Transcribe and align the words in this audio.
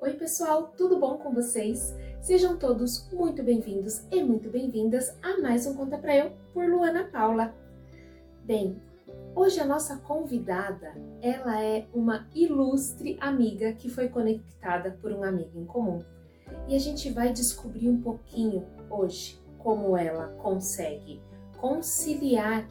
Oi, 0.00 0.12
pessoal, 0.14 0.74
tudo 0.76 0.98
bom 0.98 1.18
com 1.18 1.32
vocês? 1.32 1.94
Sejam 2.20 2.58
todos 2.58 3.08
muito 3.12 3.42
bem-vindos 3.42 4.02
e 4.10 4.22
muito 4.22 4.50
bem-vindas 4.50 5.16
a 5.22 5.38
mais 5.40 5.66
um 5.66 5.74
Conta 5.74 5.96
Pra 5.96 6.14
Eu 6.14 6.32
por 6.52 6.68
Luana 6.68 7.04
Paula. 7.04 7.54
Bem, 8.42 8.82
hoje 9.34 9.60
a 9.60 9.64
nossa 9.64 9.96
convidada, 9.98 10.94
ela 11.22 11.62
é 11.62 11.86
uma 11.94 12.28
ilustre 12.34 13.16
amiga 13.20 13.72
que 13.72 13.88
foi 13.88 14.08
conectada 14.08 14.90
por 15.00 15.12
um 15.12 15.22
amigo 15.22 15.58
em 15.58 15.64
comum. 15.64 16.04
E 16.68 16.74
a 16.74 16.78
gente 16.78 17.10
vai 17.10 17.32
descobrir 17.32 17.88
um 17.88 18.02
pouquinho 18.02 18.66
hoje 18.90 19.40
como 19.58 19.96
ela 19.96 20.28
consegue 20.42 21.22
conciliar 21.56 22.68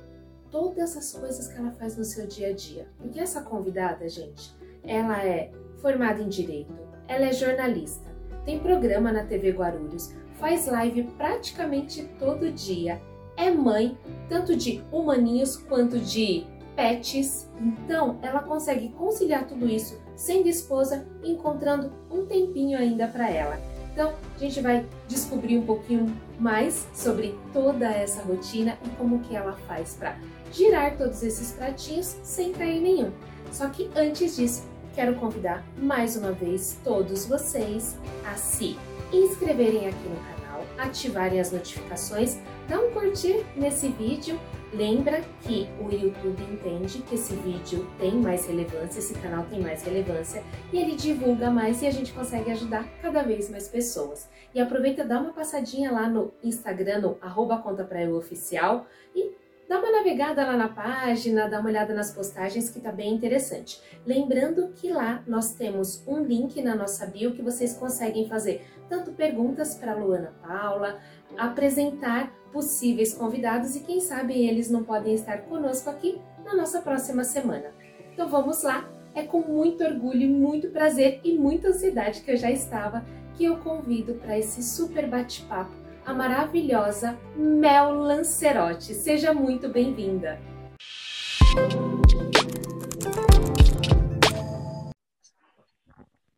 todas 0.52 0.96
as 0.96 1.14
coisas 1.14 1.48
que 1.48 1.58
ela 1.58 1.72
faz 1.72 1.98
no 1.98 2.04
seu 2.04 2.28
dia 2.28 2.50
a 2.50 2.54
dia. 2.54 2.88
Porque 2.98 3.20
essa 3.20 3.42
convidada, 3.42 4.08
gente, 4.08 4.54
ela 4.84 5.26
é 5.26 5.52
formada 5.78 6.22
em 6.22 6.30
direito, 6.30 6.93
ela 7.08 7.26
é 7.26 7.34
jornalista, 7.34 8.10
tem 8.46 8.60
programa 8.60 9.12
na 9.12 9.24
TV 9.24 9.52
Guarulhos, 9.52 10.14
faz 10.40 10.68
live 10.68 11.04
praticamente 11.18 12.04
todo 12.20 12.52
dia, 12.52 13.02
é 13.38 13.50
mãe 13.50 13.98
tanto 14.30 14.56
de 14.56 14.84
humaninhos 14.92 15.56
quanto 15.58 16.00
de 16.00 16.46
pets. 16.76 17.50
Então, 17.60 18.18
ela 18.22 18.42
consegue 18.42 18.90
conciliar 18.90 19.48
tudo 19.48 19.70
isso 19.70 20.02
sendo 20.16 20.48
esposa, 20.48 21.08
encontrando 21.24 21.92
um 22.12 22.26
tempinho 22.26 22.78
ainda 22.78 23.08
para 23.08 23.30
ela. 23.30 23.60
Então, 23.92 24.14
a 24.36 24.40
gente 24.40 24.60
vai 24.60 24.86
descobrir 25.08 25.58
um 25.58 25.66
pouquinho 25.66 26.16
mais 26.40 26.88
sobre 26.94 27.38
toda 27.52 27.88
essa 27.88 28.24
rotina 28.24 28.78
e 28.86 28.90
como 28.92 29.20
que 29.20 29.36
ela 29.36 29.54
faz 29.68 29.96
para 29.96 30.18
girar 30.52 30.98
todos 30.98 31.22
esses 31.24 31.52
pratinhos 31.52 32.18
sem 32.24 32.52
cair 32.54 32.82
nenhum. 32.82 33.12
Só 33.52 33.70
que 33.70 33.90
antes 33.96 34.36
disso, 34.36 34.68
quero 34.94 35.16
convidar 35.16 35.66
mais 35.78 36.16
uma 36.16 36.32
vez 36.32 36.80
todos 36.84 37.26
vocês 37.26 37.98
a 38.26 38.36
se 38.36 38.78
inscreverem 39.12 39.88
aqui 39.88 40.08
no 40.08 40.16
canal, 40.16 40.64
ativarem 40.78 41.40
as 41.40 41.52
notificações, 41.52 42.38
dar 42.68 42.80
um 42.80 42.92
curtir 42.92 43.44
nesse 43.56 43.90
vídeo. 43.90 44.40
Lembra 44.72 45.22
que 45.42 45.68
o 45.80 45.92
YouTube 45.92 46.42
entende 46.52 47.00
que 47.04 47.14
esse 47.14 47.36
vídeo 47.36 47.88
tem 48.00 48.14
mais 48.14 48.48
relevância, 48.48 49.00
esse 49.00 49.14
canal 49.16 49.46
tem 49.46 49.62
mais 49.62 49.84
relevância 49.84 50.44
e 50.72 50.78
ele 50.78 50.96
divulga 50.96 51.52
mais 51.52 51.82
e 51.84 51.88
a 51.88 51.92
gente 51.92 52.12
consegue 52.12 52.52
ajudar 52.52 52.88
cada 53.02 53.22
vez 53.22 53.50
mais 53.50 53.68
pessoas. 53.68 54.28
E 54.54 54.60
aproveita, 54.60 55.04
dá 55.04 55.20
uma 55.20 55.32
passadinha 55.32 55.92
lá 55.92 56.10
no 56.10 56.34
Instagram, 56.44 57.02
no 57.02 57.18
arroba 57.22 57.58
conta 57.60 57.84
pra 57.84 58.02
eu 58.02 58.16
oficial 58.16 58.88
e 59.16 59.32
dá 59.68 59.80
uma 59.80 59.92
navegada 59.92 60.46
lá 60.46 60.58
na 60.58 60.68
página, 60.68 61.48
dá 61.48 61.60
uma 61.60 61.70
olhada 61.70 61.94
nas 61.94 62.12
postagens 62.12 62.70
que 62.70 62.80
tá 62.80 62.92
bem 62.92 63.14
interessante. 63.14 63.82
Lembrando 64.06 64.70
que 64.76 64.92
lá 64.92 65.24
nós 65.28 65.54
temos 65.54 66.04
um 66.08 66.20
link 66.20 66.62
na 66.62 66.76
nossa 66.76 67.06
bio 67.06 67.34
que 67.34 67.42
vocês 67.42 67.74
conseguem 67.74 68.28
fazer 68.28 68.66
tanto 68.90 69.12
perguntas 69.12 69.76
para 69.76 69.96
Luana 69.96 70.34
Paula, 70.42 71.00
apresentar 71.38 72.32
possíveis 72.52 73.14
convidados 73.14 73.76
e 73.76 73.80
quem 73.80 74.00
sabe 74.00 74.34
eles 74.34 74.70
não 74.70 74.84
podem 74.84 75.16
estar 75.16 75.40
conosco 75.44 75.90
aqui 75.90 76.22
na 76.46 76.56
nossa 76.56 76.82
próxima 76.82 77.24
semana. 77.24 77.72
Então 78.14 78.28
vamos 78.30 78.62
lá, 78.62 78.88
é 79.16 79.24
com 79.24 79.42
muito 79.42 79.84
orgulho, 79.84 80.30
muito 80.30 80.70
prazer 80.70 81.20
e 81.24 81.38
muita 81.38 81.70
ansiedade 81.70 82.22
que 82.22 82.32
eu 82.32 82.38
já 82.38 82.52
estava 82.52 83.04
que 83.36 83.46
eu 83.46 83.58
convido 83.58 84.14
para 84.16 84.38
esse 84.38 84.62
super 84.62 85.08
bate-papo 85.08 85.83
a 86.06 86.14
maravilhosa 86.14 87.18
Mel 87.36 87.94
Lancerotti. 87.94 88.94
Seja 88.94 89.34
muito 89.34 89.70
bem-vinda! 89.70 90.40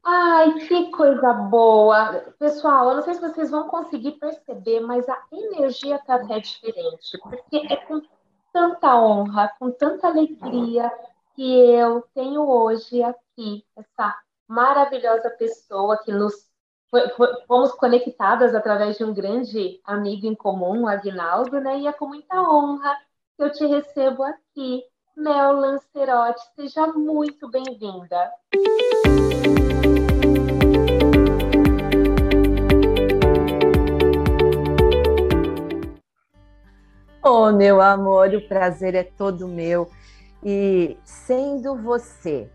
Ai, 0.04 0.54
que 0.68 0.92
coisa 0.92 1.34
boa! 1.34 2.24
Pessoal, 2.38 2.90
eu 2.90 2.96
não 2.96 3.02
sei 3.02 3.16
se 3.16 3.22
vocês 3.22 3.50
vão 3.50 3.68
conseguir 3.68 4.14
perceber, 4.14 4.82
mas 4.82 5.08
a 5.10 5.18
energia 5.32 5.96
está 5.96 6.16
até 6.16 6.40
diferente, 6.40 7.18
porque 7.24 7.58
é 7.58 7.76
com 7.78 8.02
tanta 8.54 8.96
honra, 9.00 9.52
com 9.60 9.72
tanta 9.72 10.08
alegria 10.08 10.92
que 11.36 11.60
eu 11.72 12.04
tenho 12.14 12.48
hoje 12.48 13.02
aqui 13.02 13.66
essa 13.76 14.16
maravilhosa 14.48 15.30
pessoa 15.32 15.98
que 16.04 16.12
nos 16.12 16.55
fomos 17.48 17.72
conectadas 17.74 18.54
através 18.54 18.98
de 18.98 19.04
um 19.04 19.14
grande 19.14 19.80
amigo 19.84 20.28
em 20.28 20.36
comum, 20.36 20.84
o 20.84 20.88
Agnaldo, 20.88 21.60
né? 21.60 21.80
E 21.80 21.88
é 21.88 21.94
com 21.94 22.08
muita 22.08 22.42
honra 22.42 22.96
que 23.36 23.44
eu 23.44 23.52
te 23.52 23.66
recebo 23.66 24.24
aqui, 24.24 24.84
Mel 25.16 25.54
Lancerotti. 25.54 26.42
Seja 26.56 26.88
muito 26.88 27.50
bem-vinda. 27.50 28.32
Oh, 37.24 37.52
meu 37.52 37.82
amor, 37.82 38.30
o 38.36 38.48
prazer 38.48 38.94
é 38.94 39.04
todo 39.04 39.48
meu. 39.48 39.90
E 40.44 40.96
sendo 41.04 41.76
você 41.76 42.48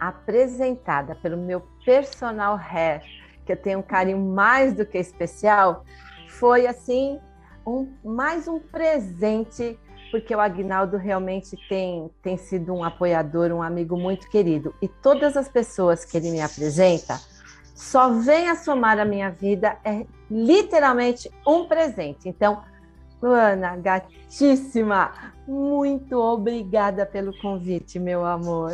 apresentada 0.00 1.14
pelo 1.14 1.36
meu 1.36 1.60
personal 1.84 2.56
hair 2.56 3.02
que 3.46 3.52
eu 3.52 3.56
tenho 3.56 3.78
um 3.78 3.82
carinho 3.82 4.18
mais 4.18 4.74
do 4.74 4.84
que 4.84 4.98
especial, 4.98 5.84
foi 6.26 6.66
assim 6.66 7.20
um, 7.64 7.88
mais 8.04 8.48
um 8.48 8.58
presente, 8.58 9.78
porque 10.10 10.34
o 10.34 10.40
Agnaldo 10.40 10.96
realmente 10.96 11.56
tem, 11.68 12.10
tem 12.20 12.36
sido 12.36 12.74
um 12.74 12.82
apoiador, 12.82 13.52
um 13.52 13.62
amigo 13.62 13.96
muito 13.96 14.28
querido. 14.28 14.74
E 14.82 14.88
todas 14.88 15.36
as 15.36 15.48
pessoas 15.48 16.04
que 16.04 16.16
ele 16.16 16.30
me 16.30 16.40
apresenta 16.40 17.18
só 17.74 18.10
vem 18.10 18.48
a 18.48 18.56
somar 18.56 18.98
a 18.98 19.04
minha 19.04 19.30
vida, 19.30 19.76
é 19.84 20.06
literalmente 20.30 21.30
um 21.46 21.66
presente. 21.66 22.28
Então, 22.28 22.62
Luana, 23.22 23.76
gatíssima, 23.76 25.12
muito 25.46 26.18
obrigada 26.18 27.04
pelo 27.06 27.38
convite, 27.38 27.98
meu 27.98 28.24
amor. 28.24 28.72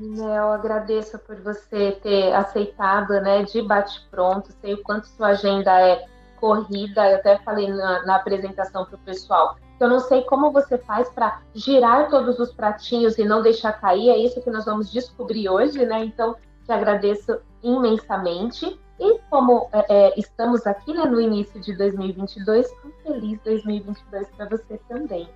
Eu 0.00 0.52
agradeço 0.52 1.18
por 1.20 1.36
você 1.36 1.92
ter 2.02 2.32
aceitado, 2.32 3.12
né, 3.20 3.42
de 3.44 3.62
bate-pronto. 3.62 4.52
Sei 4.60 4.74
o 4.74 4.82
quanto 4.82 5.06
sua 5.06 5.28
agenda 5.28 5.80
é 5.80 6.06
corrida. 6.40 7.10
Eu 7.10 7.16
até 7.16 7.38
falei 7.38 7.68
na, 7.68 8.04
na 8.04 8.16
apresentação 8.16 8.84
para 8.84 8.96
o 8.96 8.98
pessoal. 8.98 9.56
Eu 9.78 9.88
não 9.88 10.00
sei 10.00 10.22
como 10.22 10.52
você 10.52 10.78
faz 10.78 11.08
para 11.10 11.40
girar 11.54 12.08
todos 12.08 12.38
os 12.38 12.52
pratinhos 12.52 13.18
e 13.18 13.24
não 13.24 13.42
deixar 13.42 13.72
cair. 13.72 14.10
É 14.10 14.18
isso 14.18 14.40
que 14.40 14.50
nós 14.50 14.64
vamos 14.64 14.90
descobrir 14.90 15.48
hoje, 15.48 15.84
né? 15.84 16.04
Então, 16.04 16.36
te 16.64 16.72
agradeço 16.72 17.40
imensamente. 17.62 18.78
E 18.98 19.18
como 19.28 19.68
é, 19.72 19.84
é 19.88 20.18
estamos 20.18 20.66
aqui 20.66 20.92
né, 20.94 21.04
no 21.04 21.20
início 21.20 21.60
de 21.60 21.76
2022, 21.76 22.70
um 22.84 22.90
feliz 23.02 23.40
2022 23.42 24.28
para 24.30 24.48
você 24.48 24.78
também 24.88 25.28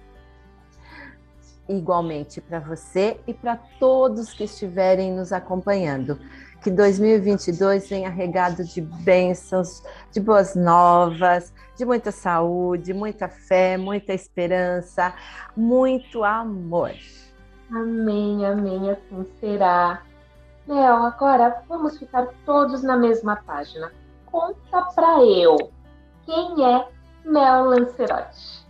igualmente 1.69 2.41
para 2.41 2.61
você 2.61 3.21
e 3.27 3.35
para 3.35 3.57
todos 3.79 4.33
que 4.33 4.45
estiverem 4.45 5.13
nos 5.13 5.33
acompanhando. 5.33 6.19
Que 6.63 6.71
2022 6.71 7.89
venha 7.89 8.11
regado 8.11 8.65
de 8.65 8.81
bênçãos, 8.81 9.83
de 10.11 10.21
boas 10.21 10.57
novas, 10.57 11.53
de 11.77 11.85
muita 11.85 12.11
saúde, 12.11 12.93
muita 12.93 13.29
fé, 13.29 13.77
muita 13.77 14.13
esperança, 14.13 15.15
muito 15.57 16.25
amor. 16.25 16.93
Amém, 17.71 18.45
amém, 18.45 18.91
assim 18.91 19.25
será. 19.39 20.03
Mel, 20.67 20.97
agora 21.05 21.63
vamos 21.69 21.99
ficar 21.99 22.27
todos 22.45 22.83
na 22.83 22.97
mesma 22.97 23.37
página. 23.37 23.93
Conta 24.27 24.83
para 24.95 25.25
eu, 25.25 25.57
quem 26.27 26.65
é 26.65 26.89
Mel 27.25 27.65
Lancerotti? 27.67 28.67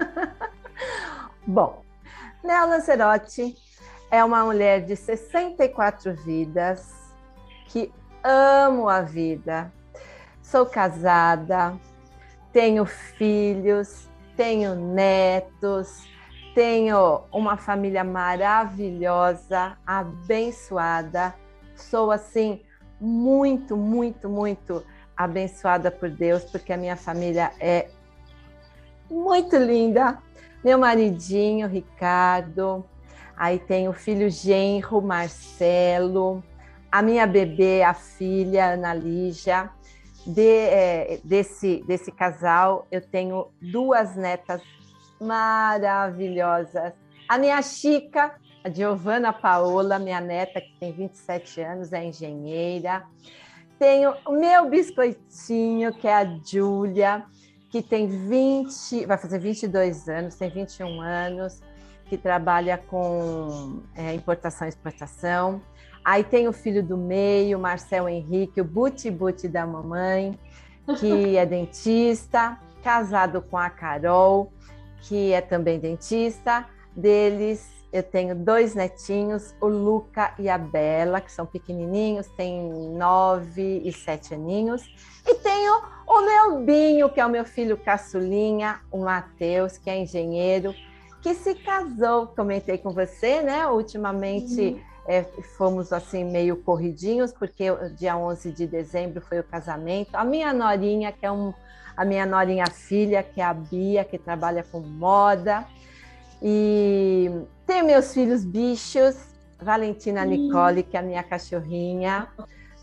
Bom, 1.46 1.85
Nea 2.46 2.64
Lancerotti 2.64 3.56
é 4.08 4.24
uma 4.24 4.44
mulher 4.44 4.84
de 4.84 4.94
64 4.94 6.14
vidas 6.14 6.94
que 7.66 7.92
amo 8.22 8.88
a 8.88 9.00
vida. 9.02 9.72
Sou 10.40 10.64
casada, 10.64 11.76
tenho 12.52 12.86
filhos, 12.86 14.08
tenho 14.36 14.76
netos, 14.76 16.08
tenho 16.54 17.22
uma 17.32 17.56
família 17.56 18.04
maravilhosa, 18.04 19.76
abençoada. 19.84 21.34
Sou 21.74 22.12
assim 22.12 22.62
muito, 23.00 23.76
muito, 23.76 24.28
muito 24.28 24.86
abençoada 25.16 25.90
por 25.90 26.08
Deus, 26.08 26.44
porque 26.44 26.72
a 26.72 26.76
minha 26.76 26.96
família 26.96 27.50
é 27.58 27.88
muito 29.10 29.56
linda, 29.56 30.22
meu 30.66 30.78
maridinho, 30.80 31.68
Ricardo, 31.68 32.84
aí 33.36 33.56
tem 33.56 33.88
o 33.88 33.92
filho 33.92 34.28
genro, 34.28 35.00
Marcelo, 35.00 36.42
a 36.90 37.00
minha 37.02 37.24
bebê, 37.24 37.84
a 37.84 37.94
filha, 37.94 38.72
Ana 38.72 38.92
Lígia. 38.92 39.70
De, 40.26 40.42
é, 40.42 41.20
desse, 41.22 41.84
desse 41.86 42.10
casal, 42.10 42.84
eu 42.90 43.00
tenho 43.00 43.46
duas 43.62 44.16
netas 44.16 44.60
maravilhosas. 45.20 46.92
A 47.28 47.38
minha 47.38 47.62
Chica, 47.62 48.34
a 48.64 48.68
Giovana 48.68 49.32
Paola, 49.32 50.00
minha 50.00 50.20
neta, 50.20 50.60
que 50.60 50.74
tem 50.80 50.90
27 50.90 51.60
anos, 51.60 51.92
é 51.92 52.04
engenheira. 52.04 53.04
Tenho 53.78 54.16
o 54.26 54.32
meu 54.32 54.68
biscoitinho, 54.68 55.94
que 55.94 56.08
é 56.08 56.14
a 56.14 56.24
Júlia, 56.44 57.24
que 57.76 57.82
tem 57.82 58.06
20, 58.06 59.04
vai 59.04 59.18
fazer 59.18 59.38
22 59.38 60.08
anos, 60.08 60.34
tem 60.34 60.48
21 60.48 60.98
anos, 61.00 61.60
que 62.06 62.16
trabalha 62.16 62.78
com 62.78 63.82
é, 63.94 64.14
importação 64.14 64.66
e 64.66 64.70
exportação. 64.70 65.60
Aí 66.02 66.24
tem 66.24 66.48
o 66.48 66.52
filho 66.52 66.82
do 66.82 66.96
meio, 66.96 67.58
Marcel 67.58 68.08
Henrique, 68.08 68.62
o 68.62 68.64
buti-buti 68.64 69.46
da 69.46 69.66
mamãe, 69.66 70.38
que 70.98 71.36
é 71.36 71.44
dentista, 71.44 72.58
casado 72.82 73.42
com 73.42 73.58
a 73.58 73.68
Carol, 73.68 74.50
que 75.02 75.32
é 75.34 75.42
também 75.42 75.78
dentista. 75.78 76.64
Deles, 76.96 77.68
eu 77.92 78.02
tenho 78.02 78.34
dois 78.34 78.74
netinhos, 78.74 79.54
o 79.60 79.66
Luca 79.66 80.34
e 80.38 80.48
a 80.48 80.58
Bela, 80.58 81.20
que 81.20 81.32
são 81.32 81.46
pequenininhos, 81.46 82.26
têm 82.36 82.70
nove 82.96 83.82
e 83.84 83.92
sete 83.92 84.34
aninhos. 84.34 84.82
E 85.26 85.34
tenho 85.36 85.80
o 86.06 86.20
meu 86.20 86.60
Binho, 86.60 87.08
que 87.08 87.20
é 87.20 87.26
o 87.26 87.30
meu 87.30 87.44
filho 87.44 87.76
caçulinha, 87.76 88.80
o 88.90 88.98
Matheus, 88.98 89.78
que 89.78 89.88
é 89.88 89.98
engenheiro, 89.98 90.74
que 91.22 91.34
se 91.34 91.54
casou, 91.54 92.28
comentei 92.28 92.78
com 92.78 92.90
você, 92.90 93.42
né? 93.42 93.66
Ultimamente. 93.66 94.60
Uhum 94.60 94.96
é, 95.06 95.22
fomos 95.56 95.92
assim 95.92 96.24
meio 96.24 96.56
corridinhos, 96.56 97.32
porque 97.32 97.64
dia 97.96 98.16
11 98.16 98.50
de 98.50 98.66
dezembro 98.66 99.20
foi 99.20 99.38
o 99.38 99.44
casamento. 99.44 100.14
A 100.14 100.24
minha 100.24 100.52
norinha, 100.52 101.12
que 101.12 101.24
é 101.24 101.30
um, 101.30 101.54
a 101.96 102.04
minha 102.04 102.26
norinha 102.26 102.66
filha, 102.66 103.22
que 103.22 103.40
é 103.40 103.44
a 103.44 103.54
Bia, 103.54 104.04
que 104.04 104.18
trabalha 104.18 104.64
com 104.64 104.80
moda. 104.80 105.64
E 106.42 107.30
tenho 107.66 107.86
meus 107.86 108.12
filhos 108.12 108.44
bichos, 108.44 109.16
Valentina 109.60 110.24
Nicole, 110.24 110.82
que 110.82 110.96
é 110.96 111.00
a 111.00 111.02
minha 111.02 111.22
cachorrinha, 111.22 112.28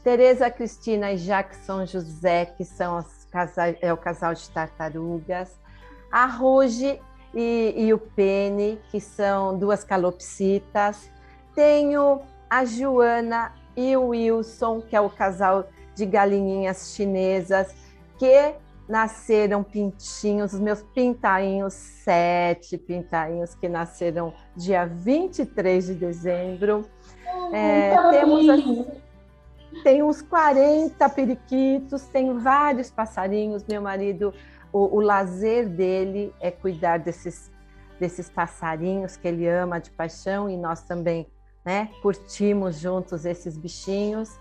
Tereza 0.03 0.49
Cristina 0.49 1.13
e 1.13 1.17
Jackson 1.17 1.85
José, 1.85 2.45
que 2.45 2.65
são 2.65 3.03
casais, 3.31 3.77
é 3.81 3.93
o 3.93 3.97
casal 3.97 4.33
de 4.33 4.49
tartarugas, 4.49 5.57
a 6.11 6.25
Ruge 6.25 6.99
e, 7.33 7.73
e 7.77 7.93
o 7.93 7.97
Pene, 7.97 8.79
que 8.91 8.99
são 8.99 9.57
duas 9.57 9.83
calopsitas, 9.83 11.09
tenho 11.55 12.21
a 12.49 12.65
Joana 12.65 13.53
e 13.75 13.95
o 13.95 14.07
Wilson, 14.09 14.81
que 14.81 14.95
é 14.95 15.01
o 15.01 15.09
casal 15.09 15.67
de 15.95 16.05
galinhinhas 16.05 16.93
chinesas, 16.95 17.73
que 18.17 18.55
nasceram 18.87 19.63
pintinhos, 19.63 20.53
os 20.53 20.59
meus 20.59 20.81
pintainhos, 20.81 21.73
sete 21.73 22.77
pintainhos 22.77 23.55
que 23.55 23.69
nasceram 23.69 24.33
dia 24.55 24.85
23 24.85 25.85
de 25.87 25.93
dezembro. 25.95 26.85
Oh, 27.35 27.55
é, 27.55 27.95
temos 28.11 28.49
assim, 28.49 28.87
tem 29.83 30.03
uns 30.03 30.21
40 30.21 31.09
periquitos, 31.09 32.03
tem 32.07 32.37
vários 32.37 32.91
passarinhos. 32.91 33.63
Meu 33.65 33.81
marido, 33.81 34.33
o, 34.71 34.97
o 34.97 34.99
lazer 34.99 35.69
dele 35.69 36.33
é 36.39 36.51
cuidar 36.51 36.99
desses, 36.99 37.51
desses 37.99 38.29
passarinhos 38.29 39.17
que 39.17 39.27
ele 39.27 39.47
ama 39.47 39.79
de 39.79 39.89
paixão 39.91 40.49
e 40.49 40.57
nós 40.57 40.83
também 40.83 41.27
né? 41.65 41.89
Curtimos 42.01 42.77
juntos 42.77 43.25
esses 43.25 43.57
bichinhos. 43.57 44.37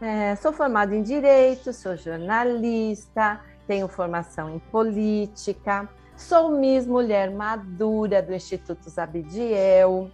É, 0.00 0.36
sou 0.36 0.52
formada 0.52 0.94
em 0.94 1.02
Direito, 1.02 1.72
sou 1.72 1.96
jornalista, 1.96 3.40
tenho 3.66 3.88
formação 3.88 4.54
em 4.54 4.58
política, 4.58 5.88
sou 6.16 6.50
Miss 6.50 6.86
Mulher 6.86 7.30
Madura 7.30 8.20
do 8.20 8.34
Instituto 8.34 8.90
Zabidiel, 8.90 10.10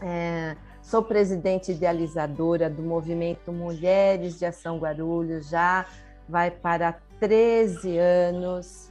é, 0.00 0.56
sou 0.82 1.02
presidente 1.02 1.72
idealizadora 1.72 2.68
do 2.68 2.82
movimento 2.82 3.52
Mulheres 3.52 4.38
de 4.38 4.46
Ação 4.46 4.78
Guarulhos, 4.78 5.48
já 5.48 5.86
vai 6.28 6.50
para 6.50 6.96
13 7.20 7.98
anos. 7.98 8.90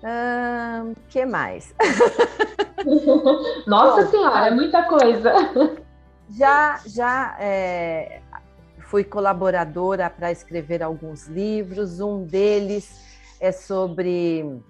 O 0.00 0.94
que 1.08 1.24
mais? 1.24 1.74
Nossa 3.66 4.04
Bom, 4.04 4.10
Senhora, 4.10 4.46
é 4.46 4.50
muita 4.50 4.84
coisa. 4.84 5.32
Já, 6.30 6.78
já 6.86 7.38
é, 7.40 8.20
fui 8.88 9.04
colaboradora 9.04 10.08
para 10.10 10.32
escrever 10.32 10.82
alguns 10.82 11.26
livros. 11.26 12.00
Um 12.00 12.24
deles 12.24 12.90
é 13.38 13.52
sobre. 13.52 14.60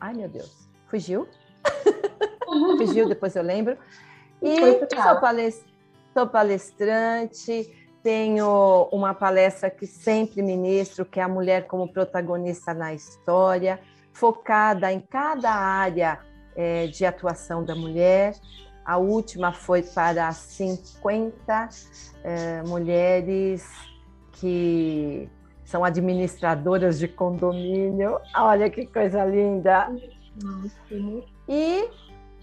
Ai, 0.00 0.14
meu 0.14 0.28
Deus, 0.28 0.68
fugiu? 0.86 1.26
fugiu, 2.78 3.08
depois 3.08 3.34
eu 3.34 3.42
lembro. 3.42 3.76
E 4.40 4.78
sou, 5.02 5.20
palest... 5.20 5.64
sou 6.12 6.26
palestrante, 6.26 7.74
tenho 8.02 8.88
uma 8.92 9.14
palestra 9.14 9.70
que 9.70 9.86
sempre 9.86 10.42
ministro, 10.42 11.06
que 11.06 11.18
é 11.18 11.22
a 11.22 11.28
mulher 11.28 11.66
como 11.66 11.90
protagonista 11.90 12.74
na 12.74 12.92
história 12.92 13.80
focada 14.12 14.92
em 14.92 15.00
cada 15.00 15.50
área 15.50 16.20
é, 16.54 16.86
de 16.86 17.04
atuação 17.04 17.64
da 17.64 17.74
mulher. 17.74 18.34
A 18.84 18.98
última 18.98 19.52
foi 19.52 19.82
para 19.82 20.30
50 20.32 21.68
é, 22.22 22.62
mulheres 22.62 23.66
que 24.32 25.28
são 25.64 25.84
administradoras 25.84 26.98
de 26.98 27.08
condomínio. 27.08 28.20
Olha 28.36 28.68
que 28.68 28.86
coisa 28.86 29.24
linda! 29.24 29.90
E 31.48 31.88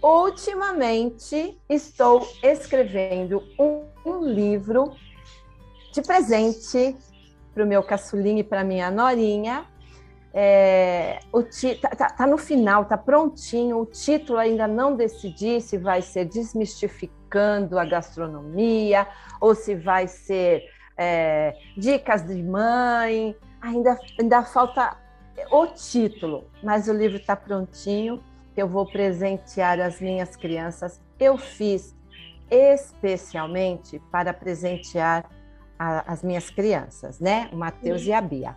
ultimamente 0.02 1.60
estou 1.70 2.28
escrevendo 2.42 3.44
um, 3.60 3.84
um 4.06 4.26
livro 4.26 4.96
de 5.94 6.02
presente 6.02 6.96
para 7.54 7.64
o 7.64 7.68
meu 7.68 7.84
caçulinho 7.84 8.40
e 8.40 8.44
para 8.44 8.64
minha 8.64 8.90
norinha, 8.90 9.66
é, 10.34 11.20
o 11.32 11.44
tá, 11.44 11.90
tá, 11.90 12.08
tá, 12.10 12.28
no 12.28 12.38
final, 12.38 12.86
tá 12.86 12.98
prontinho. 12.98 13.80
O 13.80 13.86
título 13.86 14.40
ainda 14.40 14.68
não 14.68 14.96
decidi 14.96 15.60
se 15.60 15.78
vai 15.78 16.02
ser 16.02 16.26
desmistificando 16.26 17.78
a 17.78 17.86
gastronomia 17.86 19.08
ou 19.42 19.54
se 19.54 19.76
vai 19.76 20.08
ser 20.08 20.64
é, 20.98 21.56
dicas 21.78 22.26
de 22.26 22.42
mãe. 22.42 23.36
Ainda, 23.62 24.00
ainda 24.20 24.44
falta 24.44 24.98
o 25.52 25.68
título, 25.68 26.46
mas 26.64 26.88
o 26.88 26.94
livro 26.94 27.18
está 27.18 27.36
prontinho. 27.36 28.24
Eu 28.56 28.68
vou 28.68 28.86
presentear 28.86 29.80
as 29.80 30.00
minhas 30.00 30.36
crianças. 30.36 31.02
Eu 31.20 31.38
fiz 31.38 31.96
especialmente 32.50 34.00
para 34.12 34.34
presentear 34.34 35.30
a, 35.78 36.12
as 36.12 36.24
minhas 36.24 36.50
crianças, 36.50 37.20
né? 37.20 37.50
O 37.52 37.58
Matheus 37.58 38.04
e 38.04 38.14
a 38.14 38.22
Bia. 38.22 38.56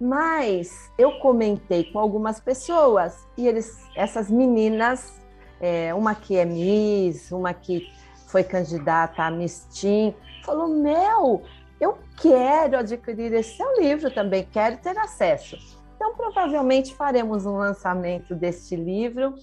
Mas 0.00 0.90
eu 0.98 1.18
comentei 1.20 1.84
com 1.84 1.98
algumas 1.98 2.38
pessoas 2.38 3.26
e 3.36 3.48
eles, 3.48 3.82
essas 3.96 4.30
meninas, 4.30 5.20
é, 5.60 5.94
uma 5.94 6.14
que 6.14 6.36
é 6.36 6.44
Miss, 6.44 7.32
uma 7.32 7.54
que 7.54 7.90
foi 8.26 8.44
candidata 8.44 9.22
a 9.22 9.30
Miss 9.30 9.66
Teen, 9.72 10.14
falou: 10.44 10.68
Meu, 10.68 11.42
eu 11.80 11.98
quero 12.20 12.78
adquirir 12.78 13.32
esse 13.32 13.56
seu 13.56 13.80
livro 13.80 14.10
também, 14.10 14.46
quero 14.50 14.76
ter 14.78 14.96
acesso. 14.98 15.56
Então, 15.94 16.14
provavelmente 16.14 16.94
faremos 16.94 17.46
um 17.46 17.56
lançamento 17.56 18.34
deste 18.34 18.76
livro. 18.76 19.34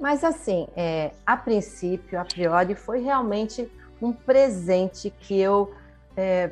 Mas, 0.00 0.24
assim, 0.24 0.66
é, 0.76 1.12
a 1.24 1.36
princípio, 1.36 2.18
a 2.18 2.24
priori, 2.24 2.74
foi 2.74 3.00
realmente 3.00 3.70
um 4.00 4.12
presente 4.12 5.10
que 5.10 5.38
eu 5.38 5.72
é, 6.16 6.50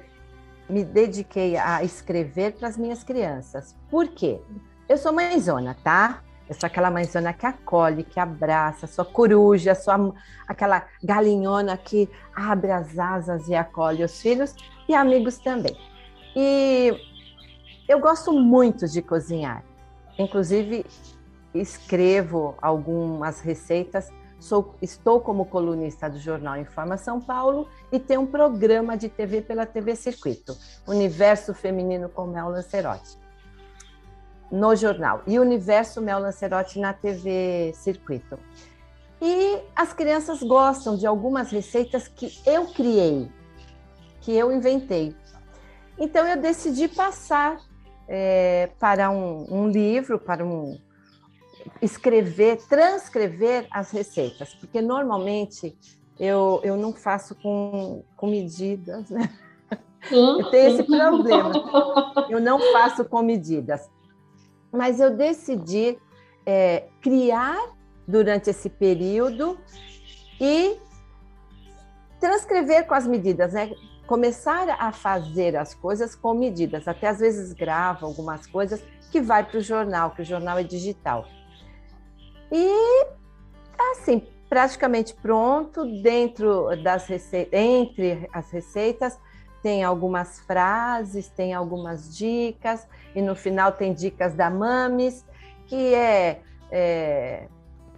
me 0.70 0.84
dediquei 0.84 1.56
a 1.56 1.82
escrever 1.82 2.52
para 2.52 2.68
as 2.68 2.76
minhas 2.76 3.02
crianças. 3.02 3.76
Por 3.90 4.08
quê? 4.08 4.40
Eu 4.88 4.96
sou 4.96 5.12
mãezona, 5.12 5.76
tá? 5.82 6.22
Eu 6.48 6.54
sou 6.54 6.66
aquela 6.66 6.90
mãezona 6.90 7.32
que 7.32 7.46
acolhe, 7.46 8.02
que 8.02 8.18
abraça, 8.18 8.86
sou 8.86 9.04
coruja, 9.04 9.74
sou 9.74 10.14
aquela 10.48 10.84
galinhona 11.02 11.76
que 11.76 12.08
abre 12.34 12.72
as 12.72 12.98
asas 12.98 13.46
e 13.48 13.54
acolhe 13.54 14.02
os 14.02 14.20
filhos 14.20 14.54
e 14.88 14.94
amigos 14.94 15.38
também. 15.38 15.76
E 16.34 16.92
eu 17.88 18.00
gosto 18.00 18.32
muito 18.32 18.88
de 18.88 19.00
cozinhar. 19.00 19.64
Inclusive, 20.18 20.84
escrevo 21.54 22.54
algumas 22.60 23.40
receitas 23.40 24.10
Sou, 24.40 24.74
estou 24.80 25.20
como 25.20 25.44
colunista 25.44 26.08
do 26.08 26.18
jornal 26.18 26.56
Informa 26.56 26.96
São 26.96 27.20
Paulo 27.20 27.68
e 27.92 28.00
tenho 28.00 28.22
um 28.22 28.26
programa 28.26 28.96
de 28.96 29.10
TV 29.10 29.42
pela 29.42 29.66
TV 29.66 29.94
Circuito, 29.94 30.56
Universo 30.88 31.52
Feminino 31.52 32.08
com 32.08 32.26
Mel 32.26 32.48
Lancerotti, 32.48 33.18
no 34.50 34.74
jornal, 34.74 35.22
e 35.26 35.38
Universo 35.38 36.00
Mel 36.00 36.18
Lancerotti 36.18 36.78
na 36.78 36.94
TV 36.94 37.72
Circuito. 37.74 38.38
E 39.20 39.60
as 39.76 39.92
crianças 39.92 40.42
gostam 40.42 40.96
de 40.96 41.06
algumas 41.06 41.50
receitas 41.50 42.08
que 42.08 42.40
eu 42.46 42.64
criei, 42.68 43.30
que 44.22 44.32
eu 44.32 44.50
inventei. 44.50 45.14
Então 45.98 46.26
eu 46.26 46.40
decidi 46.40 46.88
passar 46.88 47.60
é, 48.08 48.70
para 48.78 49.10
um, 49.10 49.46
um 49.50 49.68
livro, 49.68 50.18
para 50.18 50.42
um, 50.42 50.80
escrever, 51.80 52.58
transcrever 52.68 53.66
as 53.70 53.90
receitas, 53.90 54.54
porque 54.54 54.80
normalmente 54.80 55.76
eu, 56.18 56.60
eu 56.62 56.76
não 56.76 56.92
faço 56.92 57.34
com, 57.36 58.04
com 58.16 58.26
medidas, 58.26 59.08
né? 59.10 59.30
Eu 60.10 60.50
tenho 60.50 60.74
esse 60.74 60.82
problema. 60.84 61.52
Eu 62.30 62.40
não 62.40 62.58
faço 62.72 63.04
com 63.04 63.22
medidas. 63.22 63.90
Mas 64.72 65.00
eu 65.00 65.14
decidi 65.14 65.98
é, 66.46 66.84
criar 67.00 67.58
durante 68.06 68.50
esse 68.50 68.70
período 68.70 69.58
e 70.40 70.78
transcrever 72.18 72.86
com 72.86 72.94
as 72.94 73.06
medidas, 73.06 73.52
né? 73.52 73.74
Começar 74.06 74.68
a 74.70 74.92
fazer 74.92 75.56
as 75.56 75.74
coisas 75.74 76.14
com 76.14 76.34
medidas. 76.34 76.86
Até 76.88 77.08
às 77.08 77.18
vezes 77.18 77.52
gravo 77.52 78.06
algumas 78.06 78.46
coisas 78.46 78.82
que 79.10 79.20
vai 79.20 79.44
para 79.44 79.58
o 79.58 79.62
jornal, 79.62 80.12
que 80.12 80.22
o 80.22 80.24
jornal 80.24 80.58
é 80.58 80.62
digital. 80.62 81.26
E 82.50 83.06
assim, 83.92 84.26
praticamente 84.48 85.14
pronto, 85.14 85.84
dentro 86.02 86.68
das 86.82 87.06
receitas, 87.06 87.52
entre 87.52 88.28
as 88.32 88.50
receitas, 88.50 89.18
tem 89.62 89.84
algumas 89.84 90.40
frases, 90.40 91.28
tem 91.28 91.52
algumas 91.54 92.16
dicas, 92.16 92.86
e 93.14 93.20
no 93.20 93.36
final 93.36 93.72
tem 93.72 93.92
dicas 93.92 94.34
da 94.34 94.50
Mames, 94.50 95.24
que 95.66 95.94
é, 95.94 96.40
é 96.70 97.48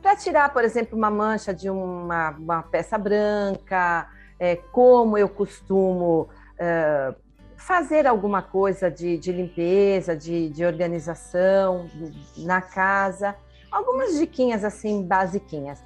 para 0.02 0.16
tirar, 0.16 0.52
por 0.52 0.64
exemplo, 0.64 0.98
uma 0.98 1.10
mancha 1.10 1.54
de 1.54 1.70
uma, 1.70 2.30
uma 2.30 2.62
peça 2.64 2.98
branca, 2.98 4.08
é, 4.38 4.56
como 4.56 5.16
eu 5.16 5.28
costumo 5.28 6.28
é, 6.58 7.14
fazer 7.56 8.08
alguma 8.08 8.42
coisa 8.42 8.90
de, 8.90 9.16
de 9.16 9.30
limpeza, 9.30 10.16
de, 10.16 10.48
de, 10.50 10.64
organização 10.64 11.88
na 12.38 12.60
casa, 12.60 13.36
algumas 13.72 14.18
diquinhas 14.18 14.64
assim 14.64 15.02
basiquinhas. 15.02 15.82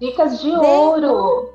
Dicas 0.00 0.40
de 0.40 0.50
Dentro... 0.50 0.66
ouro. 0.66 1.54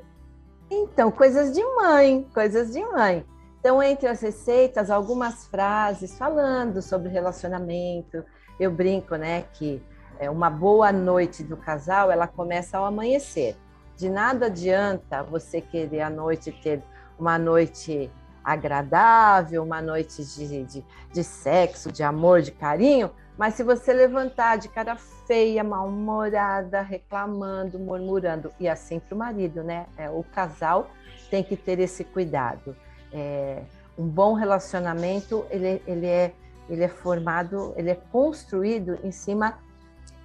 Então, 0.70 1.10
coisas 1.10 1.52
de 1.52 1.64
mãe, 1.74 2.28
coisas 2.32 2.72
de 2.72 2.84
mãe. 2.84 3.26
Então, 3.58 3.82
entre 3.82 4.06
as 4.06 4.20
receitas, 4.20 4.90
algumas 4.90 5.46
frases 5.46 6.16
falando 6.16 6.80
sobre 6.80 7.08
relacionamento. 7.08 8.24
Eu 8.58 8.70
brinco, 8.70 9.16
né, 9.16 9.44
que 9.54 9.82
é, 10.18 10.30
uma 10.30 10.48
boa 10.48 10.92
noite 10.92 11.42
do 11.42 11.56
casal, 11.56 12.10
ela 12.10 12.28
começa 12.28 12.78
ao 12.78 12.84
amanhecer. 12.84 13.56
De 13.96 14.08
nada 14.08 14.46
adianta 14.46 15.22
você 15.22 15.60
querer 15.60 16.02
à 16.02 16.10
noite 16.10 16.52
ter 16.52 16.82
uma 17.18 17.38
noite 17.38 18.10
agradável, 18.42 19.62
uma 19.62 19.82
noite 19.82 20.24
de, 20.24 20.64
de, 20.64 20.84
de 21.12 21.24
sexo, 21.24 21.92
de 21.92 22.02
amor, 22.02 22.40
de 22.40 22.52
carinho, 22.52 23.10
mas 23.40 23.54
se 23.54 23.62
você 23.62 23.94
levantar 23.94 24.58
de 24.58 24.68
cara 24.68 24.96
feia, 24.96 25.64
mal-humorada, 25.64 26.82
reclamando, 26.82 27.78
murmurando, 27.78 28.52
e 28.60 28.68
assim 28.68 29.00
para 29.00 29.14
o 29.14 29.18
marido, 29.18 29.62
né? 29.62 29.86
É, 29.96 30.10
o 30.10 30.22
casal 30.22 30.90
tem 31.30 31.42
que 31.42 31.56
ter 31.56 31.78
esse 31.78 32.04
cuidado. 32.04 32.76
É, 33.10 33.62
um 33.96 34.06
bom 34.06 34.34
relacionamento, 34.34 35.46
ele, 35.48 35.82
ele, 35.86 36.06
é, 36.06 36.34
ele 36.68 36.84
é 36.84 36.88
formado, 36.88 37.72
ele 37.78 37.88
é 37.88 37.94
construído 38.12 38.98
em 39.02 39.10
cima 39.10 39.58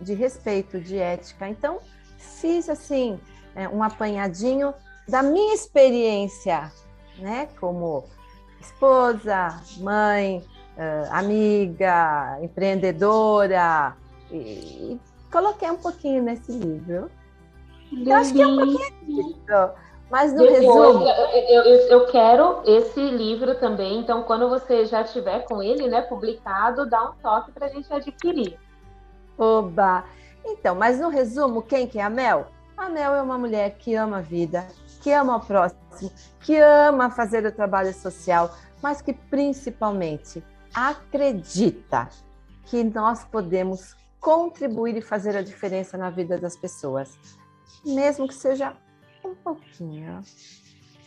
de 0.01 0.13
respeito, 0.13 0.77
de 0.77 0.97
ética. 0.97 1.47
Então, 1.47 1.79
fiz 2.17 2.67
assim 2.67 3.17
é, 3.55 3.69
um 3.69 3.81
apanhadinho 3.81 4.73
da 5.07 5.23
minha 5.23 5.55
experiência, 5.55 6.69
né, 7.17 7.47
como 7.61 8.03
esposa, 8.59 9.57
mãe, 9.77 10.45
uh, 10.77 11.09
amiga, 11.11 12.37
empreendedora, 12.41 13.95
e, 14.31 14.35
e, 14.37 14.99
coloquei 15.31 15.69
um 15.69 15.77
pouquinho 15.77 16.23
nesse 16.23 16.51
livro. 16.51 17.09
Eu 17.91 18.15
acho 18.15 18.33
que 18.33 18.41
é 18.41 18.47
um 18.47 18.55
pouquinho 18.55 18.93
disso. 19.03 19.71
Mas 20.09 20.33
no 20.33 20.43
resumo. 20.43 21.03
Eu, 21.07 21.63
eu, 21.63 21.87
eu, 21.89 22.05
quero 22.07 22.61
esse 22.65 22.99
livro 22.99 23.55
também, 23.55 23.99
então 23.99 24.23
quando 24.23 24.47
você 24.47 24.85
já 24.85 25.03
tiver 25.03 25.39
com 25.45 25.61
ele, 25.63 25.87
né, 25.87 26.01
publicado, 26.01 26.87
dá 26.87 27.09
um 27.09 27.13
toque 27.15 27.51
para 27.51 27.65
a 27.65 27.69
gente 27.69 27.91
adquirir. 27.91 28.57
Oba! 29.37 30.03
Então, 30.45 30.75
mas 30.75 30.99
no 30.99 31.09
resumo, 31.09 31.61
quem 31.61 31.87
que 31.87 31.97
é 31.97 32.03
a 32.03 32.09
Mel? 32.09 32.47
A 32.77 32.87
Mel 32.87 33.15
é 33.15 33.21
uma 33.21 33.37
mulher 33.37 33.75
que 33.77 33.95
ama 33.95 34.17
a 34.17 34.21
vida, 34.21 34.67
que 35.01 35.11
ama 35.11 35.37
o 35.37 35.39
próximo, 35.39 36.11
que 36.39 36.57
ama 36.57 37.09
fazer 37.09 37.43
o 37.45 37.51
trabalho 37.51 37.93
social, 37.93 38.53
mas 38.81 39.01
que 39.01 39.11
principalmente 39.11 40.43
acredita 40.75 42.09
que 42.65 42.83
nós 42.83 43.23
podemos 43.23 43.95
contribuir 44.19 44.97
e 44.97 45.01
fazer 45.01 45.37
a 45.37 45.41
diferença 45.41 45.97
na 45.97 46.09
vida 46.09 46.37
das 46.37 46.57
pessoas, 46.57 47.17
mesmo 47.85 48.27
que 48.27 48.33
seja 48.33 48.75
um 49.23 49.35
pouquinho. 49.35 50.21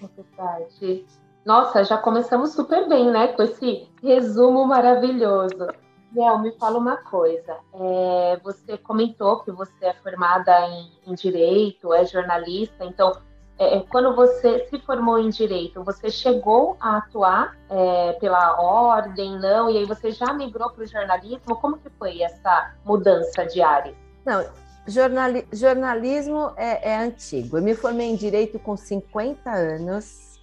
Verdade. 0.01 1.05
Nossa, 1.45 1.85
já 1.85 1.99
começamos 1.99 2.53
super 2.53 2.89
bem, 2.89 3.11
né? 3.11 3.29
Com 3.29 3.43
esse 3.43 3.89
resumo 4.03 4.67
maravilhoso. 4.67 5.69
Mel, 6.13 6.39
me 6.39 6.53
fala 6.53 6.79
uma 6.79 6.97
coisa. 6.97 7.59
É, 7.75 8.41
você 8.43 8.79
comentou 8.79 9.41
que 9.41 9.51
você 9.51 9.87
é 9.87 9.95
formada 9.95 10.53
em, 10.69 10.93
em 11.07 11.15
direito, 11.15 11.93
é 11.93 12.05
jornalista, 12.05 12.85
então, 12.85 13.21
é, 13.59 13.77
é, 13.77 13.81
quando 13.81 14.15
você 14.15 14.67
se 14.71 14.79
formou 14.79 15.19
em 15.19 15.31
direito, 15.31 15.83
você 15.83 16.09
chegou 16.11 16.77
a 16.81 16.99
atuar 16.99 17.57
é, 17.69 18.13
pela 18.15 18.61
ordem, 18.61 19.39
não? 19.39 19.69
E 19.69 19.79
aí 19.79 19.85
você 19.85 20.13
já 20.13 20.33
migrou 20.33 20.71
para 20.71 20.85
o 20.85 20.87
jornalismo? 20.87 21.57
Como 21.57 21.77
que 21.79 21.91
foi 21.99 22.23
essa 22.23 22.75
mudança 22.85 23.45
de 23.45 23.61
área? 23.61 23.93
Não, 24.25 24.47
jornali 24.87 25.45
jornalismo 25.53 26.53
é, 26.57 26.93
é 26.93 26.99
antigo. 26.99 27.59
Eu 27.59 27.63
me 27.63 27.75
formei 27.75 28.09
em 28.09 28.15
direito 28.15 28.61
com 28.61 28.77
50 28.77 29.51
anos. 29.51 30.39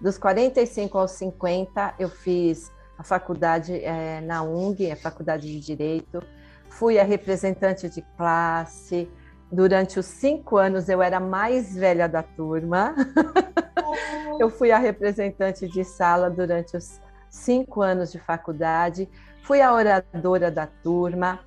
Dos 0.00 0.16
45 0.18 0.98
aos 0.98 1.10
50, 1.12 1.94
eu 1.98 2.08
fiz 2.08 2.70
a 2.98 3.02
faculdade 3.02 3.82
é, 3.82 4.20
na 4.22 4.42
UNG, 4.42 4.90
a 4.90 4.96
Faculdade 4.96 5.46
de 5.46 5.60
Direito. 5.60 6.22
Fui 6.68 6.98
a 6.98 7.04
representante 7.04 7.88
de 7.88 8.02
classe. 8.16 9.08
Durante 9.50 9.98
os 9.98 10.06
cinco 10.06 10.56
anos, 10.56 10.88
eu 10.88 11.00
era 11.00 11.18
a 11.18 11.20
mais 11.20 11.74
velha 11.74 12.08
da 12.08 12.22
turma. 12.22 12.94
eu 14.40 14.50
fui 14.50 14.72
a 14.72 14.78
representante 14.78 15.68
de 15.68 15.84
sala 15.84 16.28
durante 16.28 16.76
os 16.76 17.00
cinco 17.28 17.82
anos 17.82 18.10
de 18.10 18.18
faculdade. 18.18 19.08
Fui 19.42 19.60
a 19.60 19.72
oradora 19.72 20.50
da 20.50 20.66
turma. 20.66 21.40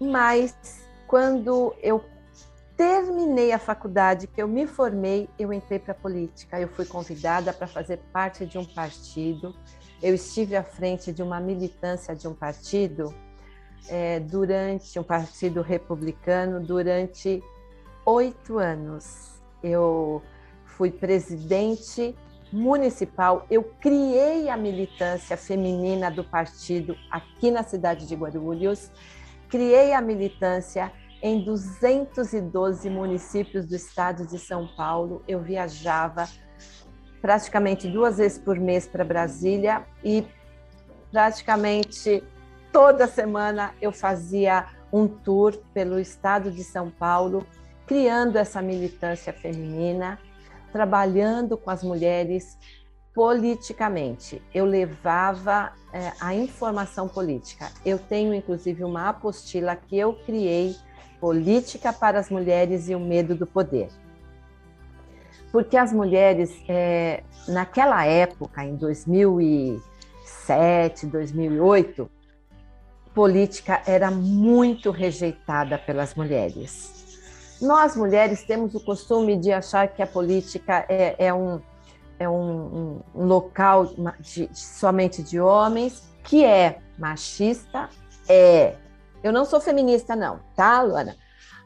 Mas 0.00 0.54
quando 1.06 1.74
eu 1.82 2.04
terminei 2.76 3.52
a 3.52 3.58
faculdade, 3.58 4.26
que 4.26 4.40
eu 4.40 4.48
me 4.48 4.66
formei, 4.66 5.28
eu 5.38 5.52
entrei 5.52 5.78
para 5.78 5.92
a 5.92 5.94
política. 5.94 6.60
Eu 6.60 6.68
fui 6.68 6.84
convidada 6.84 7.52
para 7.52 7.66
fazer 7.66 7.98
parte 8.12 8.46
de 8.46 8.58
um 8.58 8.64
partido 8.64 9.54
eu 10.02 10.14
estive 10.14 10.56
à 10.56 10.62
frente 10.62 11.12
de 11.12 11.22
uma 11.22 11.38
militância 11.40 12.14
de 12.16 12.26
um 12.26 12.34
partido 12.34 13.14
é, 13.88 14.20
durante 14.20 14.98
um 14.98 15.02
partido 15.02 15.62
republicano 15.62 16.60
durante 16.60 17.42
oito 18.04 18.58
anos. 18.58 19.40
Eu 19.62 20.22
fui 20.64 20.90
presidente 20.90 22.14
municipal. 22.52 23.46
Eu 23.50 23.62
criei 23.80 24.48
a 24.48 24.56
militância 24.56 25.36
feminina 25.36 26.10
do 26.10 26.24
partido 26.24 26.96
aqui 27.10 27.50
na 27.50 27.62
cidade 27.62 28.06
de 28.06 28.14
Guarulhos. 28.14 28.90
Criei 29.48 29.92
a 29.92 30.00
militância 30.00 30.92
em 31.22 31.44
212 31.44 32.88
municípios 32.88 33.66
do 33.66 33.76
estado 33.76 34.26
de 34.26 34.38
São 34.38 34.66
Paulo. 34.76 35.22
Eu 35.28 35.40
viajava 35.40 36.28
praticamente 37.20 37.86
duas 37.88 38.16
vezes 38.16 38.38
por 38.38 38.58
mês 38.58 38.86
para 38.86 39.04
Brasília 39.04 39.84
e 40.02 40.26
praticamente 41.10 42.22
toda 42.72 43.06
semana 43.06 43.72
eu 43.80 43.92
fazia 43.92 44.66
um 44.92 45.06
tour 45.06 45.56
pelo 45.72 45.98
estado 45.98 46.50
de 46.50 46.64
São 46.64 46.90
Paulo, 46.90 47.46
criando 47.86 48.36
essa 48.36 48.60
militância 48.60 49.32
feminina, 49.32 50.18
trabalhando 50.72 51.56
com 51.56 51.70
as 51.70 51.82
mulheres 51.82 52.58
politicamente. 53.14 54.42
Eu 54.54 54.64
levava 54.64 55.72
é, 55.92 56.12
a 56.20 56.34
informação 56.34 57.08
política. 57.08 57.70
Eu 57.84 57.98
tenho 57.98 58.34
inclusive 58.34 58.84
uma 58.84 59.08
apostila 59.08 59.76
que 59.76 59.98
eu 59.98 60.14
criei, 60.14 60.74
Política 61.20 61.92
para 61.92 62.18
as 62.18 62.30
Mulheres 62.30 62.88
e 62.88 62.94
o 62.94 63.00
Medo 63.00 63.34
do 63.34 63.46
Poder 63.46 63.90
porque 65.52 65.76
as 65.76 65.92
mulheres, 65.92 66.50
é, 66.68 67.22
naquela 67.48 68.06
época, 68.06 68.64
em 68.64 68.76
2007, 68.76 71.06
2008, 71.06 72.08
política 73.14 73.82
era 73.86 74.10
muito 74.10 74.90
rejeitada 74.90 75.78
pelas 75.78 76.14
mulheres. 76.14 77.00
Nós, 77.60 77.94
mulheres, 77.96 78.42
temos 78.42 78.74
o 78.74 78.80
costume 78.80 79.36
de 79.36 79.52
achar 79.52 79.88
que 79.88 80.02
a 80.02 80.06
política 80.06 80.86
é, 80.88 81.14
é 81.18 81.34
um, 81.34 81.60
é 82.18 82.28
um, 82.28 83.00
um 83.14 83.24
local 83.26 83.86
de, 84.20 84.46
de, 84.46 84.58
somente 84.58 85.22
de 85.22 85.38
homens, 85.38 86.08
que 86.24 86.44
é 86.44 86.78
machista, 86.98 87.90
é 88.28 88.76
Eu 89.22 89.32
não 89.32 89.44
sou 89.44 89.60
feminista, 89.60 90.16
não, 90.16 90.40
tá, 90.56 90.80
Luana? 90.80 91.16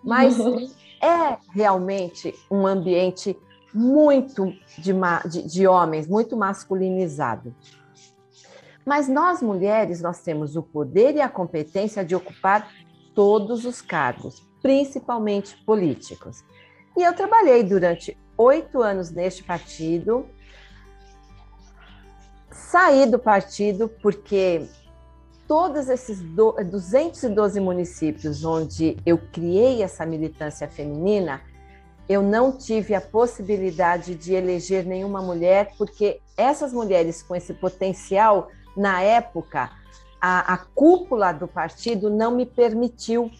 Mas 0.02 0.36
é 1.00 1.36
realmente 1.52 2.34
um 2.50 2.66
ambiente 2.66 3.36
muito 3.72 4.52
de, 4.78 4.92
de, 5.28 5.42
de 5.42 5.66
homens, 5.66 6.08
muito 6.08 6.36
masculinizado. 6.36 7.54
Mas 8.84 9.08
nós 9.08 9.40
mulheres, 9.40 10.02
nós 10.02 10.20
temos 10.20 10.56
o 10.56 10.62
poder 10.62 11.14
e 11.14 11.20
a 11.20 11.28
competência 11.28 12.04
de 12.04 12.14
ocupar 12.14 12.70
todos 13.14 13.64
os 13.64 13.80
cargos, 13.80 14.42
principalmente 14.60 15.56
políticos. 15.64 16.44
E 16.96 17.02
eu 17.02 17.14
trabalhei 17.14 17.62
durante 17.62 18.16
oito 18.36 18.82
anos 18.82 19.10
neste 19.10 19.42
partido, 19.42 20.26
saí 22.50 23.06
do 23.06 23.18
partido 23.18 23.88
porque 24.02 24.66
todos 25.46 25.88
esses 25.88 26.20
212 26.20 27.60
municípios 27.60 28.44
onde 28.44 28.96
eu 29.04 29.18
criei 29.32 29.82
essa 29.82 30.04
militância 30.06 30.68
feminina, 30.68 31.40
eu 32.08 32.22
não 32.22 32.52
tive 32.52 32.94
a 32.94 33.00
possibilidade 33.00 34.14
de 34.14 34.34
eleger 34.34 34.84
nenhuma 34.84 35.22
mulher, 35.22 35.72
porque 35.78 36.20
essas 36.36 36.72
mulheres 36.72 37.22
com 37.22 37.34
esse 37.34 37.54
potencial, 37.54 38.48
na 38.76 39.00
época, 39.02 39.70
a, 40.20 40.54
a 40.54 40.56
cúpula 40.56 41.32
do 41.32 41.46
partido 41.46 42.10
não 42.10 42.30
me 42.30 42.46
permitiu 42.46 43.30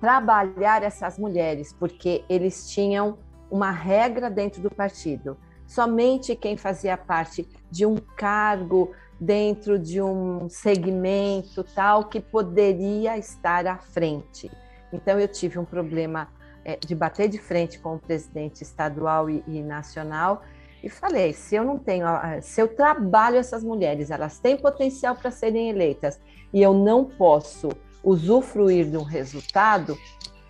trabalhar 0.00 0.82
essas 0.82 1.18
mulheres, 1.18 1.74
porque 1.78 2.24
eles 2.28 2.70
tinham 2.70 3.18
uma 3.50 3.70
regra 3.70 4.30
dentro 4.30 4.62
do 4.62 4.70
partido. 4.70 5.36
Somente 5.66 6.34
quem 6.34 6.56
fazia 6.56 6.96
parte 6.96 7.48
de 7.70 7.84
um 7.84 7.96
cargo 8.16 8.92
dentro 9.20 9.78
de 9.78 10.00
um 10.00 10.48
segmento 10.48 11.62
tal 11.62 12.04
que 12.04 12.20
poderia 12.20 13.18
estar 13.18 13.66
à 13.66 13.76
frente. 13.76 14.50
Então 14.92 15.20
eu 15.20 15.28
tive 15.28 15.58
um 15.58 15.64
problema 15.64 16.28
é, 16.64 16.76
de 16.76 16.94
bater 16.94 17.28
de 17.28 17.38
frente 17.38 17.78
com 17.78 17.96
o 17.96 17.98
presidente 17.98 18.62
estadual 18.62 19.28
e, 19.28 19.44
e 19.46 19.62
nacional 19.62 20.42
e 20.82 20.88
falei: 20.88 21.32
se 21.32 21.54
eu 21.54 21.64
não 21.64 21.78
tenho, 21.78 22.06
se 22.42 22.60
eu 22.60 22.68
trabalho 22.68 23.36
essas 23.36 23.62
mulheres, 23.62 24.10
elas 24.10 24.38
têm 24.38 24.56
potencial 24.56 25.14
para 25.14 25.30
serem 25.30 25.68
eleitas 25.68 26.20
e 26.52 26.62
eu 26.62 26.72
não 26.72 27.04
posso 27.04 27.68
usufruir 28.02 28.90
de 28.90 28.96
um 28.96 29.02
resultado, 29.02 29.96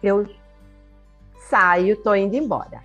eu 0.02 0.26
saio, 1.48 1.94
estou 1.94 2.14
indo 2.14 2.36
embora. 2.36 2.80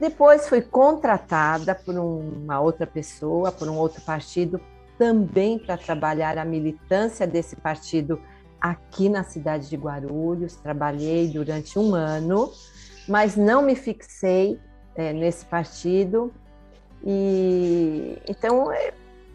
Depois 0.00 0.48
fui 0.48 0.62
contratada 0.62 1.74
por 1.74 1.94
uma 1.98 2.58
outra 2.58 2.86
pessoa, 2.86 3.52
por 3.52 3.68
um 3.68 3.76
outro 3.76 4.00
partido, 4.00 4.58
também 4.98 5.58
para 5.58 5.76
trabalhar 5.76 6.38
a 6.38 6.44
militância 6.44 7.26
desse 7.26 7.54
partido 7.54 8.18
aqui 8.58 9.10
na 9.10 9.22
cidade 9.22 9.68
de 9.68 9.76
Guarulhos. 9.76 10.56
Trabalhei 10.56 11.28
durante 11.28 11.78
um 11.78 11.94
ano, 11.94 12.50
mas 13.06 13.36
não 13.36 13.60
me 13.60 13.74
fixei 13.74 14.58
é, 14.94 15.12
nesse 15.12 15.44
partido. 15.44 16.32
E 17.04 18.20
então 18.28 18.70
é, 18.72 18.92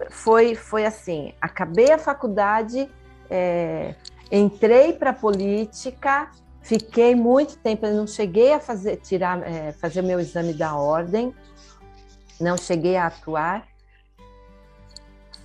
foi, 0.10 0.56
foi 0.56 0.86
assim: 0.86 1.34
acabei 1.42 1.92
a 1.92 1.98
faculdade, 1.98 2.90
é, 3.30 3.96
entrei 4.32 4.94
para 4.94 5.12
a 5.12 5.14
política 5.14 6.30
Fiquei 6.66 7.14
muito 7.14 7.60
tempo, 7.60 7.86
não 7.86 8.08
cheguei 8.08 8.52
a 8.52 8.60
fazer 8.60 8.98
tirar, 8.98 9.40
é, 9.44 9.72
fazer 9.74 10.02
meu 10.02 10.20
exame 10.20 10.52
da 10.52 10.76
ordem, 10.76 11.32
não 12.42 12.58
cheguei 12.58 12.98
a 12.98 13.06
atuar. 13.06 13.68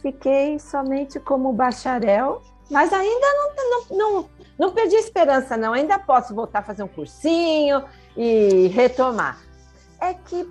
Fiquei 0.01 0.59
somente 0.59 1.21
como 1.21 1.53
bacharel, 1.53 2.41
mas 2.71 2.91
ainda 2.91 3.27
não, 3.35 3.55
não, 3.55 3.99
não, 3.99 4.31
não 4.59 4.73
perdi 4.73 4.97
esperança, 4.97 5.59
não. 5.59 5.75
Ainda 5.75 5.99
posso 5.99 6.35
voltar 6.35 6.61
a 6.61 6.63
fazer 6.63 6.85
um 6.85 6.89
cursinho 6.89 7.85
e 8.17 8.69
retomar. 8.69 9.39
É 10.01 10.15
que 10.15 10.51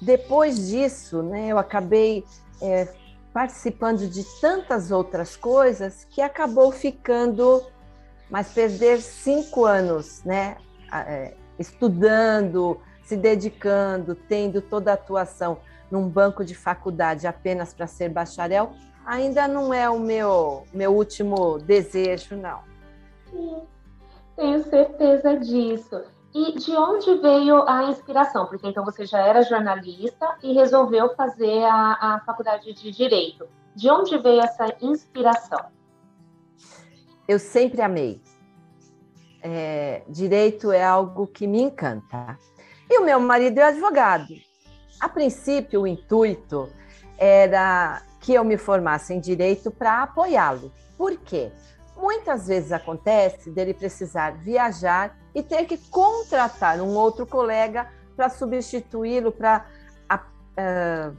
depois 0.00 0.68
disso, 0.68 1.22
né, 1.22 1.48
eu 1.48 1.58
acabei 1.58 2.24
é, 2.62 2.88
participando 3.32 4.08
de 4.08 4.24
tantas 4.40 4.90
outras 4.90 5.36
coisas 5.36 6.04
que 6.10 6.22
acabou 6.22 6.72
ficando 6.72 7.64
mas 8.30 8.52
perder 8.52 9.00
cinco 9.00 9.64
anos, 9.64 10.22
né, 10.24 10.56
é, 10.92 11.34
estudando, 11.58 12.78
se 13.04 13.16
dedicando, 13.16 14.14
tendo 14.14 14.60
toda 14.60 14.90
a 14.90 14.94
atuação 14.94 15.58
num 15.90 16.08
banco 16.08 16.44
de 16.44 16.54
faculdade 16.54 17.26
apenas 17.26 17.72
para 17.72 17.86
ser 17.86 18.10
bacharel, 18.10 18.72
ainda 19.06 19.48
não 19.48 19.72
é 19.72 19.88
o 19.88 19.98
meu, 19.98 20.64
meu 20.74 20.94
último 20.94 21.58
desejo, 21.58 22.36
não. 22.36 22.60
Sim, 23.30 23.62
tenho 24.36 24.64
certeza 24.64 25.38
disso. 25.38 26.02
E 26.34 26.52
de 26.58 26.76
onde 26.76 27.14
veio 27.16 27.66
a 27.68 27.84
inspiração? 27.84 28.46
Porque 28.46 28.66
então 28.66 28.84
você 28.84 29.06
já 29.06 29.18
era 29.18 29.42
jornalista 29.42 30.36
e 30.42 30.52
resolveu 30.52 31.14
fazer 31.14 31.64
a, 31.64 31.98
a 32.00 32.22
faculdade 32.26 32.72
de 32.72 32.90
Direito. 32.90 33.46
De 33.74 33.90
onde 33.90 34.18
veio 34.18 34.40
essa 34.40 34.66
inspiração? 34.80 35.70
eu 37.28 37.38
sempre 37.38 37.82
amei. 37.82 38.22
É, 39.42 40.02
direito 40.08 40.72
é 40.72 40.82
algo 40.82 41.26
que 41.26 41.46
me 41.46 41.60
encanta. 41.60 42.38
E 42.88 42.98
o 42.98 43.04
meu 43.04 43.20
marido 43.20 43.58
é 43.58 43.64
advogado. 43.64 44.34
A 44.98 45.08
princípio, 45.08 45.82
o 45.82 45.86
intuito 45.86 46.68
era 47.18 48.02
que 48.20 48.32
eu 48.32 48.42
me 48.42 48.56
formasse 48.56 49.12
em 49.12 49.20
direito 49.20 49.70
para 49.70 50.02
apoiá-lo. 50.02 50.72
Por 50.96 51.16
quê? 51.18 51.52
Muitas 51.94 52.46
vezes 52.46 52.72
acontece 52.72 53.50
dele 53.50 53.74
precisar 53.74 54.38
viajar 54.38 55.16
e 55.38 55.42
ter 55.42 55.66
que 55.66 55.78
contratar 55.78 56.80
um 56.80 56.96
outro 56.96 57.24
colega 57.24 57.88
para 58.16 58.28
substituí-lo, 58.28 59.30
para 59.30 59.64
uh, 60.10 61.16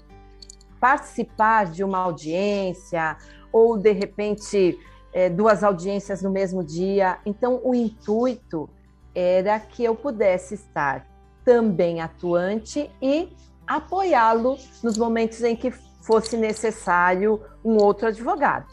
participar 0.77 1.67
de 1.67 1.83
uma 1.83 1.99
audiência 1.99 3.17
ou, 3.51 3.77
de 3.77 3.93
repente, 3.93 4.77
é, 5.13 5.29
duas 5.29 5.63
audiências 5.63 6.21
no 6.21 6.29
mesmo 6.29 6.63
dia. 6.63 7.17
Então, 7.25 7.61
o 7.63 7.73
intuito 7.73 8.69
era 9.15 9.57
que 9.57 9.83
eu 9.83 9.95
pudesse 9.95 10.55
estar 10.55 11.07
também 11.45 12.01
atuante 12.01 12.91
e 13.01 13.29
apoiá-lo 13.65 14.57
nos 14.83 14.97
momentos 14.97 15.41
em 15.43 15.55
que 15.55 15.71
fosse 16.01 16.35
necessário 16.35 17.41
um 17.63 17.77
outro 17.77 18.09
advogado. 18.09 18.67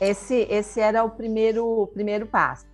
Esse, 0.00 0.46
esse 0.50 0.80
era 0.80 1.04
o 1.04 1.10
primeiro, 1.10 1.64
o 1.64 1.86
primeiro 1.86 2.26
passo. 2.26 2.66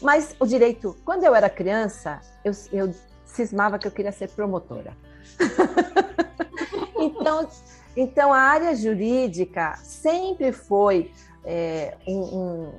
Mas 0.00 0.34
o 0.38 0.46
direito, 0.46 0.96
quando 1.04 1.24
eu 1.24 1.34
era 1.34 1.48
criança, 1.48 2.20
eu, 2.44 2.52
eu 2.72 2.94
cismava 3.24 3.78
que 3.78 3.86
eu 3.86 3.90
queria 3.90 4.12
ser 4.12 4.28
promotora. 4.30 4.96
então, 6.98 7.48
então, 7.96 8.32
a 8.32 8.38
área 8.38 8.74
jurídica 8.74 9.74
sempre 9.82 10.52
foi 10.52 11.10
é, 11.44 11.96
um, 12.06 12.70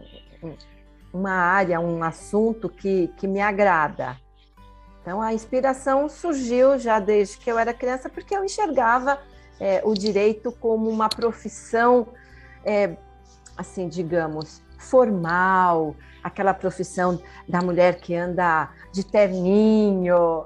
um, 0.44 0.56
uma 1.12 1.32
área, 1.32 1.80
um 1.80 2.04
assunto 2.04 2.70
que, 2.70 3.08
que 3.18 3.28
me 3.28 3.42
agrada. 3.42 4.16
Então, 5.02 5.22
a 5.22 5.34
inspiração 5.34 6.08
surgiu 6.08 6.78
já 6.78 7.00
desde 7.00 7.38
que 7.38 7.50
eu 7.50 7.58
era 7.58 7.74
criança, 7.74 8.10
porque 8.10 8.36
eu 8.36 8.44
enxergava 8.44 9.20
é, 9.60 9.82
o 9.84 9.94
direito 9.94 10.52
como 10.52 10.90
uma 10.90 11.10
profissão, 11.10 12.10
é, 12.64 12.96
assim, 13.58 13.88
digamos, 13.88 14.62
formal, 14.78 15.96
aquela 16.24 16.54
profissão 16.54 17.22
da 17.48 17.62
mulher 17.62 18.00
que 18.00 18.16
anda 18.16 18.70
de 18.92 19.04
terninho. 19.04 20.46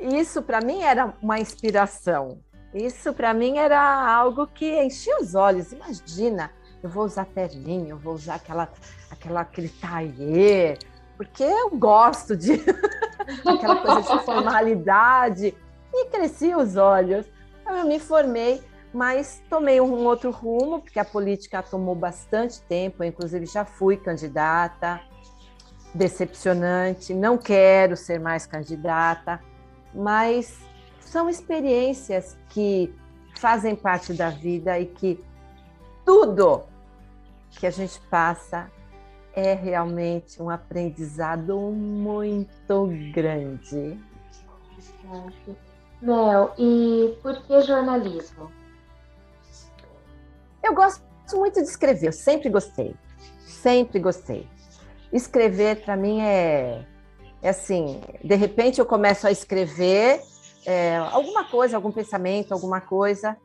Isso, 0.00 0.42
para 0.42 0.60
mim, 0.60 0.82
era 0.82 1.14
uma 1.22 1.38
inspiração. 1.38 2.38
Isso, 2.74 3.12
para 3.12 3.34
mim, 3.34 3.58
era 3.58 3.80
algo 3.80 4.46
que 4.46 4.82
enchia 4.82 5.18
os 5.20 5.34
olhos. 5.34 5.72
Imagina 5.72 6.50
eu 6.82 6.90
vou 6.90 7.04
usar 7.04 7.24
terninho, 7.26 7.90
eu 7.90 7.98
vou 7.98 8.14
usar 8.14 8.34
aquela, 8.34 8.68
aquela, 9.10 9.42
aquele 9.42 9.68
tailleur, 9.68 10.76
porque 11.16 11.44
eu 11.44 11.70
gosto 11.70 12.36
de 12.36 12.54
aquela 13.46 13.76
coisa 13.76 14.02
de 14.02 14.24
formalidade. 14.24 15.54
E 15.94 16.06
cresci 16.06 16.54
os 16.54 16.76
olhos. 16.76 17.26
Então, 17.60 17.76
eu 17.76 17.84
me 17.84 18.00
formei, 18.00 18.62
mas 18.92 19.42
tomei 19.48 19.80
um 19.80 20.04
outro 20.04 20.30
rumo, 20.30 20.80
porque 20.80 20.98
a 20.98 21.04
política 21.04 21.62
tomou 21.62 21.94
bastante 21.94 22.60
tempo, 22.62 23.02
inclusive 23.02 23.46
já 23.46 23.64
fui 23.64 23.96
candidata, 23.96 25.00
decepcionante, 25.94 27.14
não 27.14 27.38
quero 27.38 27.96
ser 27.96 28.20
mais 28.20 28.46
candidata, 28.46 29.40
mas 29.94 30.58
são 31.00 31.28
experiências 31.28 32.36
que 32.50 32.94
fazem 33.36 33.74
parte 33.74 34.12
da 34.12 34.30
vida 34.30 34.78
e 34.78 34.86
que 34.86 35.22
tudo 36.04 36.62
que 37.50 37.66
a 37.66 37.70
gente 37.70 38.00
passa 38.10 38.70
é 39.34 39.54
realmente 39.54 40.42
um 40.42 40.50
aprendizado 40.50 41.58
muito 41.58 42.88
grande. 43.14 43.98
Mel, 46.00 46.52
e 46.58 47.16
por 47.22 47.42
que 47.42 47.62
jornalismo? 47.62 48.50
Eu 50.72 50.76
gosto 50.76 51.02
muito 51.34 51.60
de 51.60 51.68
escrever, 51.68 52.06
eu 52.06 52.12
sempre 52.12 52.48
gostei. 52.48 52.96
Sempre 53.40 54.00
gostei. 54.00 54.48
Escrever 55.12 55.84
para 55.84 55.94
mim 55.98 56.22
é, 56.22 56.86
é 57.42 57.50
assim, 57.50 58.00
de 58.24 58.34
repente 58.34 58.80
eu 58.80 58.86
começo 58.86 59.26
a 59.26 59.30
escrever 59.30 60.22
é, 60.64 60.96
alguma 60.96 61.44
coisa, 61.44 61.76
algum 61.76 61.92
pensamento, 61.92 62.52
alguma 62.52 62.80
coisa 62.80 63.36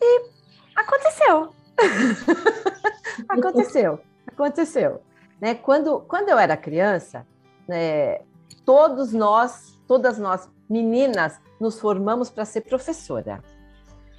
e 0.00 0.30
aconteceu. 0.76 1.52
aconteceu, 3.28 4.00
aconteceu. 4.24 5.02
Né? 5.40 5.56
Quando, 5.56 6.02
quando 6.02 6.28
eu 6.28 6.38
era 6.38 6.56
criança, 6.56 7.26
né, 7.66 8.20
todos 8.64 9.12
nós, 9.12 9.76
todas 9.88 10.16
nós 10.16 10.48
meninas, 10.70 11.40
nos 11.58 11.80
formamos 11.80 12.30
para 12.30 12.44
ser 12.44 12.60
professora. 12.60 13.42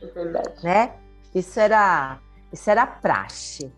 É 0.02 0.06
verdade. 0.08 0.62
Né? 0.62 1.09
Isso 1.34 1.60
era, 1.60 2.20
isso 2.52 2.70
era 2.70 2.86
praxe. 2.86 3.72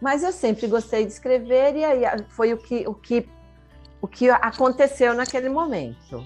Mas 0.00 0.22
eu 0.22 0.32
sempre 0.32 0.66
gostei 0.66 1.04
de 1.04 1.12
escrever 1.12 1.76
e 1.76 1.84
aí 1.84 2.02
foi 2.28 2.52
o 2.52 2.56
que, 2.56 2.86
o 2.88 2.94
que, 2.94 3.28
o 4.00 4.08
que 4.08 4.30
aconteceu 4.30 5.14
naquele 5.14 5.48
momento. 5.48 6.24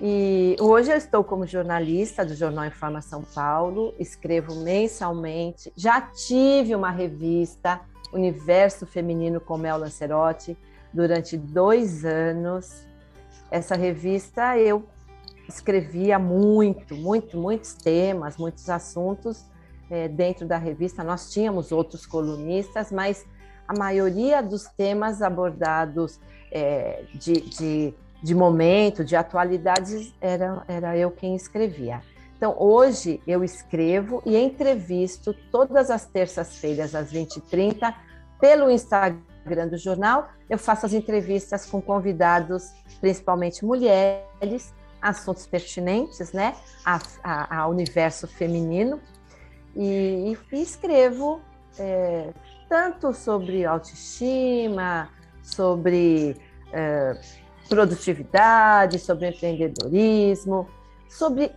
E 0.00 0.56
hoje 0.58 0.90
eu 0.90 0.96
estou 0.96 1.22
como 1.22 1.46
jornalista 1.46 2.24
do 2.24 2.34
Jornal 2.34 2.64
Informa 2.64 3.02
São 3.02 3.22
Paulo, 3.22 3.94
escrevo 3.98 4.54
mensalmente, 4.54 5.70
já 5.76 6.00
tive 6.00 6.74
uma 6.74 6.90
revista, 6.90 7.80
Universo 8.10 8.86
Feminino 8.86 9.42
com 9.42 9.58
Mel 9.58 9.76
Lancerotti, 9.76 10.56
durante 10.90 11.36
dois 11.36 12.02
anos. 12.06 12.86
Essa 13.50 13.76
revista 13.76 14.56
eu 14.56 14.86
escrevia 15.46 16.18
muito, 16.18 16.96
muito, 16.96 17.36
muitos 17.36 17.74
temas, 17.74 18.38
muitos 18.38 18.70
assuntos 18.70 19.49
é, 19.90 20.08
dentro 20.08 20.46
da 20.46 20.56
revista. 20.56 21.02
Nós 21.02 21.30
tínhamos 21.30 21.72
outros 21.72 22.06
colunistas, 22.06 22.92
mas 22.92 23.26
a 23.66 23.76
maioria 23.78 24.42
dos 24.42 24.64
temas 24.76 25.20
abordados 25.20 26.20
é, 26.52 27.04
de, 27.14 27.40
de 27.40 27.94
de 28.22 28.34
momento, 28.34 29.04
de 29.04 29.16
atualidades, 29.16 30.12
era, 30.20 30.62
era 30.68 30.96
eu 30.96 31.10
quem 31.10 31.34
escrevia. 31.34 32.02
Então, 32.36 32.54
hoje 32.58 33.20
eu 33.26 33.44
escrevo 33.44 34.22
e 34.24 34.36
entrevisto 34.36 35.34
todas 35.50 35.90
as 35.90 36.06
terças-feiras, 36.06 36.94
às 36.94 37.12
20h30, 37.12 37.94
pelo 38.40 38.70
Instagram 38.70 39.68
do 39.68 39.76
jornal. 39.76 40.28
Eu 40.48 40.58
faço 40.58 40.86
as 40.86 40.92
entrevistas 40.92 41.66
com 41.66 41.82
convidados, 41.82 42.72
principalmente 43.00 43.64
mulheres, 43.64 44.72
assuntos 45.02 45.46
pertinentes 45.46 46.32
né, 46.32 46.54
ao 47.50 47.70
universo 47.70 48.26
feminino. 48.26 49.00
E, 49.76 50.36
e 50.52 50.62
escrevo 50.62 51.40
é, 51.78 52.32
tanto 52.68 53.12
sobre 53.12 53.64
autoestima, 53.64 55.08
sobre. 55.42 56.36
É, 56.72 57.20
produtividade, 57.70 58.98
sobre 58.98 59.28
empreendedorismo, 59.28 60.68
sobre 61.08 61.52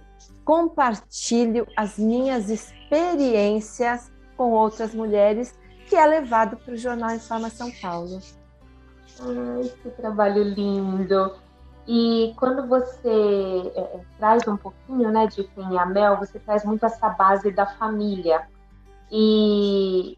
compartilho 0.46 1.68
as 1.76 1.98
minhas 1.98 2.50
experiências 2.52 4.12
com 4.38 4.52
outras 4.52 4.94
mulheres, 4.94 5.58
que 5.90 5.96
é 5.96 6.06
levado 6.06 6.56
para 6.58 6.74
o 6.76 6.78
Jornal 6.78 7.16
Informa 7.16 7.50
São 7.50 7.72
Paulo. 7.82 8.22
Ai, 9.20 9.72
que 9.82 9.90
trabalho 9.90 10.44
lindo! 10.44 11.34
E 11.88 12.34
quando 12.38 12.68
você 12.68 13.72
é, 13.76 13.80
é, 13.80 14.00
traz 14.18 14.48
um 14.48 14.56
pouquinho 14.56 15.12
né, 15.12 15.28
de 15.28 15.44
quem 15.44 15.76
é 15.76 15.80
a 15.80 15.86
Mel, 15.86 16.18
você 16.18 16.40
traz 16.40 16.64
muito 16.64 16.86
essa 16.86 17.10
base 17.10 17.52
da 17.52 17.66
família. 17.66 18.48
E 19.12 20.18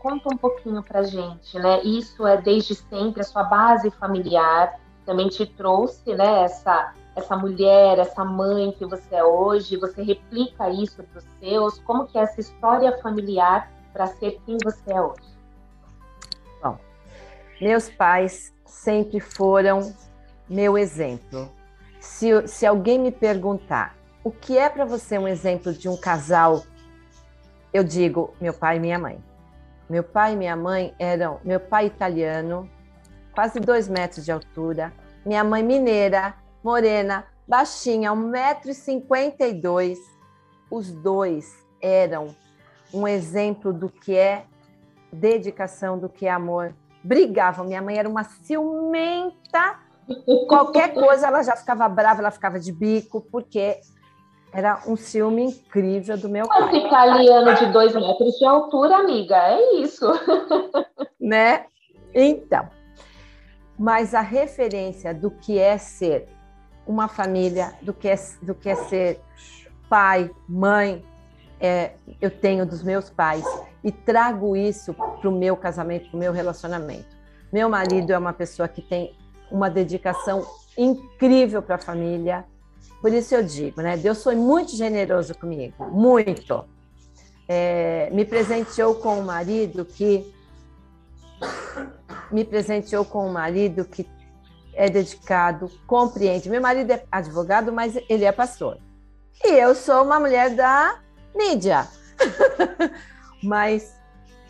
conta 0.00 0.32
um 0.32 0.36
pouquinho 0.36 0.82
para 0.82 1.02
gente, 1.02 1.58
né? 1.58 1.82
Isso 1.82 2.26
é 2.26 2.36
desde 2.40 2.74
sempre 2.74 3.22
a 3.22 3.24
sua 3.24 3.44
base 3.44 3.90
familiar, 3.90 4.78
também 5.06 5.28
te 5.28 5.46
trouxe, 5.46 6.14
né, 6.14 6.42
essa, 6.42 6.92
essa 7.14 7.36
mulher, 7.36 7.98
essa 7.98 8.24
mãe 8.24 8.72
que 8.72 8.84
você 8.84 9.14
é 9.14 9.24
hoje, 9.24 9.76
você 9.76 10.02
replica 10.02 10.68
isso 10.68 11.02
para 11.04 11.18
os 11.18 11.24
seus, 11.38 11.78
como 11.78 12.06
que 12.06 12.18
é 12.18 12.22
essa 12.22 12.40
história 12.40 12.98
familiar 12.98 13.70
para 13.92 14.08
ser 14.08 14.40
quem 14.44 14.58
você 14.62 14.92
é 14.92 15.00
hoje? 15.00 15.36
Bom, 16.60 16.76
meus 17.60 17.88
pais 17.88 18.52
sempre 18.64 19.20
foram 19.20 19.94
meu 20.48 20.76
exemplo. 20.78 21.50
Se, 22.00 22.46
se 22.46 22.64
alguém 22.66 22.98
me 22.98 23.10
perguntar 23.10 23.96
o 24.22 24.30
que 24.30 24.58
é 24.58 24.68
para 24.68 24.84
você 24.84 25.18
um 25.18 25.28
exemplo 25.28 25.72
de 25.72 25.88
um 25.88 25.96
casal, 25.96 26.64
eu 27.72 27.84
digo 27.84 28.34
meu 28.40 28.52
pai 28.52 28.76
e 28.76 28.80
minha 28.80 28.98
mãe. 28.98 29.22
Meu 29.88 30.02
pai 30.02 30.32
e 30.32 30.36
minha 30.36 30.56
mãe 30.56 30.92
eram 30.98 31.40
meu 31.44 31.60
pai 31.60 31.86
italiano, 31.86 32.68
quase 33.32 33.60
dois 33.60 33.88
metros 33.88 34.24
de 34.24 34.32
altura. 34.32 34.92
Minha 35.24 35.44
mãe 35.44 35.62
mineira, 35.62 36.34
morena, 36.62 37.24
baixinha, 37.46 38.10
1,52m. 38.10 39.96
Os 40.70 40.90
dois 40.90 41.54
eram 41.80 42.34
um 42.92 43.06
exemplo 43.06 43.72
do 43.72 43.88
que 43.88 44.16
é 44.16 44.44
dedicação, 45.12 45.98
do 45.98 46.08
que 46.08 46.26
é 46.26 46.30
amor. 46.30 46.74
Brigavam. 47.02 47.66
Minha 47.66 47.82
mãe 47.82 47.96
era 47.96 48.08
uma 48.08 48.24
ciumenta. 48.24 49.78
Qualquer 50.48 50.94
coisa 50.94 51.26
ela 51.26 51.42
já 51.42 51.56
ficava 51.56 51.88
brava, 51.88 52.20
ela 52.20 52.30
ficava 52.30 52.60
de 52.60 52.72
bico, 52.72 53.20
porque 53.20 53.80
era 54.52 54.80
um 54.86 54.96
ciúme 54.96 55.44
incrível 55.44 56.16
do 56.16 56.28
meu 56.28 56.46
pai. 56.46 56.76
Italiano 56.76 57.54
de 57.54 57.66
dois 57.72 57.94
metros 57.94 58.38
de 58.38 58.44
altura, 58.44 58.96
amiga, 58.96 59.36
é 59.36 59.74
isso. 59.76 60.06
Né? 61.18 61.66
Então, 62.14 62.68
mas 63.76 64.14
a 64.14 64.20
referência 64.20 65.12
do 65.12 65.28
que 65.28 65.58
é 65.58 65.76
ser 65.76 66.28
uma 66.86 67.08
família, 67.08 67.74
do 67.82 67.92
que 67.92 68.06
é, 68.06 68.14
do 68.42 68.54
que 68.54 68.68
é 68.68 68.76
ser 68.76 69.20
pai, 69.88 70.30
mãe, 70.48 71.04
é, 71.60 71.94
eu 72.20 72.30
tenho 72.30 72.64
dos 72.64 72.82
meus 72.82 73.10
pais 73.10 73.44
e 73.82 73.90
trago 73.90 74.56
isso 74.56 74.94
para 74.94 75.28
o 75.28 75.32
meu 75.32 75.56
casamento, 75.56 76.08
para 76.10 76.16
o 76.16 76.20
meu 76.20 76.32
relacionamento. 76.32 77.16
Meu 77.52 77.68
marido 77.68 78.12
é 78.12 78.18
uma 78.18 78.32
pessoa 78.32 78.68
que 78.68 78.82
tem 78.82 79.16
uma 79.50 79.68
dedicação 79.68 80.46
incrível 80.76 81.62
para 81.62 81.76
a 81.76 81.78
família, 81.78 82.44
por 83.00 83.12
isso 83.12 83.34
eu 83.34 83.42
digo, 83.42 83.80
né? 83.80 83.96
Deus 83.96 84.22
foi 84.22 84.34
muito 84.34 84.74
generoso 84.74 85.34
comigo, 85.34 85.86
muito. 85.86 86.64
É, 87.48 88.10
me 88.12 88.24
presenteou 88.24 88.96
com 88.96 89.20
um 89.20 89.22
marido 89.22 89.84
que 89.84 90.34
me 92.30 92.44
presenteou 92.44 93.04
com 93.04 93.28
um 93.28 93.32
marido 93.32 93.84
que 93.84 94.08
é 94.74 94.90
dedicado, 94.90 95.70
compreende. 95.86 96.50
Meu 96.50 96.60
marido 96.60 96.90
é 96.90 97.04
advogado, 97.10 97.72
mas 97.72 97.96
ele 98.08 98.24
é 98.24 98.32
pastor. 98.32 98.78
E 99.44 99.48
eu 99.48 99.74
sou 99.74 100.02
uma 100.02 100.18
mulher 100.18 100.54
da 100.54 100.98
mídia. 101.34 101.86
mas 103.42 103.95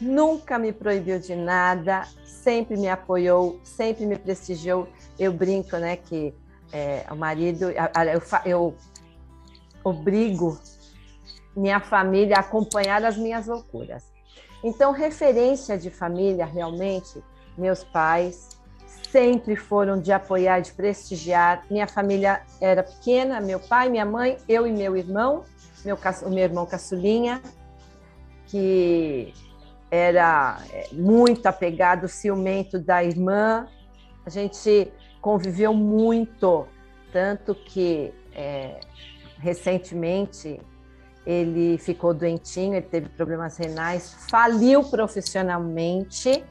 nunca 0.01 0.59
me 0.59 0.73
proibiu 0.73 1.19
de 1.19 1.35
nada, 1.35 2.03
sempre 2.25 2.77
me 2.77 2.89
apoiou, 2.89 3.61
sempre 3.65 4.07
me 4.07 4.17
prestigiou. 4.17 4.89
Eu 5.19 5.33
brinco, 5.33 5.77
né, 5.77 5.97
que 5.97 6.35
é, 6.73 7.05
o 7.11 7.17
marido, 7.17 7.71
eu, 7.71 8.23
eu 8.45 8.75
obrigo 9.83 10.59
minha 11.57 11.81
família 11.81 12.37
a 12.37 12.41
acompanhar 12.41 13.05
as 13.05 13.17
minhas 13.17 13.47
loucuras. 13.47 14.05
Então, 14.63 14.93
referência 14.93 15.79
de 15.79 15.91
família, 15.91 16.45
realmente, 16.45 17.23
meus 17.57 17.85
pais 17.85 18.57
sempre 19.11 19.57
foram 19.57 20.01
de 20.01 20.13
apoiar, 20.13 20.61
de 20.61 20.73
prestigiar. 20.73 21.65
Minha 21.71 21.87
família 21.87 22.43
era 22.61 22.83
pequena, 22.83 23.41
meu 23.41 23.61
pai, 23.61 23.89
minha 23.89 24.05
mãe, 24.05 24.37
eu 24.49 24.67
e 24.67 24.73
meu 24.73 24.97
irmão, 24.97 25.45
meu, 25.85 25.97
o 26.25 26.31
meu 26.31 26.45
irmão 26.45 26.67
caçulinha, 26.67 27.41
que 28.47 29.33
era 29.91 30.59
é, 30.71 30.89
muito 30.93 31.47
apegado, 31.47 32.09
ciumento 32.09 32.79
da 32.79 33.03
irmã. 33.05 33.67
A 34.25 34.31
gente 34.31 34.93
conviveu 35.21 35.73
muito, 35.73 36.67
tanto 37.13 37.55
que 37.55 38.13
é, 38.33 38.81
recentemente 39.39 40.61
ele 41.25 41.77
ficou 41.79 42.15
doentinho, 42.15 42.75
ele 42.75 42.87
teve 42.87 43.09
problemas 43.09 43.57
renais, 43.57 44.15
faliu 44.31 44.85
profissionalmente 44.85 46.45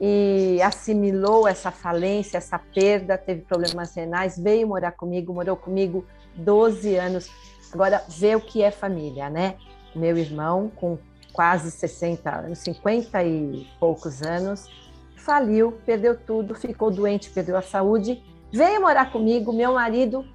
e 0.00 0.60
assimilou 0.62 1.46
essa 1.46 1.70
falência, 1.70 2.38
essa 2.38 2.58
perda, 2.58 3.16
teve 3.18 3.42
problemas 3.42 3.94
renais, 3.94 4.38
veio 4.38 4.66
morar 4.66 4.92
comigo, 4.92 5.32
morou 5.32 5.56
comigo 5.56 6.04
12 6.34 6.96
anos. 6.96 7.30
Agora, 7.72 8.02
vê 8.08 8.34
o 8.34 8.40
que 8.40 8.62
é 8.62 8.70
família, 8.70 9.30
né? 9.30 9.56
Meu 9.94 10.16
irmão, 10.16 10.72
com 10.74 10.98
quase 11.32 11.70
60 11.70 12.30
anos, 12.30 12.58
50 12.60 13.22
e 13.24 13.66
poucos 13.78 14.22
anos, 14.22 14.68
faliu, 15.16 15.72
perdeu 15.84 16.18
tudo, 16.18 16.54
ficou 16.54 16.90
doente, 16.90 17.30
perdeu 17.30 17.56
a 17.56 17.62
saúde, 17.62 18.22
veio 18.52 18.80
morar 18.80 19.12
comigo. 19.12 19.52
Meu 19.52 19.74
marido 19.74 20.26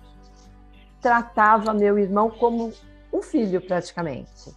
tratava 1.02 1.74
meu 1.74 1.98
irmão 2.00 2.30
como 2.30 2.72
um 3.12 3.22
filho 3.22 3.62
praticamente. 3.62 4.54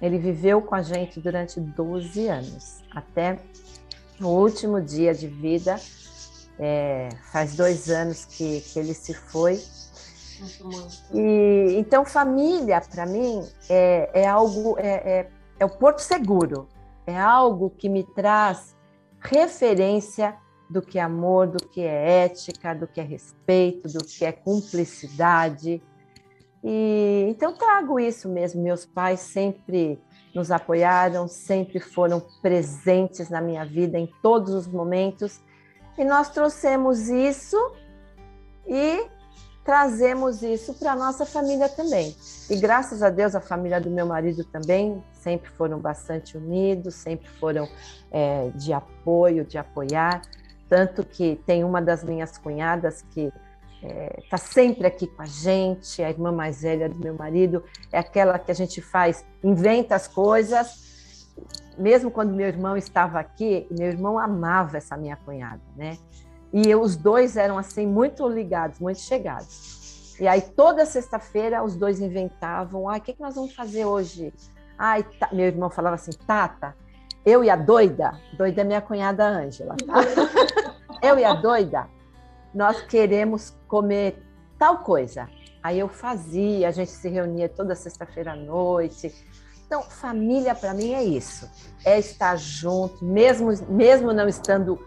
Ele 0.00 0.18
viveu 0.18 0.60
com 0.60 0.74
a 0.74 0.82
gente 0.82 1.20
durante 1.20 1.58
12 1.60 2.28
anos, 2.28 2.82
até 2.94 3.38
o 4.20 4.26
último 4.26 4.80
dia 4.80 5.14
de 5.14 5.26
vida. 5.26 5.76
É, 6.58 7.10
faz 7.30 7.54
dois 7.54 7.90
anos 7.90 8.24
que, 8.24 8.60
que 8.60 8.78
ele 8.78 8.94
se 8.94 9.12
foi. 9.14 9.60
E, 11.12 11.76
então, 11.78 12.04
família, 12.04 12.80
para 12.80 13.06
mim, 13.06 13.46
é, 13.68 14.10
é 14.22 14.26
algo, 14.26 14.76
é, 14.78 15.26
é, 15.58 15.64
o 15.64 15.68
porto 15.68 16.00
seguro, 16.00 16.68
é 17.06 17.18
algo 17.18 17.70
que 17.70 17.88
me 17.88 18.02
traz 18.02 18.76
referência 19.20 20.36
do 20.68 20.82
que 20.82 20.98
é 20.98 21.02
amor, 21.02 21.46
do 21.46 21.68
que 21.68 21.80
é 21.80 22.24
ética, 22.24 22.74
do 22.74 22.86
que 22.86 23.00
é 23.00 23.04
respeito, 23.04 23.88
do 23.88 24.04
que 24.04 24.24
é 24.24 24.32
cumplicidade. 24.32 25.82
E 26.62 27.26
então 27.28 27.54
trago 27.54 28.00
isso 28.00 28.28
mesmo. 28.28 28.62
Meus 28.62 28.84
pais 28.84 29.20
sempre 29.20 30.00
nos 30.34 30.50
apoiaram, 30.50 31.28
sempre 31.28 31.78
foram 31.78 32.20
presentes 32.42 33.30
na 33.30 33.40
minha 33.40 33.64
vida 33.64 33.98
em 33.98 34.12
todos 34.20 34.52
os 34.52 34.66
momentos. 34.66 35.40
E 35.96 36.04
nós 36.04 36.28
trouxemos 36.30 37.08
isso 37.08 37.56
e 38.66 39.06
trazemos 39.64 40.42
isso 40.42 40.74
para 40.74 40.92
a 40.92 40.96
nossa 40.96 41.24
família 41.24 41.68
também. 41.68 42.14
E 42.50 42.56
graças 42.56 43.02
a 43.02 43.10
Deus, 43.10 43.34
a 43.34 43.40
família 43.40 43.80
do 43.80 43.90
meu 43.90 44.06
marido 44.06 44.44
também 44.44 45.02
sempre 45.26 45.50
foram 45.50 45.80
bastante 45.80 46.36
unidos, 46.36 46.94
sempre 46.94 47.28
foram 47.28 47.68
é, 48.12 48.50
de 48.54 48.72
apoio, 48.72 49.44
de 49.44 49.58
apoiar. 49.58 50.22
Tanto 50.68 51.04
que 51.04 51.34
tem 51.44 51.64
uma 51.64 51.82
das 51.82 52.04
minhas 52.04 52.38
cunhadas 52.38 53.02
que 53.10 53.32
está 53.82 53.88
é, 53.88 54.22
tá 54.30 54.36
sempre 54.36 54.86
aqui 54.86 55.08
com 55.08 55.22
a 55.22 55.26
gente, 55.26 56.00
a 56.00 56.08
irmã 56.08 56.30
mais 56.30 56.62
velha 56.62 56.88
do 56.88 56.98
meu 57.00 57.14
marido, 57.14 57.64
é 57.90 57.98
aquela 57.98 58.38
que 58.38 58.52
a 58.52 58.54
gente 58.54 58.80
faz, 58.80 59.24
inventa 59.42 59.96
as 59.96 60.06
coisas. 60.06 61.26
Mesmo 61.76 62.08
quando 62.08 62.32
meu 62.32 62.46
irmão 62.46 62.76
estava 62.76 63.18
aqui, 63.18 63.66
meu 63.76 63.88
irmão 63.88 64.20
amava 64.20 64.76
essa 64.76 64.96
minha 64.96 65.16
cunhada, 65.16 65.60
né? 65.76 65.98
E 66.52 66.70
eu, 66.70 66.80
os 66.80 66.94
dois 66.96 67.36
eram 67.36 67.58
assim 67.58 67.84
muito 67.84 68.28
ligados, 68.28 68.78
muito 68.78 69.00
chegados. 69.00 70.16
E 70.20 70.28
aí 70.28 70.40
toda 70.40 70.86
sexta-feira 70.86 71.64
os 71.64 71.74
dois 71.74 72.00
inventavam, 72.00 72.88
ah, 72.88 72.96
o 72.96 73.00
que, 73.00 73.12
que 73.12 73.20
nós 73.20 73.34
vamos 73.34 73.54
fazer 73.54 73.84
hoje? 73.84 74.32
Ai, 74.78 75.02
tá. 75.18 75.28
meu 75.32 75.46
irmão 75.46 75.70
falava 75.70 75.94
assim, 75.94 76.12
Tata, 76.26 76.74
eu 77.24 77.42
e 77.42 77.50
a 77.50 77.56
doida, 77.56 78.18
doida 78.36 78.60
é 78.60 78.64
minha 78.64 78.80
cunhada 78.80 79.26
Ângela, 79.26 79.74
tá? 79.84 79.94
eu 81.02 81.18
e 81.18 81.24
a 81.24 81.34
doida, 81.34 81.86
nós 82.54 82.82
queremos 82.82 83.56
comer 83.66 84.22
tal 84.58 84.78
coisa. 84.78 85.28
Aí 85.62 85.78
eu 85.78 85.88
fazia, 85.88 86.68
a 86.68 86.70
gente 86.70 86.90
se 86.90 87.08
reunia 87.08 87.48
toda 87.48 87.74
sexta-feira 87.74 88.32
à 88.32 88.36
noite. 88.36 89.12
Então, 89.66 89.82
família 89.82 90.54
para 90.54 90.72
mim 90.72 90.92
é 90.92 91.02
isso, 91.02 91.50
é 91.84 91.98
estar 91.98 92.36
junto, 92.36 93.04
mesmo 93.04 93.50
mesmo 93.68 94.12
não 94.12 94.28
estando 94.28 94.78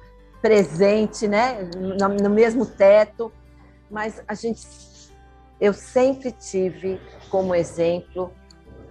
presente, 0.42 1.28
né, 1.28 1.70
no, 1.78 2.08
no 2.08 2.30
mesmo 2.30 2.66
teto, 2.66 3.30
mas 3.92 4.24
a 4.26 4.34
gente 4.34 4.66
eu 5.60 5.74
sempre 5.74 6.32
tive 6.32 7.02
como 7.30 7.54
exemplo 7.54 8.34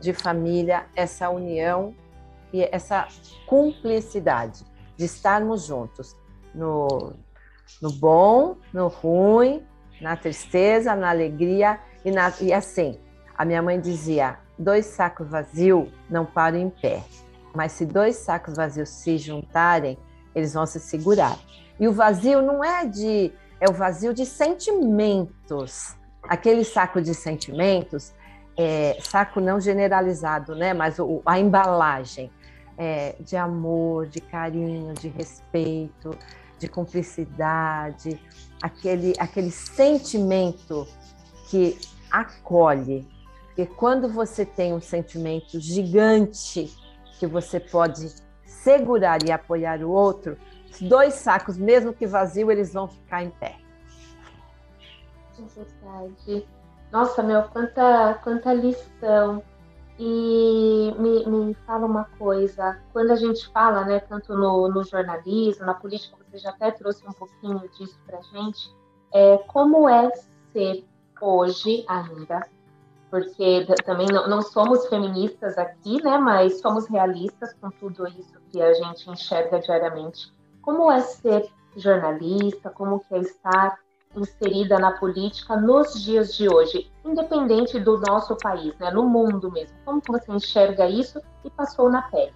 de 0.00 0.12
família 0.12 0.86
essa 0.94 1.28
união 1.30 1.94
e 2.52 2.62
essa 2.72 3.06
cumplicidade 3.46 4.64
de 4.96 5.04
estarmos 5.04 5.66
juntos 5.66 6.16
no, 6.54 7.12
no 7.80 7.92
bom, 7.92 8.56
no 8.72 8.88
ruim, 8.88 9.64
na 10.00 10.16
tristeza, 10.16 10.94
na 10.94 11.10
alegria 11.10 11.78
e, 12.04 12.10
na, 12.10 12.32
e 12.40 12.52
assim. 12.52 12.98
A 13.36 13.44
minha 13.44 13.62
mãe 13.62 13.80
dizia: 13.80 14.38
dois 14.58 14.86
sacos 14.86 15.28
vazios 15.28 15.88
não 16.10 16.24
param 16.24 16.58
em 16.58 16.70
pé, 16.70 17.02
mas 17.54 17.72
se 17.72 17.86
dois 17.86 18.16
sacos 18.16 18.56
vazios 18.56 18.88
se 18.88 19.18
juntarem, 19.18 19.98
eles 20.34 20.54
vão 20.54 20.66
se 20.66 20.80
segurar. 20.80 21.38
E 21.78 21.86
o 21.86 21.92
vazio 21.92 22.42
não 22.42 22.64
é 22.64 22.84
de 22.84 23.32
é 23.60 23.68
o 23.68 23.72
vazio 23.72 24.14
de 24.14 24.24
sentimentos. 24.24 25.96
Aquele 26.22 26.64
saco 26.64 27.00
de 27.00 27.14
sentimentos, 27.14 28.12
é, 28.58 28.98
saco 29.00 29.40
não 29.40 29.60
generalizado, 29.60 30.56
né? 30.56 30.74
Mas 30.74 30.98
o, 30.98 31.22
a 31.24 31.38
embalagem 31.38 32.28
é, 32.76 33.14
de 33.20 33.36
amor, 33.36 34.08
de 34.08 34.20
carinho, 34.20 34.92
de 34.94 35.06
respeito, 35.08 36.10
de 36.58 36.66
cumplicidade, 36.68 38.20
aquele, 38.60 39.14
aquele 39.16 39.52
sentimento 39.52 40.88
que 41.48 41.78
acolhe. 42.10 43.08
Porque 43.46 43.64
quando 43.64 44.08
você 44.08 44.44
tem 44.44 44.74
um 44.74 44.80
sentimento 44.80 45.60
gigante 45.60 46.76
que 47.20 47.28
você 47.28 47.60
pode 47.60 48.12
segurar 48.44 49.22
e 49.24 49.30
apoiar 49.30 49.82
o 49.84 49.90
outro, 49.90 50.36
os 50.68 50.80
dois 50.80 51.14
sacos, 51.14 51.56
mesmo 51.56 51.92
que 51.92 52.06
vazio, 52.06 52.50
eles 52.50 52.72
vão 52.72 52.88
ficar 52.88 53.22
em 53.22 53.30
pé. 53.30 53.56
Verdade. 55.54 56.57
Nossa, 56.90 57.22
meu, 57.22 57.42
quanta, 57.44 58.14
quanta 58.22 58.52
lição. 58.52 59.42
E 59.98 60.94
me, 60.96 61.26
me 61.26 61.54
fala 61.66 61.84
uma 61.84 62.04
coisa, 62.18 62.80
quando 62.92 63.10
a 63.10 63.16
gente 63.16 63.48
fala, 63.48 63.84
né, 63.84 63.98
tanto 63.98 64.32
no, 64.32 64.68
no 64.68 64.84
jornalismo, 64.84 65.66
na 65.66 65.74
política, 65.74 66.16
você 66.30 66.38
já 66.38 66.50
até 66.50 66.70
trouxe 66.70 67.04
um 67.04 67.12
pouquinho 67.12 67.68
disso 67.76 67.98
para 68.06 68.18
a 68.18 68.22
gente, 68.22 68.72
é, 69.12 69.38
como 69.38 69.88
é 69.88 70.08
ser 70.52 70.84
hoje 71.20 71.84
ainda, 71.88 72.48
porque 73.10 73.66
também 73.84 74.06
não, 74.06 74.28
não, 74.28 74.40
somos 74.40 74.86
feministas 74.86 75.58
aqui, 75.58 76.00
né, 76.00 76.16
mas 76.16 76.60
somos 76.60 76.86
realistas 76.86 77.52
com 77.54 77.68
tudo 77.68 78.06
isso 78.06 78.38
que 78.52 78.62
a 78.62 78.72
gente 78.74 79.10
enxerga 79.10 79.58
diariamente. 79.58 80.32
Como 80.62 80.92
é 80.92 81.00
ser 81.00 81.50
jornalista, 81.76 82.70
como 82.70 83.00
que 83.00 83.14
é 83.14 83.18
estar 83.18 83.78
inserida 84.16 84.78
na 84.78 84.92
política 84.92 85.56
nos 85.56 86.02
dias 86.02 86.34
de 86.34 86.48
hoje, 86.48 86.90
independente 87.04 87.78
do 87.78 87.98
nosso 87.98 88.36
país, 88.36 88.76
né, 88.78 88.90
no 88.90 89.08
mundo 89.08 89.50
mesmo. 89.50 89.76
Como 89.84 90.00
que 90.00 90.10
você 90.10 90.32
enxerga 90.32 90.88
isso 90.88 91.20
e 91.44 91.50
passou 91.50 91.90
na 91.90 92.02
pele? 92.02 92.34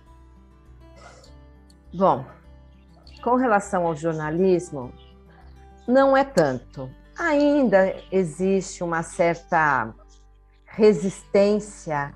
Bom, 1.93 2.25
com 3.23 3.37
relação 3.37 3.87
ao 3.87 3.95
jornalismo, 3.95 4.93
não 5.87 6.17
é 6.17 6.25
tanto. 6.25 6.91
Ainda 7.19 7.95
existe 8.11 8.83
uma 8.83 9.03
certa 9.03 9.95
resistência, 10.65 12.15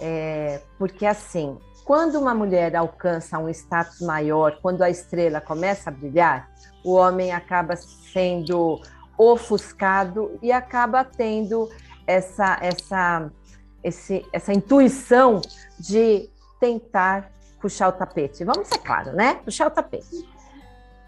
é, 0.00 0.62
porque 0.78 1.04
assim, 1.04 1.58
quando 1.84 2.16
uma 2.18 2.34
mulher 2.34 2.76
alcança 2.76 3.38
um 3.38 3.48
status 3.48 4.00
maior, 4.00 4.58
quando 4.62 4.82
a 4.82 4.90
estrela 4.90 5.40
começa 5.40 5.90
a 5.90 5.92
brilhar, 5.92 6.48
o 6.84 6.94
homem 6.94 7.32
acaba 7.32 7.76
sendo 7.76 8.80
ofuscado 9.18 10.38
e 10.42 10.50
acaba 10.50 11.04
tendo 11.04 11.68
essa, 12.06 12.58
essa, 12.60 13.30
esse, 13.84 14.26
essa 14.32 14.52
intuição 14.52 15.40
de 15.78 16.28
tentar 16.58 17.30
puxar 17.60 17.88
o 17.88 17.92
tapete. 17.92 18.44
Vamos 18.44 18.68
ser 18.68 18.78
claro, 18.78 19.12
né? 19.12 19.34
Puxar 19.44 19.66
o 19.66 19.70
tapete. 19.70 20.28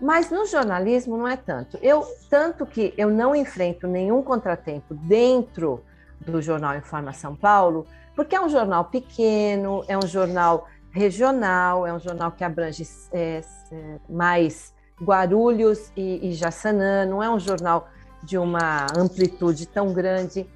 Mas 0.00 0.30
no 0.30 0.44
jornalismo 0.46 1.16
não 1.16 1.28
é 1.28 1.36
tanto. 1.36 1.78
Eu 1.80 2.04
tanto 2.28 2.66
que 2.66 2.92
eu 2.98 3.08
não 3.08 3.34
enfrento 3.34 3.86
nenhum 3.86 4.22
contratempo 4.22 4.94
dentro 4.94 5.82
do 6.20 6.42
jornal 6.42 6.76
Informa 6.76 7.12
São 7.12 7.34
Paulo, 7.34 7.86
porque 8.14 8.36
é 8.36 8.40
um 8.40 8.48
jornal 8.48 8.86
pequeno, 8.86 9.84
é 9.88 9.96
um 9.96 10.06
jornal 10.06 10.66
regional, 10.90 11.86
é 11.86 11.92
um 11.92 11.98
jornal 11.98 12.32
que 12.32 12.44
abrange 12.44 12.86
é, 13.12 13.42
é, 13.70 13.98
mais 14.08 14.74
Guarulhos 15.02 15.90
e, 15.96 16.28
e 16.28 16.32
Jaçanã, 16.32 17.06
não 17.06 17.22
é 17.22 17.30
um 17.30 17.38
jornal 17.38 17.88
de 18.22 18.38
uma 18.38 18.86
amplitude 18.96 19.66
tão 19.66 19.92
grande, 19.92 20.46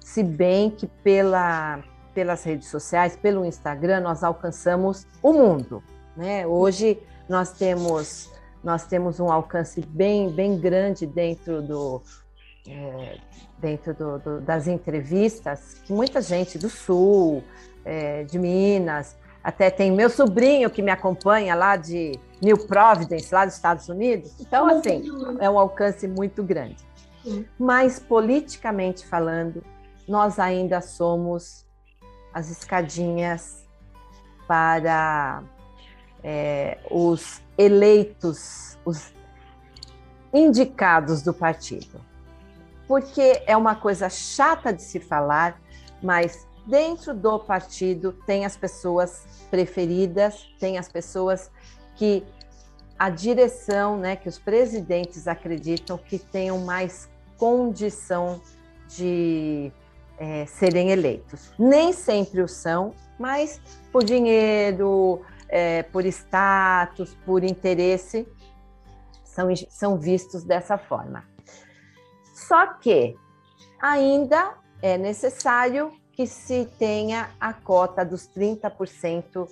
se 0.00 0.22
bem 0.22 0.70
que 0.70 0.86
pela, 0.86 1.82
pelas 2.12 2.44
redes 2.44 2.68
sociais, 2.68 3.16
pelo 3.16 3.44
Instagram, 3.44 4.00
nós 4.00 4.22
alcançamos 4.22 5.06
o 5.22 5.32
mundo. 5.32 5.82
Né? 6.16 6.46
Hoje 6.46 7.00
nós 7.28 7.52
temos, 7.52 8.30
nós 8.62 8.86
temos 8.86 9.20
um 9.20 9.30
alcance 9.30 9.80
bem, 9.80 10.28
bem 10.30 10.58
grande 10.58 11.06
dentro 11.06 11.62
do, 11.62 12.02
é, 12.68 13.18
dentro 13.58 13.94
do, 13.94 14.18
do, 14.18 14.40
das 14.40 14.66
entrevistas, 14.66 15.80
que 15.84 15.92
muita 15.92 16.20
gente 16.20 16.58
do 16.58 16.68
Sul, 16.68 17.42
é, 17.84 18.24
de 18.24 18.38
Minas, 18.38 19.16
até 19.42 19.70
tem 19.70 19.92
meu 19.92 20.08
sobrinho 20.08 20.70
que 20.70 20.80
me 20.80 20.90
acompanha 20.90 21.54
lá 21.54 21.76
de 21.76 22.18
New 22.40 22.66
Providence, 22.66 23.34
lá 23.34 23.44
dos 23.44 23.54
Estados 23.54 23.88
Unidos. 23.88 24.34
Então, 24.40 24.66
assim, 24.66 25.04
é 25.38 25.50
um 25.50 25.58
alcance 25.58 26.08
muito 26.08 26.42
grande. 26.42 26.82
Mas, 27.58 27.98
politicamente 27.98 29.06
falando, 29.06 29.62
nós 30.08 30.38
ainda 30.38 30.80
somos 30.80 31.66
as 32.32 32.50
escadinhas 32.50 33.66
para 34.46 35.42
é, 36.22 36.78
os 36.90 37.42
eleitos, 37.56 38.78
os 38.84 39.12
indicados 40.32 41.22
do 41.22 41.32
partido. 41.32 42.00
Porque 42.86 43.42
é 43.46 43.56
uma 43.56 43.74
coisa 43.74 44.08
chata 44.08 44.72
de 44.72 44.82
se 44.82 45.00
falar, 45.00 45.60
mas 46.02 46.46
dentro 46.66 47.14
do 47.14 47.38
partido 47.38 48.12
tem 48.26 48.44
as 48.44 48.56
pessoas 48.56 49.46
preferidas, 49.50 50.46
tem 50.58 50.78
as 50.78 50.88
pessoas 50.88 51.50
que 51.96 52.24
a 52.98 53.10
direção, 53.10 53.96
né, 53.96 54.16
que 54.16 54.28
os 54.28 54.38
presidentes 54.38 55.26
acreditam 55.26 55.98
que 55.98 56.18
tenham 56.18 56.58
mais 56.60 57.08
condição 57.36 58.40
de 58.88 59.72
é, 60.18 60.46
serem 60.46 60.90
eleitos. 60.90 61.52
Nem 61.58 61.92
sempre 61.92 62.40
o 62.40 62.48
são, 62.48 62.94
mas 63.18 63.60
por 63.90 64.04
dinheiro, 64.04 65.22
é, 65.48 65.82
por 65.82 66.04
status, 66.06 67.16
por 67.26 67.42
interesse, 67.42 68.26
são, 69.24 69.48
são 69.68 69.98
vistos 69.98 70.44
dessa 70.44 70.78
forma. 70.78 71.24
Só 72.48 72.66
que 72.74 73.16
ainda 73.80 74.54
é 74.82 74.98
necessário 74.98 75.92
que 76.12 76.26
se 76.26 76.66
tenha 76.78 77.30
a 77.40 77.52
cota 77.52 78.04
dos 78.04 78.28
30% 78.28 79.48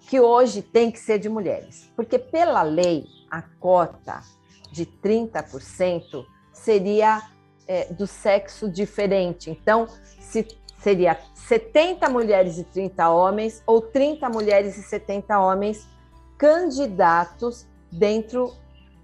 que 0.00 0.20
hoje 0.20 0.60
tem 0.60 0.90
que 0.90 0.98
ser 0.98 1.18
de 1.18 1.28
mulheres, 1.28 1.90
porque 1.96 2.18
pela 2.18 2.62
lei 2.62 3.06
a 3.30 3.40
cota 3.40 4.22
de 4.70 4.84
30% 4.84 6.26
seria 6.52 7.22
é, 7.66 7.86
do 7.92 8.06
sexo 8.06 8.68
diferente. 8.68 9.48
Então, 9.50 9.88
se, 10.20 10.46
seria 10.78 11.18
70 11.34 12.08
mulheres 12.10 12.58
e 12.58 12.64
30 12.64 13.08
homens, 13.08 13.62
ou 13.66 13.80
30 13.80 14.28
mulheres 14.28 14.76
e 14.76 14.82
70 14.82 15.38
homens 15.38 15.88
candidatos 16.36 17.66
dentro 17.90 18.52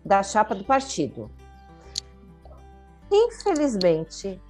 da 0.05 0.23
chapa 0.23 0.55
do 0.55 0.65
partido. 0.65 1.31
Infelizmente, 3.11 4.41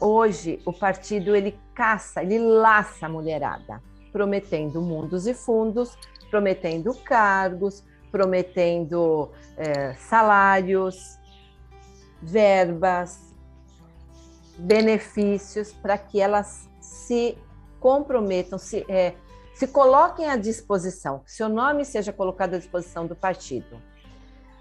hoje 0.00 0.60
o 0.64 0.72
partido 0.72 1.34
ele 1.34 1.58
caça, 1.74 2.22
ele 2.22 2.38
laça 2.38 3.06
a 3.06 3.08
mulherada, 3.08 3.82
prometendo 4.12 4.80
mundos 4.80 5.26
e 5.26 5.34
fundos, 5.34 5.96
prometendo 6.30 6.94
cargos, 6.94 7.84
prometendo 8.10 9.30
é, 9.56 9.94
salários, 9.94 11.18
verbas, 12.22 13.34
benefícios 14.56 15.72
para 15.72 15.98
que 15.98 16.20
elas 16.20 16.68
se 16.80 17.36
comprometam, 17.80 18.58
se, 18.58 18.84
é, 18.88 19.14
se 19.54 19.66
coloquem 19.68 20.28
à 20.28 20.36
disposição, 20.36 21.20
que 21.20 21.32
seu 21.32 21.48
nome 21.48 21.84
seja 21.84 22.12
colocado 22.12 22.54
à 22.54 22.58
disposição 22.58 23.06
do 23.06 23.14
partido. 23.14 23.80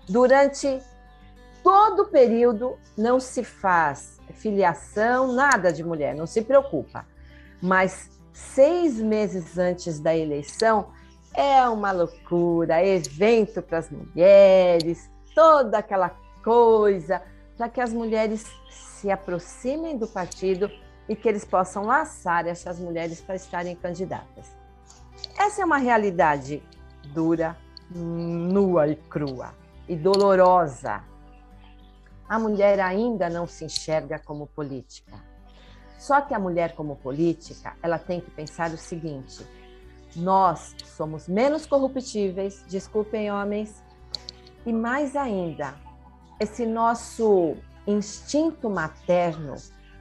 Durante 0.07 0.79
todo 1.67 2.05
período 2.05 2.77
não 2.97 3.19
se 3.19 3.43
faz 3.43 4.21
filiação, 4.35 5.33
nada 5.33 5.73
de 5.73 5.83
mulher, 5.83 6.15
não 6.15 6.25
se 6.25 6.41
preocupa. 6.41 7.05
Mas 7.61 8.09
seis 8.31 9.01
meses 9.01 9.57
antes 9.57 9.99
da 9.99 10.15
eleição 10.15 10.93
é 11.33 11.67
uma 11.67 11.91
loucura, 11.91 12.81
evento 12.85 13.61
para 13.61 13.79
as 13.79 13.89
mulheres, 13.89 15.11
toda 15.35 15.79
aquela 15.79 16.15
coisa, 16.41 17.21
para 17.57 17.67
que 17.67 17.81
as 17.81 17.91
mulheres 17.91 18.45
se 18.69 19.11
aproximem 19.11 19.97
do 19.97 20.07
partido 20.07 20.71
e 21.09 21.17
que 21.17 21.27
eles 21.27 21.43
possam 21.43 21.83
laçar 21.83 22.47
essas 22.47 22.79
mulheres 22.79 23.19
para 23.19 23.35
estarem 23.35 23.75
candidatas. 23.75 24.45
Essa 25.37 25.63
é 25.63 25.65
uma 25.65 25.79
realidade 25.79 26.63
dura, 27.13 27.57
nua 27.93 28.87
e 28.87 28.95
crua 28.95 29.53
e 29.85 29.97
dolorosa. 29.97 31.03
A 32.27 32.37
mulher 32.37 32.79
ainda 32.79 33.29
não 33.29 33.47
se 33.47 33.65
enxerga 33.65 34.19
como 34.19 34.47
política. 34.47 35.13
Só 35.97 36.21
que 36.21 36.33
a 36.33 36.39
mulher 36.39 36.75
como 36.75 36.95
política, 36.95 37.75
ela 37.81 37.97
tem 37.97 38.19
que 38.19 38.29
pensar 38.29 38.71
o 38.71 38.77
seguinte: 38.77 39.45
nós 40.15 40.75
somos 40.85 41.27
menos 41.27 41.65
corruptíveis, 41.65 42.63
desculpem 42.67 43.31
homens, 43.31 43.83
e 44.65 44.73
mais 44.73 45.15
ainda, 45.15 45.75
esse 46.39 46.65
nosso 46.65 47.55
instinto 47.85 48.69
materno 48.69 49.55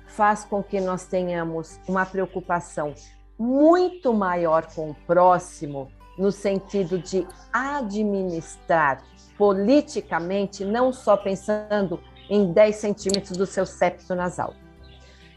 faz 0.06 0.44
com 0.44 0.62
que 0.62 0.80
nós 0.80 1.06
tenhamos 1.06 1.78
uma 1.86 2.04
preocupação 2.04 2.94
muito 3.38 4.12
maior 4.12 4.66
com 4.74 4.90
o 4.90 4.94
próximo, 4.94 5.90
no 6.18 6.32
sentido 6.32 6.98
de 6.98 7.26
administrar 7.52 9.02
politicamente, 9.36 10.64
não 10.64 10.92
só 10.92 11.16
pensando 11.16 12.00
em 12.28 12.52
10 12.52 12.76
centímetros 12.76 13.36
do 13.36 13.46
seu 13.46 13.66
septo 13.66 14.14
nasal. 14.14 14.54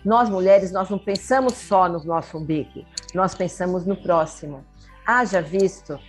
Nós 0.04 0.30
mulheres, 0.30 0.72
nós 0.72 0.90
não 0.90 0.98
pensamos 0.98 1.54
só 1.54 1.90
no 1.90 2.04
nosso 2.04 2.38
umbigo, 2.38 2.86
nós 3.14 3.36
pensamos 3.36 3.86
no 3.86 3.96
próximo. 3.96 4.64
Haja 5.06 5.42
visto 5.42 6.00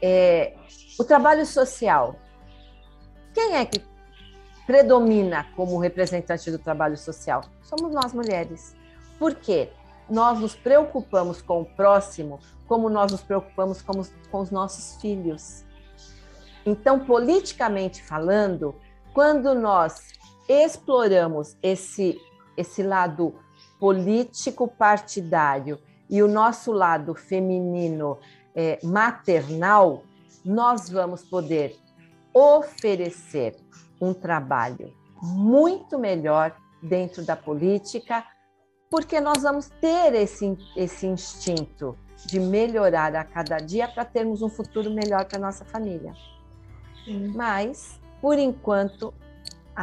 é, 0.00 0.54
o 0.98 1.04
trabalho 1.04 1.44
social. 1.44 2.16
Quem 3.34 3.56
é 3.56 3.64
que 3.64 3.82
predomina 4.66 5.46
como 5.56 5.78
representante 5.78 6.50
do 6.50 6.58
trabalho 6.58 6.96
social? 6.96 7.42
Somos 7.62 7.92
nós 7.92 8.12
mulheres. 8.12 8.76
Por 9.18 9.34
quê? 9.34 9.70
Nós 10.08 10.38
nos 10.38 10.54
preocupamos 10.54 11.42
com 11.42 11.62
o 11.62 11.64
próximo 11.64 12.40
como 12.70 12.88
nós 12.88 13.10
nos 13.10 13.20
preocupamos 13.20 13.82
com 13.82 13.98
os, 13.98 14.12
com 14.30 14.38
os 14.38 14.52
nossos 14.52 15.00
filhos. 15.02 15.64
Então, 16.64 17.00
politicamente 17.00 18.00
falando, 18.00 18.76
quando 19.12 19.56
nós 19.56 20.12
exploramos 20.50 21.56
esse, 21.62 22.20
esse 22.56 22.82
lado 22.82 23.34
político 23.78 24.66
partidário 24.66 25.78
e 26.08 26.20
o 26.24 26.26
nosso 26.28 26.72
lado 26.72 27.14
feminino 27.14 28.18
é, 28.52 28.80
maternal, 28.82 30.02
nós 30.44 30.90
vamos 30.90 31.22
poder 31.22 31.78
oferecer 32.34 33.56
um 34.00 34.12
trabalho 34.12 34.92
muito 35.22 35.96
melhor 35.96 36.56
dentro 36.82 37.24
da 37.24 37.36
política, 37.36 38.24
porque 38.90 39.20
nós 39.20 39.42
vamos 39.42 39.68
ter 39.80 40.14
esse, 40.14 40.58
esse 40.74 41.06
instinto 41.06 41.96
de 42.26 42.40
melhorar 42.40 43.14
a 43.14 43.22
cada 43.22 43.58
dia 43.58 43.86
para 43.86 44.04
termos 44.04 44.42
um 44.42 44.48
futuro 44.48 44.90
melhor 44.90 45.26
para 45.26 45.38
nossa 45.38 45.64
família. 45.64 46.12
Sim. 47.04 47.32
Mas, 47.36 48.00
por 48.20 48.36
enquanto, 48.36 49.14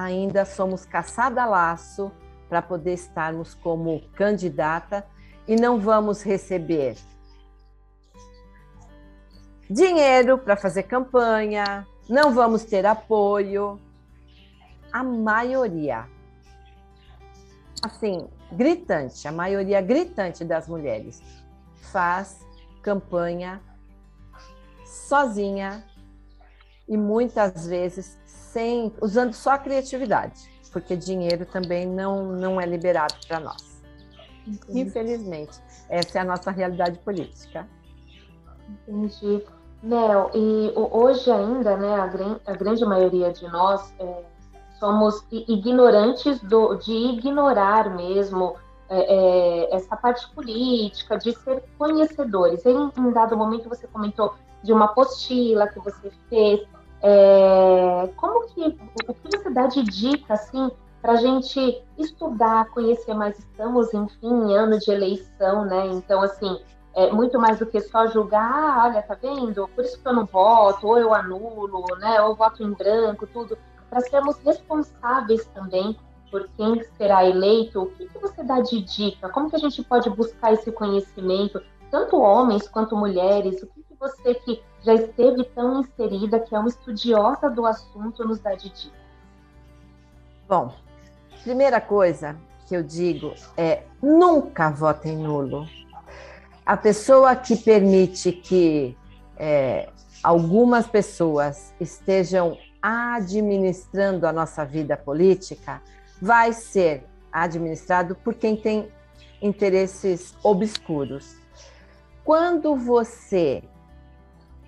ainda 0.03 0.45
somos 0.45 0.85
caçada 0.85 1.43
laço 1.43 2.11
para 2.47 2.61
poder 2.61 2.93
estarmos 2.93 3.55
como 3.55 4.01
candidata 4.15 5.03
e 5.47 5.55
não 5.55 5.79
vamos 5.79 6.21
receber 6.21 6.95
dinheiro 9.67 10.37
para 10.37 10.55
fazer 10.55 10.83
campanha, 10.83 11.85
não 12.07 12.31
vamos 12.31 12.63
ter 12.63 12.85
apoio, 12.85 13.81
a 14.93 15.03
maioria, 15.03 16.05
assim, 17.83 18.29
gritante, 18.51 19.27
a 19.27 19.31
maioria 19.31 19.81
gritante 19.81 20.45
das 20.45 20.67
mulheres 20.67 21.21
faz 21.91 22.39
campanha 22.83 23.59
sozinha 24.85 25.83
e 26.87 26.95
muitas 26.95 27.67
vezes 27.67 28.17
sem 28.51 28.93
usando 29.01 29.33
só 29.33 29.51
a 29.51 29.57
criatividade, 29.57 30.49
porque 30.71 30.95
dinheiro 30.95 31.45
também 31.45 31.85
não 31.85 32.31
não 32.31 32.59
é 32.59 32.65
liberado 32.65 33.15
para 33.27 33.39
nós. 33.39 33.83
Entendi. 34.47 34.79
Infelizmente, 34.79 35.59
essa 35.89 36.19
é 36.19 36.21
a 36.21 36.25
nossa 36.25 36.51
realidade 36.51 36.99
política. 36.99 37.67
Entendi. 38.87 39.43
Mel, 39.83 40.31
e 40.33 40.73
hoje 40.75 41.29
ainda, 41.29 41.77
né, 41.77 41.95
a, 41.95 42.51
a 42.51 42.55
grande 42.55 42.83
maioria 42.83 43.31
de 43.31 43.47
nós 43.47 43.93
é, 43.99 44.23
somos 44.79 45.23
ignorantes 45.31 46.39
do, 46.41 46.75
de 46.75 46.93
ignorar 46.93 47.95
mesmo 47.95 48.55
é, 48.89 48.99
é, 48.99 49.75
essa 49.75 49.95
parte 49.95 50.27
política, 50.33 51.17
de 51.17 51.33
ser 51.33 51.63
conhecedores. 51.77 52.65
Em 52.65 52.91
um 52.97 53.11
dado 53.11 53.35
momento 53.37 53.69
você 53.69 53.85
comentou 53.87 54.33
de 54.63 54.73
uma 54.73 54.85
apostila 54.85 55.67
que 55.67 55.79
você 55.79 56.11
fez. 56.29 56.61
É, 57.01 58.09
como 58.15 58.47
que 58.47 58.61
o 59.07 59.13
que 59.13 59.37
você 59.37 59.49
dá 59.49 59.67
de 59.67 59.83
dica 59.83 60.33
assim 60.33 60.71
para 61.01 61.13
a 61.13 61.15
gente 61.17 61.83
estudar, 61.97 62.69
conhecer 62.71 63.13
mais? 63.13 63.37
Estamos, 63.37 63.93
enfim, 63.93 64.27
em 64.27 64.55
ano 64.55 64.79
de 64.79 64.91
eleição, 64.91 65.65
né? 65.65 65.87
Então, 65.87 66.21
assim, 66.21 66.59
é 66.95 67.11
muito 67.11 67.39
mais 67.39 67.59
do 67.59 67.65
que 67.65 67.79
só 67.79 68.07
julgar, 68.07 68.51
ah, 68.51 68.85
olha, 68.85 69.01
tá 69.03 69.15
vendo? 69.15 69.67
Por 69.69 69.85
isso 69.85 70.01
que 70.01 70.07
eu 70.07 70.13
não 70.13 70.25
voto, 70.25 70.87
ou 70.87 70.97
eu 70.97 71.13
anulo, 71.13 71.85
né? 71.99 72.19
Ou 72.21 72.35
voto 72.35 72.63
em 72.63 72.71
branco, 72.71 73.27
tudo 73.27 73.57
para 73.89 74.01
sermos 74.01 74.37
responsáveis 74.39 75.45
também 75.53 75.97
por 76.29 76.47
quem 76.57 76.83
será 76.97 77.25
eleito, 77.25 77.83
o 77.83 77.91
que, 77.91 78.07
que, 78.07 78.19
você 78.19 78.43
dá 78.43 78.59
de 78.59 78.81
dica? 78.81 79.29
Como 79.29 79.49
que 79.49 79.55
a 79.55 79.59
gente 79.59 79.81
pode 79.83 80.09
buscar 80.09 80.53
esse 80.53 80.71
conhecimento, 80.71 81.61
tanto 81.89 82.17
homens 82.17 82.67
quanto 82.67 82.97
mulheres? 82.97 83.61
O 83.63 83.67
que, 83.67 83.83
você 83.99 84.35
que 84.35 84.63
já 84.83 84.93
esteve 84.93 85.43
tão 85.43 85.81
inserida, 85.81 86.39
que 86.39 86.55
é 86.55 86.59
uma 86.59 86.69
estudiosa 86.69 87.49
do 87.49 87.65
assunto, 87.65 88.27
nos 88.27 88.39
dá 88.39 88.53
de 88.55 88.69
dica? 88.69 88.95
Bom, 90.47 90.73
primeira 91.43 91.81
coisa 91.81 92.37
que 92.67 92.75
eu 92.75 92.83
digo 92.83 93.33
é 93.55 93.83
nunca 94.01 94.69
votem 94.69 95.17
nulo. 95.17 95.67
a 96.65 96.75
pessoa 96.75 97.35
que 97.35 97.55
permite 97.55 98.31
que 98.31 98.97
é, 99.37 99.89
algumas 100.21 100.85
pessoas 100.85 101.73
estejam 101.79 102.57
administrando 102.81 104.27
a 104.27 104.33
nossa 104.33 104.65
vida 104.65 104.97
política 104.97 105.81
vai 106.21 106.51
ser 106.51 107.05
administrado 107.31 108.15
por 108.15 108.33
quem 108.33 108.55
tem 108.55 108.91
interesses 109.41 110.35
obscuros. 110.43 111.37
Quando 112.23 112.75
você 112.75 113.63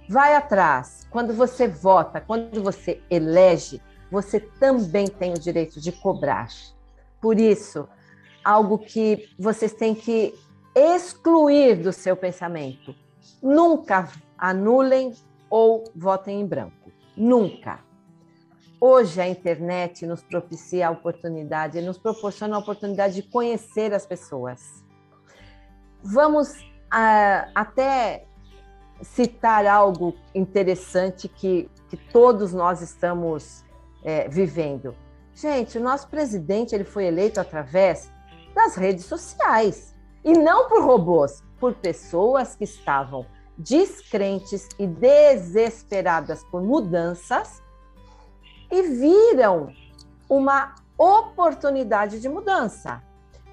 vai 0.09 0.35
atrás, 0.35 1.07
quando 1.11 1.33
você 1.33 1.67
vota, 1.67 2.19
quando 2.19 2.63
você 2.63 2.99
elege, 3.11 3.79
você 4.09 4.39
também 4.39 5.07
tem 5.07 5.33
o 5.33 5.39
direito 5.39 5.79
de 5.79 5.91
cobrar. 5.91 6.47
Por 7.21 7.39
isso, 7.39 7.87
algo 8.43 8.79
que 8.79 9.29
vocês 9.37 9.71
têm 9.71 9.93
que 9.93 10.33
excluir 10.75 11.75
do 11.75 11.93
seu 11.93 12.17
pensamento. 12.17 12.95
Nunca 13.39 14.09
anulem 14.35 15.13
ou 15.47 15.83
votem 15.95 16.41
em 16.41 16.45
branco. 16.47 16.91
Nunca. 17.15 17.79
Hoje 18.81 19.21
a 19.21 19.27
internet 19.27 20.07
nos 20.07 20.23
propicia 20.23 20.87
a 20.87 20.91
oportunidade, 20.91 21.81
nos 21.81 21.99
proporciona 21.99 22.55
a 22.55 22.59
oportunidade 22.59 23.15
de 23.15 23.23
conhecer 23.23 23.93
as 23.93 24.07
pessoas. 24.07 24.83
Vamos 26.01 26.49
uh, 26.49 27.51
até 27.53 28.25
citar 29.01 29.65
algo 29.65 30.15
interessante 30.33 31.27
que, 31.27 31.69
que 31.89 31.97
todos 31.97 32.53
nós 32.53 32.81
estamos 32.81 33.63
é, 34.03 34.27
vivendo. 34.27 34.95
Gente, 35.33 35.77
o 35.77 35.81
nosso 35.81 36.07
presidente 36.07 36.75
ele 36.75 36.83
foi 36.83 37.05
eleito 37.05 37.39
através 37.39 38.11
das 38.53 38.75
redes 38.75 39.05
sociais 39.05 39.95
e 40.23 40.33
não 40.33 40.67
por 40.67 40.83
robôs, 40.83 41.43
por 41.59 41.73
pessoas 41.75 42.55
que 42.55 42.63
estavam 42.63 43.25
descrentes 43.57 44.67
e 44.77 44.87
desesperadas 44.87 46.43
por 46.45 46.61
mudanças 46.61 47.61
e 48.71 48.81
viram 48.81 49.73
uma 50.29 50.75
oportunidade 50.97 52.19
de 52.19 52.29
mudança 52.29 53.01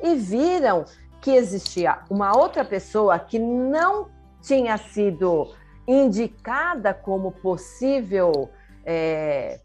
e 0.03 0.15
viram 0.15 0.85
que 1.21 1.31
existia 1.31 2.01
uma 2.11 2.37
outra 2.37 2.65
pessoa 2.65 3.19
que 3.19 3.39
não 3.39 4.09
tinha 4.47 4.79
sido 4.79 5.53
indicada 5.87 6.95
como 6.95 7.33
possível 7.33 8.49
é, 8.85 9.61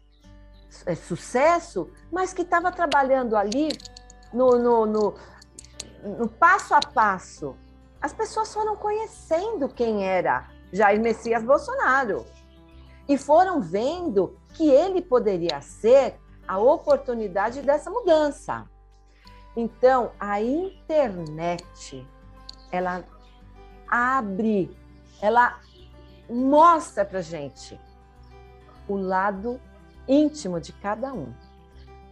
é, 0.84 0.94
sucesso, 0.96 1.88
mas 2.10 2.34
que 2.34 2.42
estava 2.42 2.72
trabalhando 2.72 3.36
ali 3.36 3.68
no, 4.32 4.58
no, 4.58 4.86
no, 4.86 5.14
no 6.18 6.28
passo 6.28 6.74
a 6.74 6.80
passo. 6.80 7.56
As 8.00 8.12
pessoas 8.12 8.52
foram 8.52 8.76
conhecendo 8.76 9.68
quem 9.68 10.04
era 10.04 10.48
Jair 10.72 11.00
Messias 11.00 11.44
Bolsonaro 11.44 12.26
e 13.08 13.16
foram 13.16 13.60
vendo 13.60 14.36
que 14.54 14.68
ele 14.68 15.00
poderia 15.00 15.60
ser 15.60 16.16
a 16.46 16.58
oportunidade 16.58 17.62
dessa 17.62 17.88
mudança. 17.88 18.68
Então, 19.56 20.10
a 20.18 20.40
internet, 20.40 22.04
ela 22.72 23.04
abre, 23.92 24.74
ela 25.20 25.60
mostra 26.30 27.04
para 27.04 27.20
gente 27.20 27.78
o 28.88 28.96
lado 28.96 29.60
íntimo 30.08 30.58
de 30.58 30.72
cada 30.72 31.12
um. 31.12 31.30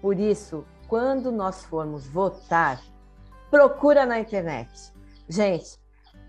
Por 0.03 0.20
isso, 0.20 0.66
quando 0.87 1.33
nós 1.33 1.64
formos 1.64 2.07
votar, 2.07 2.83
procura 3.51 4.05
na 4.05 4.20
internet. 4.20 4.93
Gente, 5.26 5.78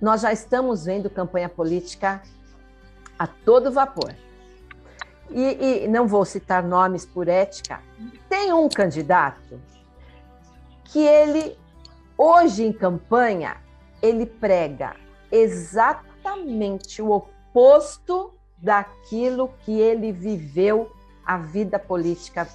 nós 0.02 0.22
já 0.22 0.32
estamos 0.32 0.86
vendo 0.86 1.10
campanha 1.10 1.50
política 1.50 2.22
a 3.20 3.28
todo 3.28 3.72
vapor 3.72 4.16
e, 5.30 5.84
e 5.84 5.88
não 5.88 6.08
vou 6.08 6.24
citar 6.24 6.64
nomes 6.64 7.06
por 7.06 7.28
ética, 7.28 7.82
tem 8.30 8.54
um 8.54 8.70
candidato 8.70 9.62
que 10.86 11.00
ele, 11.00 11.58
hoje 12.18 12.64
em 12.64 12.74
campanha, 12.74 13.58
ele 14.02 14.26
prega 14.26 14.96
exatamente 15.32 17.02
o 17.02 17.12
oposto 17.12 18.34
daquilo 18.58 19.54
que 19.60 19.80
ele 19.80 20.12
viveu 20.12 20.92
a 21.26 21.38
vida 21.38 21.80
política 21.80 22.48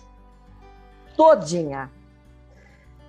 todinha. 1.16 1.90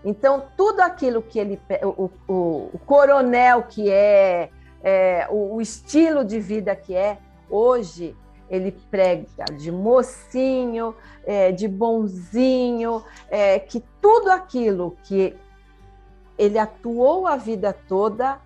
Então, 0.03 0.43
tudo 0.55 0.79
aquilo 0.81 1.21
que 1.21 1.39
ele. 1.39 1.59
O, 1.83 2.09
o, 2.27 2.69
o 2.73 2.79
coronel 2.85 3.63
que 3.63 3.91
é, 3.91 4.49
é 4.81 5.27
o, 5.29 5.55
o, 5.55 5.61
estilo 5.61 6.23
de 6.23 6.39
vida 6.39 6.75
que 6.75 6.95
é, 6.95 7.17
hoje 7.49 8.15
ele 8.49 8.71
prega 8.89 9.45
de 9.57 9.71
mocinho, 9.71 10.95
é, 11.25 11.51
de 11.51 11.67
bonzinho, 11.67 13.03
é, 13.29 13.59
que 13.59 13.83
tudo 14.01 14.31
aquilo 14.31 14.97
que 15.03 15.35
ele 16.37 16.57
atuou 16.57 17.27
a 17.27 17.35
vida 17.35 17.73
toda, 17.73 18.39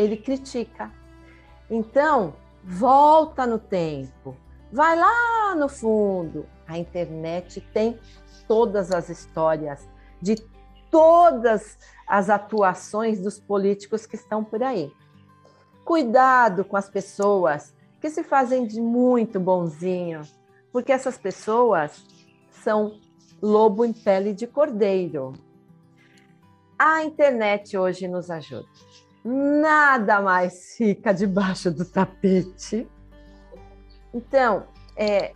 ele 0.00 0.16
critica. 0.16 0.90
Então, 1.68 2.34
volta 2.64 3.46
no 3.46 3.58
tempo, 3.58 4.36
vai 4.72 4.96
lá 4.98 5.54
no 5.54 5.68
fundo. 5.68 6.46
A 6.66 6.78
internet 6.78 7.60
tem 7.72 7.98
todas 8.46 8.90
as 8.90 9.08
histórias 9.08 9.88
de 10.20 10.36
todas 10.90 11.78
as 12.06 12.28
atuações 12.28 13.20
dos 13.20 13.38
políticos 13.38 14.06
que 14.06 14.16
estão 14.16 14.42
por 14.42 14.62
aí. 14.62 14.92
Cuidado 15.84 16.64
com 16.64 16.76
as 16.76 16.88
pessoas 16.88 17.74
que 18.00 18.10
se 18.10 18.22
fazem 18.22 18.66
de 18.66 18.80
muito 18.80 19.38
bonzinho, 19.38 20.22
porque 20.72 20.92
essas 20.92 21.16
pessoas 21.16 22.04
são 22.50 22.98
lobo 23.40 23.84
em 23.84 23.92
pele 23.92 24.32
de 24.32 24.46
cordeiro. 24.46 25.32
A 26.78 27.04
internet 27.04 27.76
hoje 27.76 28.08
nos 28.08 28.30
ajuda. 28.30 28.68
Nada 29.24 30.20
mais 30.20 30.74
fica 30.76 31.12
debaixo 31.12 31.70
do 31.70 31.84
tapete. 31.84 32.88
Então, 34.14 34.64
é, 34.96 35.32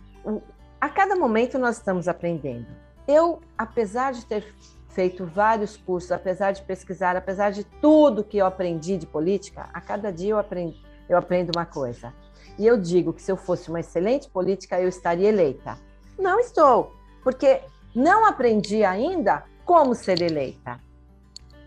a 0.81 0.89
cada 0.89 1.15
momento 1.15 1.57
nós 1.59 1.77
estamos 1.77 2.07
aprendendo. 2.07 2.67
Eu, 3.07 3.41
apesar 3.57 4.13
de 4.13 4.25
ter 4.25 4.43
feito 4.89 5.25
vários 5.25 5.77
cursos, 5.77 6.11
apesar 6.11 6.51
de 6.51 6.63
pesquisar, 6.63 7.15
apesar 7.15 7.51
de 7.51 7.63
tudo 7.63 8.23
que 8.23 8.37
eu 8.37 8.45
aprendi 8.45 8.97
de 8.97 9.05
política, 9.05 9.69
a 9.73 9.81
cada 9.81 10.11
dia 10.11 10.31
eu 10.31 10.39
aprendo, 10.39 10.75
eu 11.07 11.17
aprendo 11.17 11.51
uma 11.55 11.65
coisa. 11.65 12.13
E 12.57 12.65
eu 12.65 12.79
digo 12.79 13.13
que 13.13 13.21
se 13.21 13.31
eu 13.31 13.37
fosse 13.37 13.69
uma 13.69 13.81
excelente 13.81 14.29
política, 14.29 14.79
eu 14.79 14.87
estaria 14.87 15.29
eleita. 15.29 15.77
Não 16.17 16.39
estou, 16.39 16.93
porque 17.23 17.61
não 17.93 18.25
aprendi 18.25 18.83
ainda 18.83 19.43
como 19.65 19.93
ser 19.93 20.21
eleita. 20.21 20.79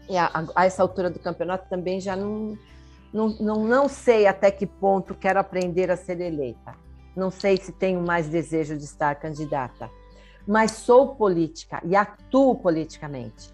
E 0.08 0.16
a, 0.16 0.30
a, 0.54 0.64
essa 0.64 0.82
altura 0.82 1.10
do 1.10 1.18
campeonato 1.18 1.68
também 1.68 2.00
já 2.00 2.16
não, 2.16 2.56
não, 3.12 3.28
não, 3.40 3.64
não 3.64 3.88
sei 3.88 4.26
até 4.26 4.50
que 4.50 4.66
ponto 4.66 5.14
quero 5.14 5.38
aprender 5.38 5.90
a 5.90 5.96
ser 5.96 6.20
eleita. 6.20 6.74
Não 7.14 7.30
sei 7.30 7.56
se 7.56 7.72
tenho 7.72 8.00
mais 8.00 8.28
desejo 8.28 8.76
de 8.76 8.84
estar 8.84 9.16
candidata. 9.16 9.90
Mas 10.46 10.72
sou 10.72 11.14
política 11.14 11.80
e 11.84 11.94
atuo 11.94 12.54
politicamente. 12.54 13.52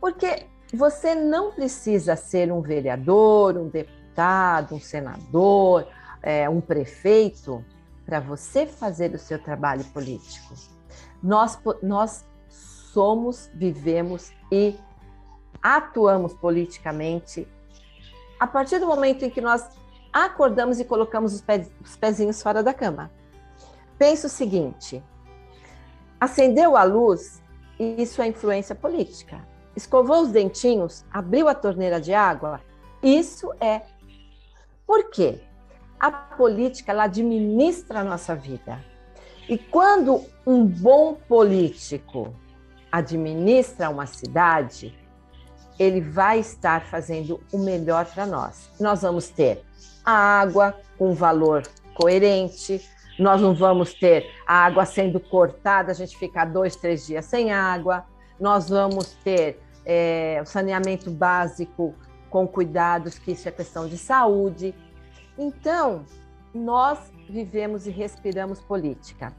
Porque 0.00 0.46
você 0.72 1.14
não 1.14 1.52
precisa 1.52 2.16
ser 2.16 2.52
um 2.52 2.60
vereador, 2.60 3.56
um 3.56 3.68
deputado, 3.68 4.74
um 4.74 4.80
senador, 4.80 5.86
é, 6.22 6.48
um 6.48 6.60
prefeito, 6.60 7.64
para 8.04 8.20
você 8.20 8.66
fazer 8.66 9.14
o 9.14 9.18
seu 9.18 9.38
trabalho 9.38 9.84
político. 9.84 10.54
Nós, 11.22 11.58
nós 11.82 12.24
somos, 12.48 13.50
vivemos 13.54 14.32
e 14.50 14.76
atuamos 15.62 16.34
politicamente 16.34 17.46
a 18.38 18.46
partir 18.46 18.78
do 18.78 18.86
momento 18.86 19.24
em 19.24 19.30
que 19.30 19.40
nós 19.40 19.68
acordamos 20.12 20.78
e 20.78 20.84
colocamos 20.84 21.34
os, 21.34 21.40
pés, 21.40 21.70
os 21.82 21.96
pezinhos 21.96 22.42
fora 22.42 22.62
da 22.62 22.72
cama. 22.72 23.10
Pensa 23.98 24.26
o 24.26 24.30
seguinte: 24.30 25.02
acendeu 26.20 26.76
a 26.76 26.84
luz, 26.84 27.42
isso 27.78 28.22
é 28.22 28.28
influência 28.28 28.74
política. 28.74 29.46
Escovou 29.76 30.22
os 30.22 30.30
dentinhos, 30.30 31.04
abriu 31.10 31.48
a 31.48 31.54
torneira 31.54 32.00
de 32.00 32.12
água, 32.12 32.60
isso 33.02 33.52
é 33.60 33.82
por 34.86 35.10
quê? 35.10 35.40
A 36.00 36.10
política 36.10 36.92
ela 36.92 37.04
administra 37.04 38.00
a 38.00 38.04
nossa 38.04 38.34
vida. 38.34 38.82
E 39.48 39.58
quando 39.58 40.24
um 40.46 40.64
bom 40.64 41.14
político 41.14 42.34
administra 42.90 43.90
uma 43.90 44.06
cidade, 44.06 44.97
ele 45.78 46.00
vai 46.00 46.40
estar 46.40 46.82
fazendo 46.86 47.40
o 47.52 47.58
melhor 47.58 48.04
para 48.06 48.26
nós. 48.26 48.70
Nós 48.80 49.02
vamos 49.02 49.28
ter 49.28 49.64
a 50.04 50.12
água 50.12 50.74
com 50.98 51.14
valor 51.14 51.62
coerente, 51.94 52.80
nós 53.18 53.40
não 53.40 53.54
vamos 53.54 53.92
ter 53.94 54.26
a 54.46 54.64
água 54.64 54.84
sendo 54.84 55.18
cortada, 55.18 55.90
a 55.90 55.94
gente 55.94 56.16
ficar 56.16 56.46
dois, 56.46 56.76
três 56.76 57.06
dias 57.06 57.24
sem 57.24 57.52
água, 57.52 58.04
nós 58.38 58.68
vamos 58.68 59.12
ter 59.24 59.60
é, 59.84 60.40
o 60.42 60.46
saneamento 60.46 61.10
básico 61.10 61.94
com 62.30 62.46
cuidados, 62.46 63.18
que 63.18 63.32
isso 63.32 63.48
é 63.48 63.52
questão 63.52 63.88
de 63.88 63.98
saúde. 63.98 64.74
Então, 65.36 66.04
nós 66.54 66.98
vivemos 67.28 67.86
e 67.86 67.90
respiramos 67.90 68.60
política. 68.60 69.32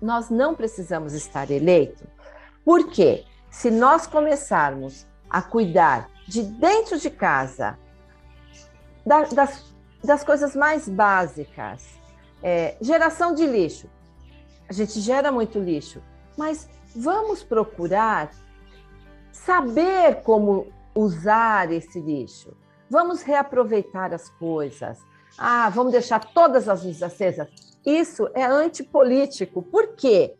Nós 0.00 0.30
não 0.30 0.54
precisamos 0.54 1.12
estar 1.12 1.50
eleito, 1.50 2.06
porque 2.64 3.24
se 3.50 3.70
nós 3.70 4.06
começarmos 4.06 5.06
a 5.32 5.40
cuidar 5.40 6.10
de 6.28 6.42
dentro 6.42 6.98
de 6.98 7.08
casa, 7.08 7.78
da, 9.04 9.22
das, 9.24 9.64
das 10.04 10.22
coisas 10.22 10.54
mais 10.54 10.86
básicas, 10.86 11.88
é, 12.42 12.76
geração 12.82 13.34
de 13.34 13.46
lixo. 13.46 13.88
A 14.68 14.74
gente 14.74 15.00
gera 15.00 15.32
muito 15.32 15.58
lixo, 15.58 16.02
mas 16.36 16.68
vamos 16.94 17.42
procurar 17.42 18.30
saber 19.32 20.22
como 20.22 20.66
usar 20.94 21.72
esse 21.72 21.98
lixo. 21.98 22.54
Vamos 22.90 23.22
reaproveitar 23.22 24.12
as 24.12 24.28
coisas. 24.28 24.98
Ah, 25.38 25.70
vamos 25.70 25.92
deixar 25.92 26.20
todas 26.34 26.68
as 26.68 26.84
luzes 26.84 27.02
acesas. 27.02 27.48
Isso 27.86 28.28
é 28.34 28.44
antipolítico. 28.44 29.62
Por 29.62 29.96
quê? 29.96 30.34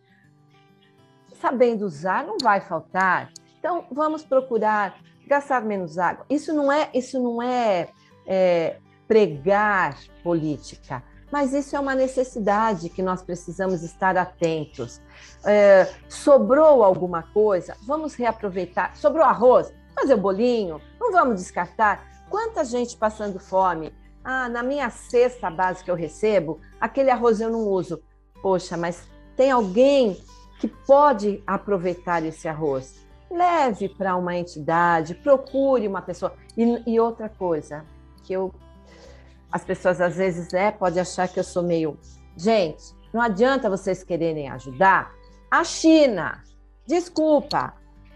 Sabendo 1.40 1.86
usar, 1.86 2.26
não 2.26 2.36
vai 2.40 2.60
faltar. 2.60 3.32
Então, 3.62 3.84
vamos 3.92 4.24
procurar 4.24 4.98
gastar 5.24 5.62
menos 5.62 5.96
água. 5.96 6.26
Isso 6.28 6.52
não 6.52 6.72
é, 6.72 6.90
isso 6.92 7.22
não 7.22 7.40
é, 7.40 7.90
é 8.26 8.78
pregar 9.06 9.96
política, 10.24 11.00
mas 11.30 11.52
isso 11.52 11.76
é 11.76 11.78
uma 11.78 11.94
necessidade 11.94 12.88
que 12.88 13.00
nós 13.00 13.22
precisamos 13.22 13.84
estar 13.84 14.16
atentos. 14.16 15.00
É, 15.44 15.88
sobrou 16.08 16.82
alguma 16.82 17.22
coisa? 17.22 17.76
Vamos 17.86 18.16
reaproveitar. 18.16 18.96
Sobrou 18.96 19.24
arroz? 19.24 19.72
Fazer 19.94 20.14
o 20.14 20.18
bolinho? 20.18 20.80
Não 20.98 21.12
vamos 21.12 21.36
descartar. 21.36 22.04
Quanta 22.28 22.64
gente 22.64 22.96
passando 22.96 23.38
fome? 23.38 23.94
Ah, 24.24 24.48
na 24.48 24.64
minha 24.64 24.90
cesta 24.90 25.48
básica 25.48 25.88
eu 25.88 25.94
recebo, 25.94 26.60
aquele 26.80 27.10
arroz 27.10 27.40
eu 27.40 27.48
não 27.48 27.60
uso. 27.60 28.02
Poxa, 28.42 28.76
mas 28.76 29.06
tem 29.36 29.52
alguém 29.52 30.20
que 30.58 30.66
pode 30.66 31.40
aproveitar 31.46 32.24
esse 32.24 32.48
arroz. 32.48 33.01
Leve 33.32 33.88
para 33.88 34.14
uma 34.16 34.36
entidade, 34.36 35.14
procure 35.14 35.88
uma 35.88 36.02
pessoa. 36.02 36.34
E, 36.56 36.82
e 36.86 37.00
outra 37.00 37.28
coisa 37.28 37.84
que 38.22 38.32
eu 38.32 38.54
as 39.50 39.64
pessoas 39.64 40.00
às 40.00 40.16
vezes 40.16 40.50
né, 40.50 40.70
podem 40.70 41.02
achar 41.02 41.28
que 41.28 41.38
eu 41.38 41.44
sou 41.44 41.62
meio. 41.62 41.98
Gente, 42.36 42.82
não 43.12 43.20
adianta 43.20 43.68
vocês 43.68 44.02
quererem 44.02 44.48
ajudar. 44.48 45.12
A 45.50 45.62
China, 45.62 46.42
desculpa, 46.86 47.74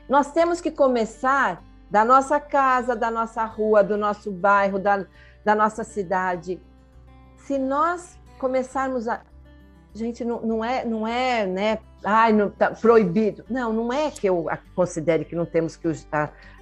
nós 0.09 0.33
temos 0.33 0.63
que 0.63 0.71
começar 0.71 1.63
da 1.91 2.05
nossa 2.05 2.41
casa, 2.41 2.97
da 2.97 3.11
nossa 3.11 3.45
rua, 3.45 3.85
do 3.85 3.97
nosso 3.99 4.33
bairro, 4.33 4.79
da, 4.79 5.05
da 5.45 5.55
nossa 5.55 5.85
cidade. 5.85 6.61
Se 7.37 7.59
nós 7.59 8.19
começarmos 8.39 9.07
a. 9.07 9.21
Gente, 9.95 10.25
não, 10.25 10.41
não 10.41 10.65
é, 10.65 10.85
não 10.85 11.07
é, 11.07 11.47
né? 11.47 11.79
Ai, 12.09 12.33
não, 12.33 12.49
tá 12.49 12.71
proibido. 12.71 13.45
Não, 13.51 13.73
não 13.73 13.93
é 13.93 14.13
que 14.13 14.29
eu 14.29 14.47
considere 14.77 15.25
que 15.25 15.35
não 15.35 15.45
temos 15.45 15.75
que 15.75 15.89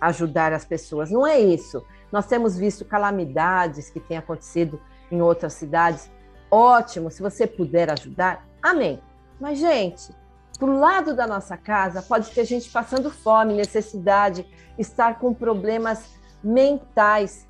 ajudar 0.00 0.54
as 0.54 0.64
pessoas. 0.64 1.10
Não 1.10 1.26
é 1.26 1.38
isso. 1.38 1.84
Nós 2.10 2.26
temos 2.26 2.56
visto 2.56 2.82
calamidades 2.82 3.90
que 3.90 4.00
têm 4.00 4.16
acontecido 4.16 4.80
em 5.12 5.20
outras 5.20 5.52
cidades. 5.52 6.10
Ótimo, 6.50 7.10
se 7.10 7.20
você 7.20 7.46
puder 7.46 7.90
ajudar, 7.90 8.42
amém. 8.62 9.02
Mas, 9.38 9.58
gente, 9.58 10.14
para 10.58 10.70
o 10.70 10.80
lado 10.80 11.14
da 11.14 11.26
nossa 11.26 11.58
casa 11.58 12.00
pode 12.00 12.30
ter 12.30 12.46
gente 12.46 12.70
passando 12.70 13.10
fome, 13.10 13.52
necessidade, 13.52 14.46
estar 14.78 15.18
com 15.18 15.34
problemas 15.34 16.08
mentais, 16.42 17.46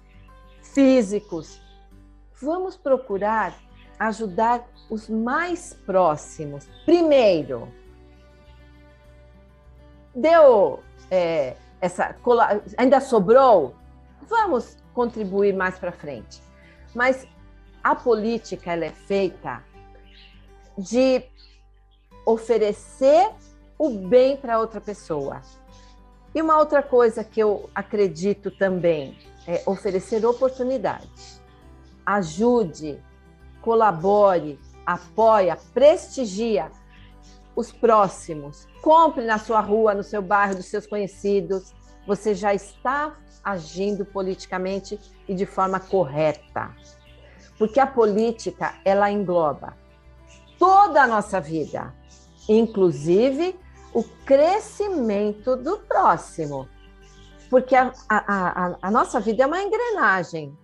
físicos. 0.61 1.63
Vamos 2.43 2.77
procurar 2.77 3.55
ajudar 4.01 4.67
os 4.91 5.09
mais 5.09 5.75
próximos. 5.87 6.67
Primeiro, 6.85 7.69
deu 10.15 10.83
é, 11.11 11.57
essa 11.81 12.17
ainda 12.77 13.01
sobrou 13.01 13.75
vamos 14.29 14.77
contribuir 14.93 15.55
mais 15.55 15.79
para 15.79 15.93
frente. 15.93 16.43
Mas 16.95 17.27
a 17.83 17.95
política 17.95 18.73
ela 18.73 18.87
é 18.87 18.91
feita 18.91 19.63
de 20.79 21.23
oferecer 22.25 23.31
o 23.79 23.91
bem 23.91 24.37
para 24.37 24.59
outra 24.59 24.81
pessoa. 24.81 25.43
E 26.35 26.41
uma 26.41 26.59
outra 26.59 26.83
coisa 26.83 27.23
que 27.23 27.41
eu 27.41 27.69
acredito 27.75 28.51
também 28.51 29.19
é 29.47 29.63
oferecer 29.67 30.25
oportunidade. 30.25 31.09
Ajude, 32.05 32.99
colabore, 33.61 34.59
apoia, 34.87 35.57
prestigia 35.73 36.71
os 37.57 37.73
próximos. 37.73 38.67
Compre 38.83 39.25
na 39.25 39.39
sua 39.39 39.61
rua, 39.61 39.95
no 39.95 40.03
seu 40.03 40.23
bairro, 40.23 40.57
dos 40.57 40.67
seus 40.67 40.87
conhecidos. 40.87 41.73
Você 42.07 42.35
já 42.35 42.55
está 42.55 43.17
agindo 43.43 44.05
politicamente 44.05 44.99
e 45.29 45.35
de 45.35 45.47
forma 45.47 45.79
correta. 45.79 46.75
Porque 47.59 47.79
a 47.79 47.87
política, 47.87 48.75
ela 48.85 49.11
engloba 49.11 49.77
toda 50.59 51.03
a 51.03 51.07
nossa 51.07 51.41
vida, 51.41 51.95
inclusive 52.49 53.59
o 53.93 54.03
crescimento 54.25 55.57
do 55.57 55.79
próximo. 55.79 56.69
Porque 57.49 57.77
a, 57.77 57.93
a, 58.09 58.19
a, 58.67 58.79
a 58.83 58.91
nossa 58.91 59.21
vida 59.21 59.45
é 59.45 59.47
uma 59.47 59.63
engrenagem. 59.63 60.57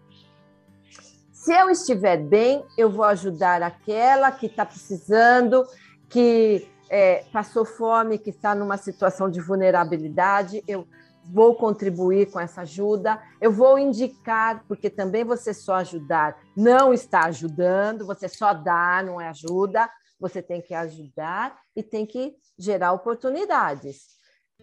Se 1.32 1.52
eu 1.52 1.70
estiver 1.70 2.18
bem, 2.18 2.64
eu 2.76 2.90
vou 2.90 3.04
ajudar 3.04 3.62
aquela 3.62 4.30
que 4.30 4.46
está 4.46 4.66
precisando, 4.66 5.64
que 6.08 6.68
é, 6.90 7.24
passou 7.32 7.64
fome, 7.64 8.18
que 8.18 8.30
está 8.30 8.54
numa 8.54 8.76
situação 8.76 9.30
de 9.30 9.40
vulnerabilidade. 9.40 10.62
Eu 10.66 10.86
vou 11.24 11.54
contribuir 11.54 12.30
com 12.30 12.40
essa 12.40 12.62
ajuda, 12.62 13.22
eu 13.40 13.52
vou 13.52 13.78
indicar, 13.78 14.64
porque 14.66 14.90
também 14.90 15.22
você 15.22 15.54
só 15.54 15.76
ajudar 15.76 16.36
não 16.56 16.92
está 16.92 17.26
ajudando, 17.26 18.04
você 18.04 18.28
só 18.28 18.52
dá, 18.52 19.02
não 19.04 19.20
é 19.20 19.28
ajuda, 19.28 19.88
você 20.18 20.42
tem 20.42 20.60
que 20.60 20.74
ajudar 20.74 21.56
e 21.76 21.82
tem 21.82 22.04
que 22.04 22.34
gerar 22.58 22.92
oportunidades. 22.92 24.18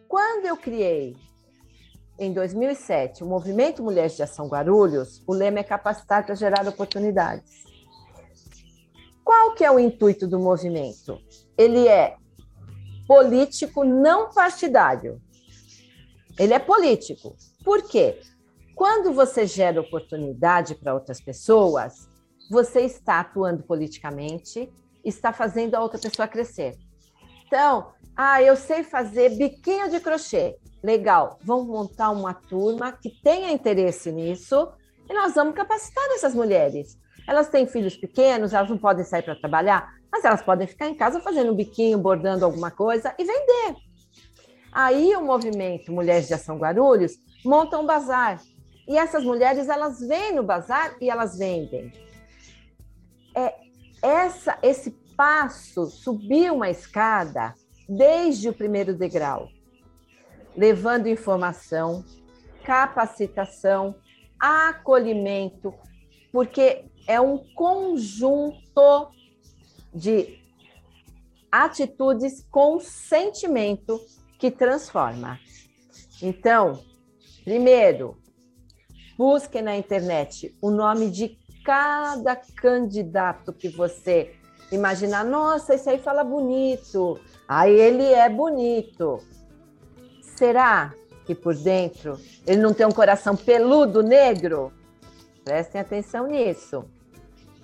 Quando 0.08 0.46
eu 0.46 0.58
criei, 0.58 1.16
em 2.20 2.34
2007, 2.34 3.24
o 3.24 3.28
Movimento 3.28 3.84
Mulheres 3.84 4.16
de 4.16 4.24
Ação 4.24 4.48
Guarulhos, 4.48 5.24
o 5.28 5.34
lema 5.34 5.60
é 5.60 5.64
capacitar 5.64 6.26
para 6.26 6.36
gerar 6.36 6.68
oportunidades. 6.68 7.64
Qual 9.24 9.54
que 9.54 9.64
é 9.64 9.72
o 9.72 9.80
intuito 9.80 10.28
do 10.28 10.40
movimento? 10.40 11.20
Ele 11.58 11.88
é 11.88 12.16
político 13.08 13.84
não 13.84 14.32
partidário. 14.32 15.22
Ele 16.38 16.54
é 16.54 16.60
político. 16.60 17.36
Por 17.64 17.84
quê? 17.84 18.20
Quando 18.76 19.12
você 19.12 19.48
gera 19.48 19.82
oportunidade 19.82 20.76
para 20.76 20.94
outras 20.94 21.20
pessoas, 21.20 22.08
você 22.50 22.82
está 22.82 23.20
atuando 23.22 23.64
politicamente, 23.64 24.72
está 25.04 25.34
fazendo 25.34 25.76
a 25.76 25.82
outra 25.82 26.00
pessoa 26.00 26.28
crescer. 26.28 26.78
Então, 27.48 27.92
ah, 28.16 28.42
eu 28.42 28.56
sei 28.56 28.84
fazer 28.84 29.30
biquinho 29.38 29.90
de 29.90 30.00
crochê. 30.00 30.58
Legal, 30.84 31.40
vamos 31.42 31.68
montar 31.68 32.12
uma 32.12 32.34
turma 32.34 32.92
que 32.92 33.10
tenha 33.22 33.52
interesse 33.52 34.12
nisso 34.12 34.70
e 35.10 35.14
nós 35.14 35.34
vamos 35.34 35.56
capacitar 35.56 36.04
essas 36.12 36.36
mulheres. 36.36 36.98
Elas 37.28 37.50
têm 37.50 37.66
filhos 37.66 37.98
pequenos, 37.98 38.54
elas 38.54 38.70
não 38.70 38.78
podem 38.78 39.04
sair 39.04 39.24
para 39.24 39.36
trabalhar, 39.36 39.92
mas 40.12 40.24
elas 40.24 40.42
podem 40.42 40.68
ficar 40.68 40.88
em 40.88 40.96
casa 40.96 41.20
fazendo 41.20 41.52
um 41.52 41.56
biquinho, 41.56 41.98
bordando 41.98 42.46
alguma 42.46 42.72
coisa 42.72 43.14
e 43.18 43.24
vender. 43.24 43.76
Aí 44.72 45.16
o 45.16 45.24
movimento 45.24 45.92
Mulheres 45.92 46.28
de 46.28 46.34
Ação 46.34 46.58
Guarulhos 46.58 47.18
monta 47.44 47.78
um 47.78 47.86
bazar. 47.86 48.42
E 48.88 48.98
essas 48.98 49.24
mulheres, 49.24 49.68
elas 49.68 50.00
vêm 50.00 50.34
no 50.34 50.44
bazar 50.44 50.96
e 51.02 51.10
elas 51.10 51.38
vendem. 51.38 51.92
É 53.36 53.54
essa, 54.02 54.58
esse 54.62 54.92
passo, 55.16 55.88
subir 55.88 56.52
uma 56.52 56.70
escada 56.70 57.54
desde 57.90 58.50
o 58.50 58.54
primeiro 58.54 58.94
degrau, 58.94 59.50
levando 60.56 61.08
informação, 61.08 62.06
capacitação, 62.64 63.96
acolhimento, 64.40 65.74
porque 66.32 66.86
é 67.08 67.20
um 67.20 67.40
conjunto 67.56 69.12
de 69.98 70.40
atitudes 71.52 72.46
com 72.52 72.80
sentimento 72.80 74.00
que 74.38 74.52
transforma. 74.52 75.40
Então, 76.22 76.80
primeiro, 77.44 78.16
busque 79.18 79.62
na 79.62 79.76
internet 79.76 80.56
o 80.62 80.70
nome 80.70 81.10
de 81.10 81.38
cada 81.66 82.36
candidato 82.36 83.52
que 83.52 83.70
você 83.70 84.36
imaginar. 84.72 85.26
Nossa, 85.26 85.74
esse 85.74 85.90
aí 85.90 85.98
fala 85.98 86.24
bonito. 86.24 87.20
Aí 87.48 87.74
ele 87.74 88.04
é 88.04 88.30
bonito. 88.30 89.20
Será 90.22 90.94
que 91.26 91.34
por 91.34 91.56
dentro 91.56 92.20
ele 92.46 92.62
não 92.62 92.74
tem 92.74 92.86
um 92.86 92.92
coração 92.92 93.36
peludo 93.36 94.04
negro? 94.04 94.72
Prestem 95.44 95.82
atenção 95.82 96.28
nisso. 96.28 96.86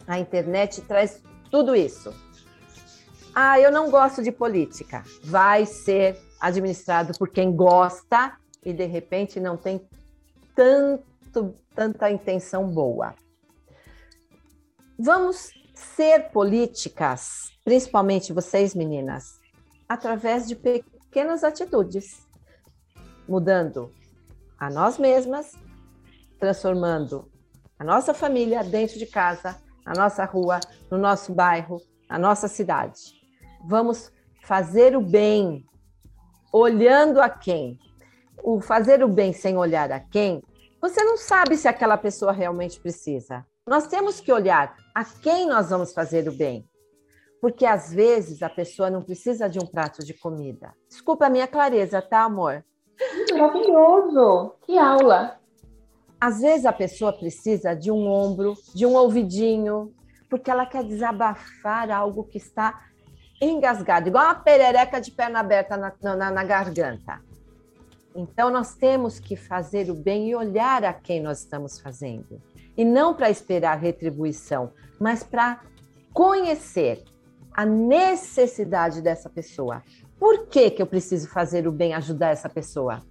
A 0.07 0.19
internet 0.19 0.81
traz 0.81 1.21
tudo 1.53 1.75
isso. 1.75 2.11
Ah, 3.35 3.59
eu 3.59 3.71
não 3.71 3.91
gosto 3.91 4.23
de 4.23 4.31
política. 4.31 5.03
Vai 5.23 5.67
ser 5.67 6.19
administrado 6.41 7.15
por 7.15 7.29
quem 7.29 7.55
gosta 7.55 8.35
e 8.65 8.73
de 8.73 8.87
repente 8.87 9.39
não 9.39 9.55
tem 9.55 9.87
tanto, 10.55 11.53
tanta 11.75 12.09
intenção 12.09 12.67
boa. 12.67 13.13
Vamos 14.97 15.51
ser 15.75 16.31
políticas, 16.31 17.51
principalmente 17.63 18.33
vocês 18.33 18.73
meninas, 18.73 19.39
através 19.87 20.47
de 20.47 20.55
pequenas 20.55 21.43
atitudes, 21.43 22.27
mudando 23.29 23.91
a 24.57 24.71
nós 24.71 24.97
mesmas, 24.97 25.51
transformando 26.39 27.31
a 27.77 27.83
nossa 27.83 28.11
família 28.11 28.63
dentro 28.63 28.97
de 28.97 29.05
casa, 29.05 29.61
a 29.85 29.93
nossa 29.93 30.25
rua, 30.25 30.59
no 30.89 30.97
nosso 30.97 31.33
bairro, 31.33 31.81
a 32.07 32.17
nossa 32.17 32.47
cidade. 32.47 32.99
Vamos 33.65 34.11
fazer 34.43 34.95
o 34.95 35.01
bem 35.01 35.65
olhando 36.51 37.19
a 37.19 37.29
quem? 37.29 37.79
O 38.43 38.59
fazer 38.61 39.03
o 39.03 39.07
bem 39.07 39.33
sem 39.33 39.57
olhar 39.57 39.91
a 39.91 39.99
quem, 39.99 40.43
você 40.83 41.01
não 41.01 41.15
sabe 41.15 41.55
se 41.55 41.65
aquela 41.65 41.97
pessoa 41.97 42.33
realmente 42.33 42.77
precisa. 42.77 43.45
Nós 43.65 43.87
temos 43.87 44.19
que 44.19 44.33
olhar 44.33 44.75
a 44.93 45.05
quem 45.05 45.47
nós 45.47 45.69
vamos 45.69 45.93
fazer 45.93 46.27
o 46.27 46.31
bem. 46.33 46.67
Porque 47.39 47.65
às 47.65 47.93
vezes 47.93 48.43
a 48.43 48.49
pessoa 48.49 48.89
não 48.89 49.01
precisa 49.01 49.49
de 49.49 49.59
um 49.59 49.65
prato 49.65 50.03
de 50.03 50.13
comida. 50.13 50.73
Desculpa 50.89 51.27
a 51.27 51.29
minha 51.29 51.47
clareza, 51.47 52.01
tá, 52.01 52.23
amor? 52.23 52.65
Maravilhoso! 53.31 54.55
Que 54.65 54.77
aula! 54.77 55.39
Às 56.23 56.39
vezes 56.39 56.65
a 56.65 56.71
pessoa 56.71 57.11
precisa 57.11 57.75
de 57.75 57.91
um 57.91 58.07
ombro, 58.07 58.53
de 58.73 58.85
um 58.85 58.93
ouvidinho, 58.93 59.93
porque 60.29 60.49
ela 60.49 60.65
quer 60.65 60.81
desabafar 60.85 61.91
algo 61.91 62.23
que 62.23 62.37
está 62.37 62.81
engasgado, 63.41 64.07
igual 64.07 64.23
uma 64.23 64.35
perereca 64.35 65.01
de 65.01 65.11
perna 65.11 65.41
aberta 65.41 65.75
na, 65.75 65.93
na, 66.15 66.31
na 66.31 66.43
garganta. 66.45 67.19
Então, 68.15 68.49
nós 68.49 68.73
temos 68.73 69.19
que 69.19 69.35
fazer 69.35 69.91
o 69.91 69.95
bem 69.95 70.29
e 70.29 70.33
olhar 70.33 70.85
a 70.85 70.93
quem 70.93 71.21
nós 71.21 71.39
estamos 71.39 71.77
fazendo. 71.77 72.41
E 72.77 72.85
não 72.85 73.13
para 73.13 73.29
esperar 73.29 73.77
retribuição, 73.77 74.71
mas 74.97 75.23
para 75.23 75.59
conhecer 76.13 77.03
a 77.51 77.65
necessidade 77.65 79.01
dessa 79.01 79.29
pessoa. 79.29 79.83
Por 80.17 80.47
que, 80.47 80.71
que 80.71 80.81
eu 80.81 80.87
preciso 80.87 81.27
fazer 81.27 81.67
o 81.67 81.71
bem, 81.71 81.93
ajudar 81.93 82.29
essa 82.29 82.47
pessoa? 82.47 83.01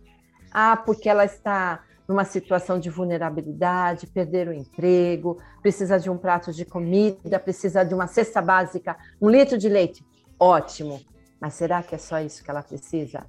Ah, 0.50 0.78
porque 0.78 1.10
ela 1.10 1.26
está 1.26 1.84
numa 2.12 2.26
situação 2.26 2.78
de 2.78 2.90
vulnerabilidade, 2.90 4.06
perder 4.06 4.46
o 4.46 4.52
emprego, 4.52 5.38
precisa 5.62 5.98
de 5.98 6.10
um 6.10 6.18
prato 6.18 6.52
de 6.52 6.66
comida, 6.66 7.40
precisa 7.40 7.82
de 7.82 7.94
uma 7.94 8.06
cesta 8.06 8.42
básica, 8.42 8.96
um 9.20 9.30
litro 9.30 9.56
de 9.56 9.66
leite. 9.66 10.04
Ótimo. 10.38 11.00
Mas 11.40 11.54
será 11.54 11.82
que 11.82 11.94
é 11.94 11.98
só 11.98 12.20
isso 12.20 12.44
que 12.44 12.50
ela 12.50 12.62
precisa? 12.62 13.26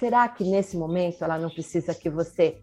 Será 0.00 0.28
que 0.28 0.42
nesse 0.42 0.76
momento 0.76 1.22
ela 1.22 1.38
não 1.38 1.48
precisa 1.48 1.94
que 1.94 2.10
você 2.10 2.60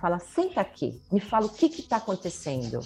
fala, 0.00 0.18
senta 0.18 0.62
aqui, 0.62 1.00
me 1.12 1.20
fala 1.20 1.44
o 1.44 1.50
que 1.50 1.66
está 1.66 1.98
acontecendo? 1.98 2.80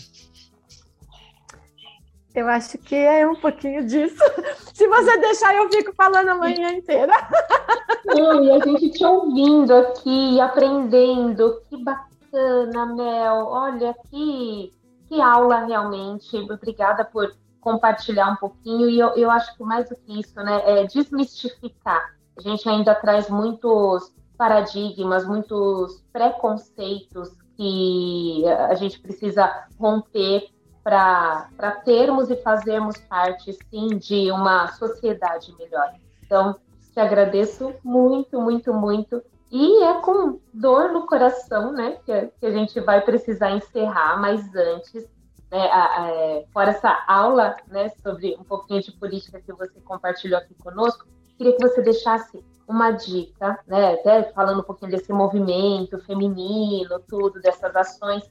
Eu 2.41 2.49
acho 2.49 2.78
que 2.78 2.95
é 2.95 3.26
um 3.26 3.34
pouquinho 3.34 3.86
disso. 3.86 4.16
Se 4.72 4.88
você 4.88 5.18
deixar, 5.18 5.55
eu 5.55 5.68
fico 5.68 5.93
falando 5.95 6.30
a 6.30 6.34
manhã 6.34 6.72
inteira. 6.72 7.12
Não, 8.07 8.43
e 8.43 8.51
a 8.51 8.59
gente 8.64 8.88
te 8.93 9.05
ouvindo 9.05 9.74
aqui, 9.74 10.41
aprendendo. 10.41 11.61
Que 11.68 11.76
bacana, 11.76 12.86
Mel. 12.86 13.47
Olha, 13.47 13.95
que, 14.11 14.72
que 15.07 15.20
aula 15.20 15.66
realmente. 15.66 16.34
Obrigada 16.34 17.05
por 17.05 17.30
compartilhar 17.61 18.30
um 18.30 18.36
pouquinho. 18.36 18.88
E 18.88 18.99
eu, 18.99 19.09
eu 19.09 19.30
acho 19.30 19.55
que 19.55 19.62
mais 19.62 19.91
do 19.91 19.97
que 19.97 20.18
isso, 20.18 20.34
né, 20.36 20.62
é 20.64 20.86
desmistificar. 20.86 22.14
A 22.38 22.41
gente 22.41 22.66
ainda 22.66 22.95
traz 22.95 23.28
muitos 23.28 24.14
paradigmas, 24.38 25.26
muitos 25.26 26.03
preconceitos 26.11 27.28
que 27.55 28.45
a 28.49 28.74
gente 28.76 28.99
precisa 28.99 29.66
romper 29.78 30.49
para 30.83 31.81
termos 31.85 32.31
e 32.31 32.37
fazermos 32.37 32.97
parte, 32.99 33.53
sim, 33.70 33.99
de 33.99 34.31
uma 34.31 34.68
sociedade 34.72 35.55
melhor. 35.59 35.93
Então, 36.24 36.57
te 36.93 37.01
agradeço 37.01 37.74
muito, 37.85 38.41
muito, 38.41 38.72
muito. 38.72 39.22
E 39.51 39.83
é 39.83 40.01
com 40.01 40.39
dor 40.55 40.93
no 40.93 41.07
coração, 41.07 41.72
né, 41.72 41.99
que, 42.05 42.31
que 42.39 42.47
a 42.47 42.53
gente 42.53 42.78
vai 42.81 43.01
precisar 43.01 43.51
encerrar, 43.51 44.20
mas 44.20 44.55
antes, 44.55 45.09
né, 45.51 45.68
a, 45.70 46.03
a, 46.03 46.09
é, 46.09 46.45
fora 46.53 46.70
essa 46.70 47.05
aula, 47.09 47.57
né, 47.66 47.89
sobre 48.03 48.37
um 48.39 48.45
pouquinho 48.45 48.81
de 48.81 48.93
política 48.93 49.41
que 49.41 49.53
você 49.53 49.81
compartilhou 49.81 50.39
aqui 50.39 50.55
conosco, 50.55 51.05
queria 51.37 51.57
que 51.57 51.62
você 51.62 51.83
deixasse 51.83 52.45
uma 52.68 52.93
dica, 52.93 53.59
né, 53.66 53.95
até 53.95 54.22
falando 54.33 54.61
um 54.61 54.64
pouquinho 54.64 54.93
desse 54.93 55.12
movimento 55.12 55.99
feminino, 55.99 57.01
tudo, 57.09 57.41
dessas 57.41 57.74
ações, 57.74 58.22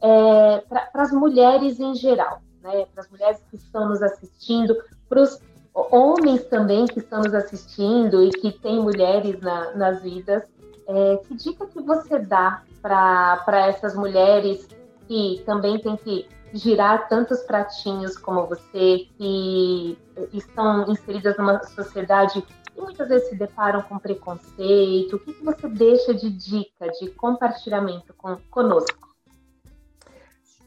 é, 0.00 0.58
para 0.68 0.88
as 0.94 1.12
mulheres 1.12 1.80
em 1.80 1.94
geral, 1.94 2.40
né, 2.62 2.86
para 2.92 3.02
as 3.02 3.10
mulheres 3.10 3.40
que 3.50 3.56
estão 3.56 3.88
nos 3.88 4.02
assistindo, 4.02 4.76
para 5.08 5.22
os 5.22 5.40
homens 5.74 6.44
também 6.44 6.86
que 6.86 6.98
estão 6.98 7.20
nos 7.20 7.34
assistindo 7.34 8.22
e 8.22 8.30
que 8.30 8.52
têm 8.52 8.80
mulheres 8.80 9.40
na, 9.40 9.74
nas 9.74 10.02
vidas, 10.02 10.42
é, 10.86 11.16
que 11.18 11.34
dica 11.34 11.66
que 11.66 11.80
você 11.80 12.18
dá 12.18 12.62
para 12.80 13.66
essas 13.66 13.94
mulheres 13.94 14.66
que 15.06 15.42
também 15.44 15.78
têm 15.78 15.96
que 15.96 16.28
girar 16.52 17.08
tantos 17.08 17.40
pratinhos 17.40 18.16
como 18.16 18.46
você, 18.46 19.06
que 19.16 19.98
estão 20.32 20.90
inseridas 20.90 21.36
numa 21.36 21.62
sociedade 21.64 22.42
e 22.76 22.80
muitas 22.80 23.08
vezes 23.08 23.28
se 23.28 23.36
deparam 23.36 23.82
com 23.82 23.98
preconceito? 23.98 25.16
O 25.16 25.18
que, 25.18 25.34
que 25.34 25.44
você 25.44 25.68
deixa 25.68 26.14
de 26.14 26.30
dica, 26.30 26.88
de 27.00 27.10
compartilhamento 27.10 28.14
com, 28.16 28.36
conosco? 28.50 29.07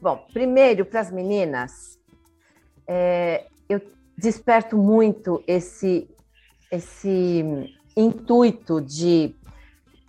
Bom, 0.02 0.26
primeiro, 0.32 0.84
para 0.84 0.98
as 0.98 1.12
meninas, 1.12 1.96
é, 2.88 3.46
eu 3.68 3.80
desperto 4.18 4.76
muito 4.76 5.40
esse, 5.46 6.10
esse 6.72 7.72
intuito 7.96 8.80
de 8.80 9.32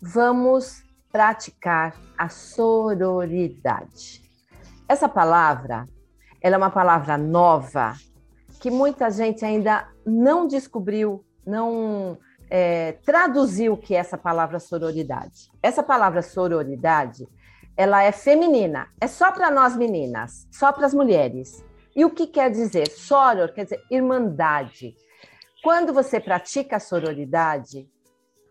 vamos 0.01 0.81
praticar 1.11 1.95
a 2.17 2.27
sororidade. 2.27 4.23
Essa 4.89 5.07
palavra, 5.07 5.87
ela 6.41 6.55
é 6.55 6.57
uma 6.57 6.71
palavra 6.71 7.15
nova 7.15 7.93
que 8.59 8.71
muita 8.71 9.11
gente 9.11 9.45
ainda 9.45 9.87
não 10.03 10.47
descobriu, 10.47 11.23
não 11.45 12.17
é, 12.49 12.93
traduziu 13.05 13.73
o 13.73 13.77
que 13.77 13.93
é 13.93 13.99
essa 13.99 14.17
palavra 14.17 14.59
sororidade. 14.59 15.51
Essa 15.61 15.83
palavra 15.83 16.23
sororidade 16.23 17.27
ela 17.75 18.03
é 18.03 18.11
feminina, 18.11 18.87
é 19.01 19.07
só 19.07 19.31
para 19.31 19.49
nós 19.49 19.75
meninas, 19.75 20.47
só 20.51 20.71
para 20.71 20.85
as 20.85 20.93
mulheres. 20.93 21.63
E 21.95 22.05
o 22.05 22.09
que 22.09 22.27
quer 22.27 22.49
dizer? 22.49 22.89
Soror 22.89 23.53
quer 23.53 23.63
dizer 23.63 23.81
irmandade. 23.89 24.95
Quando 25.63 25.93
você 25.93 26.19
pratica 26.19 26.75
a 26.75 26.79
sororidade, 26.79 27.87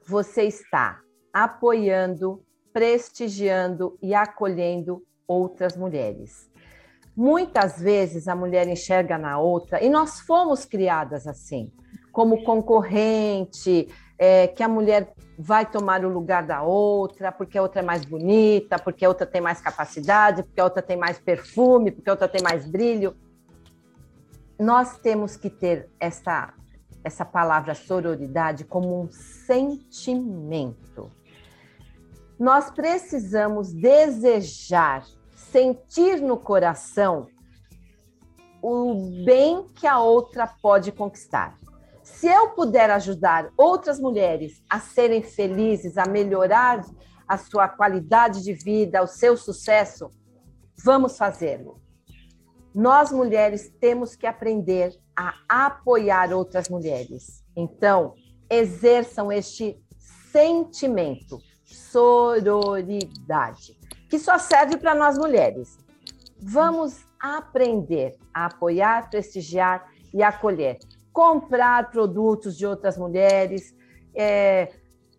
você 0.07 0.45
está 0.45 1.01
apoiando, 1.33 2.43
prestigiando 2.73 3.99
e 4.03 4.15
acolhendo 4.15 5.03
outras 5.27 5.77
mulheres. 5.77 6.51
Muitas 7.15 7.81
vezes 7.81 8.27
a 8.27 8.35
mulher 8.35 8.67
enxerga 8.67 9.19
na 9.19 9.39
outra, 9.39 9.83
e 9.83 9.91
nós 9.91 10.21
fomos 10.21 10.65
criadas 10.65 11.27
assim, 11.27 11.71
como 12.11 12.43
concorrente, 12.43 13.89
é, 14.25 14.47
que 14.47 14.63
a 14.63 14.69
mulher 14.69 15.13
vai 15.37 15.69
tomar 15.69 16.05
o 16.05 16.09
lugar 16.09 16.47
da 16.47 16.63
outra, 16.63 17.33
porque 17.33 17.59
a 17.59 17.63
outra 17.63 17.81
é 17.81 17.85
mais 17.85 18.05
bonita, 18.05 18.79
porque 18.79 19.05
a 19.05 19.09
outra 19.09 19.27
tem 19.27 19.41
mais 19.41 19.61
capacidade, 19.61 20.45
porque 20.45 20.61
a 20.61 20.65
outra 20.65 20.81
tem 20.81 20.97
mais 20.97 21.19
perfume, 21.19 21.91
porque 21.91 22.09
a 22.09 22.13
outra 22.13 22.29
tem 22.29 22.41
mais 22.41 22.65
brilho. 22.65 23.17
Nós 24.57 24.97
temos 24.99 25.37
que 25.37 25.51
ter 25.51 25.91
essa, 25.99 26.55
essa 27.03 27.25
palavra 27.25 27.75
sororidade 27.75 28.65
como 28.65 29.03
um 29.03 29.11
sentimento. 29.11 31.11
Nós 32.39 32.71
precisamos 32.71 33.73
desejar, 33.73 35.05
sentir 35.35 36.21
no 36.21 36.37
coração 36.37 37.27
o 38.63 39.25
bem 39.25 39.67
que 39.75 39.89
a 39.89 39.99
outra 39.99 40.47
pode 40.47 40.93
conquistar 40.93 41.61
se 42.23 42.29
eu 42.29 42.51
puder 42.51 42.89
ajudar 42.89 43.51
outras 43.57 43.99
mulheres 43.99 44.63
a 44.71 44.79
serem 44.79 45.25
felizes, 45.25 45.99
a 45.99 46.07
melhorar 46.07 46.81
a 47.27 47.37
sua 47.37 47.67
qualidade 47.67 48.45
de 48.45 48.53
vida, 48.53 49.03
o 49.03 49.09
seu 49.09 49.37
sucesso, 49.37 50.09
vamos 50.85 51.19
fazê-lo. 51.19 51.81
Nós 52.73 53.11
mulheres 53.11 53.75
temos 53.81 54.15
que 54.15 54.25
aprender 54.25 54.97
a 55.19 55.35
apoiar 55.49 56.33
outras 56.33 56.69
mulheres. 56.69 57.43
Então, 57.57 58.15
exerçam 58.49 59.33
este 59.33 59.83
sentimento, 60.31 61.41
sororidade, 61.65 63.77
que 64.09 64.21
só 64.21 64.39
serve 64.39 64.77
para 64.77 64.95
nós 64.95 65.19
mulheres. 65.19 65.77
Vamos 66.41 67.05
aprender 67.19 68.17
a 68.33 68.47
apoiar, 68.47 69.11
prestigiar 69.11 69.91
e 70.15 70.23
acolher. 70.23 70.79
Comprar 71.13 71.91
produtos 71.91 72.57
de 72.57 72.67
outras 72.67 72.97
mulheres, 72.97 73.75
é, 74.15 74.73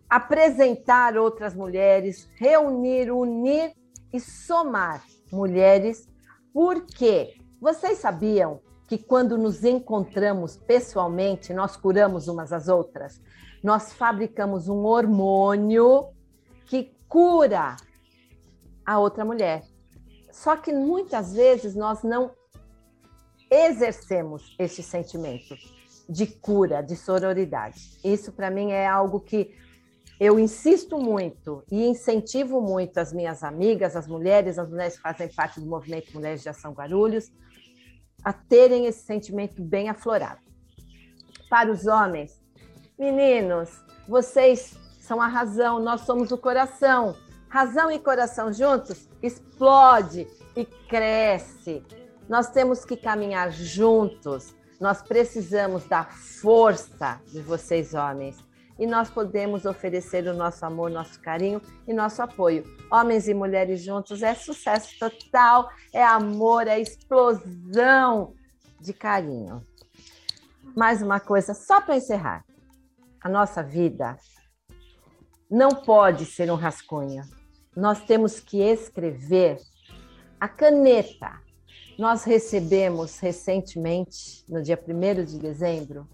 apresentar 0.09 1.17
outras 1.17 1.55
mulheres, 1.55 2.29
reunir, 2.35 3.11
unir 3.11 3.73
e 4.11 4.19
somar 4.19 5.03
mulheres, 5.31 6.07
porque 6.53 7.35
vocês 7.59 7.97
sabiam 7.97 8.59
que 8.87 8.97
quando 8.97 9.37
nos 9.37 9.63
encontramos 9.63 10.57
pessoalmente, 10.57 11.53
nós 11.53 11.75
curamos 11.75 12.27
umas 12.27 12.53
às 12.53 12.67
outras? 12.67 13.19
Nós 13.63 13.93
fabricamos 13.93 14.67
um 14.67 14.83
hormônio 14.83 16.09
que 16.67 16.95
cura 17.07 17.75
a 18.85 18.99
outra 18.99 19.25
mulher. 19.25 19.63
Só 20.31 20.55
que 20.57 20.71
muitas 20.71 21.33
vezes 21.33 21.73
nós 21.73 22.03
não 22.03 22.31
exercemos 23.49 24.55
esse 24.59 24.83
sentimento 24.83 25.55
de 26.09 26.27
cura, 26.27 26.81
de 26.81 26.95
sororidade. 26.95 27.97
Isso 28.03 28.31
para 28.31 28.49
mim 28.49 28.71
é 28.71 28.87
algo 28.87 29.19
que 29.19 29.55
eu 30.19 30.39
insisto 30.39 30.97
muito 30.97 31.63
e 31.71 31.85
incentivo 31.85 32.61
muito 32.61 32.97
as 32.97 33.11
minhas 33.11 33.43
amigas, 33.43 33.95
as 33.95 34.07
mulheres, 34.07 34.59
as 34.59 34.69
mulheres 34.69 34.95
que 34.95 35.01
fazem 35.01 35.27
parte 35.27 35.59
do 35.59 35.65
movimento 35.65 36.13
Mulheres 36.13 36.41
de 36.41 36.49
Ação 36.49 36.71
Guarulhos, 36.71 37.31
a 38.23 38.31
terem 38.31 38.85
esse 38.85 39.05
sentimento 39.05 39.61
bem 39.61 39.89
aflorado. 39.89 40.39
Para 41.49 41.71
os 41.71 41.85
homens, 41.85 42.41
meninos, 42.97 43.69
vocês 44.07 44.77
são 44.99 45.21
a 45.21 45.27
razão, 45.27 45.79
nós 45.79 46.01
somos 46.01 46.31
o 46.31 46.37
coração. 46.37 47.15
Razão 47.49 47.91
e 47.91 47.99
coração 47.99 48.51
juntos 48.51 49.09
explode 49.21 50.27
e 50.55 50.65
cresce. 50.65 51.83
Nós 52.29 52.49
temos 52.49 52.85
que 52.85 52.95
caminhar 52.95 53.51
juntos. 53.51 54.55
Nós 54.83 55.01
precisamos 55.01 55.85
da 55.85 56.03
força 56.03 57.21
de 57.31 57.39
vocês, 57.39 57.93
homens 57.93 58.35
e 58.77 58.85
nós 58.85 59.09
podemos 59.09 59.63
oferecer 59.63 60.27
o 60.27 60.33
nosso 60.33 60.65
amor, 60.65 60.91
nosso 60.91 61.21
carinho 61.21 61.61
e 61.87 61.93
nosso 61.93 62.21
apoio. 62.21 62.65
Homens 62.91 63.29
e 63.29 63.33
mulheres 63.33 63.81
juntos 63.81 64.21
é 64.21 64.35
sucesso 64.35 64.99
total, 64.99 65.69
é 65.93 66.03
amor, 66.03 66.67
é 66.67 66.81
explosão 66.81 68.33
de 68.77 68.91
carinho. 68.91 69.65
Mais 70.75 71.01
uma 71.01 71.21
coisa, 71.21 71.53
só 71.53 71.79
para 71.79 71.95
encerrar. 71.95 72.43
A 73.21 73.29
nossa 73.29 73.63
vida 73.63 74.17
não 75.49 75.69
pode 75.69 76.25
ser 76.25 76.51
um 76.51 76.55
rascunho. 76.55 77.23
Nós 77.73 78.01
temos 78.01 78.37
que 78.41 78.61
escrever 78.61 79.59
a 80.41 80.49
caneta. 80.49 81.41
Nós 81.97 82.23
recebemos 82.23 83.17
recentemente, 83.19 84.45
no 84.49 84.61
dia 84.63 84.81
1 84.87 85.25
de 85.25 85.37
dezembro, 85.37 86.07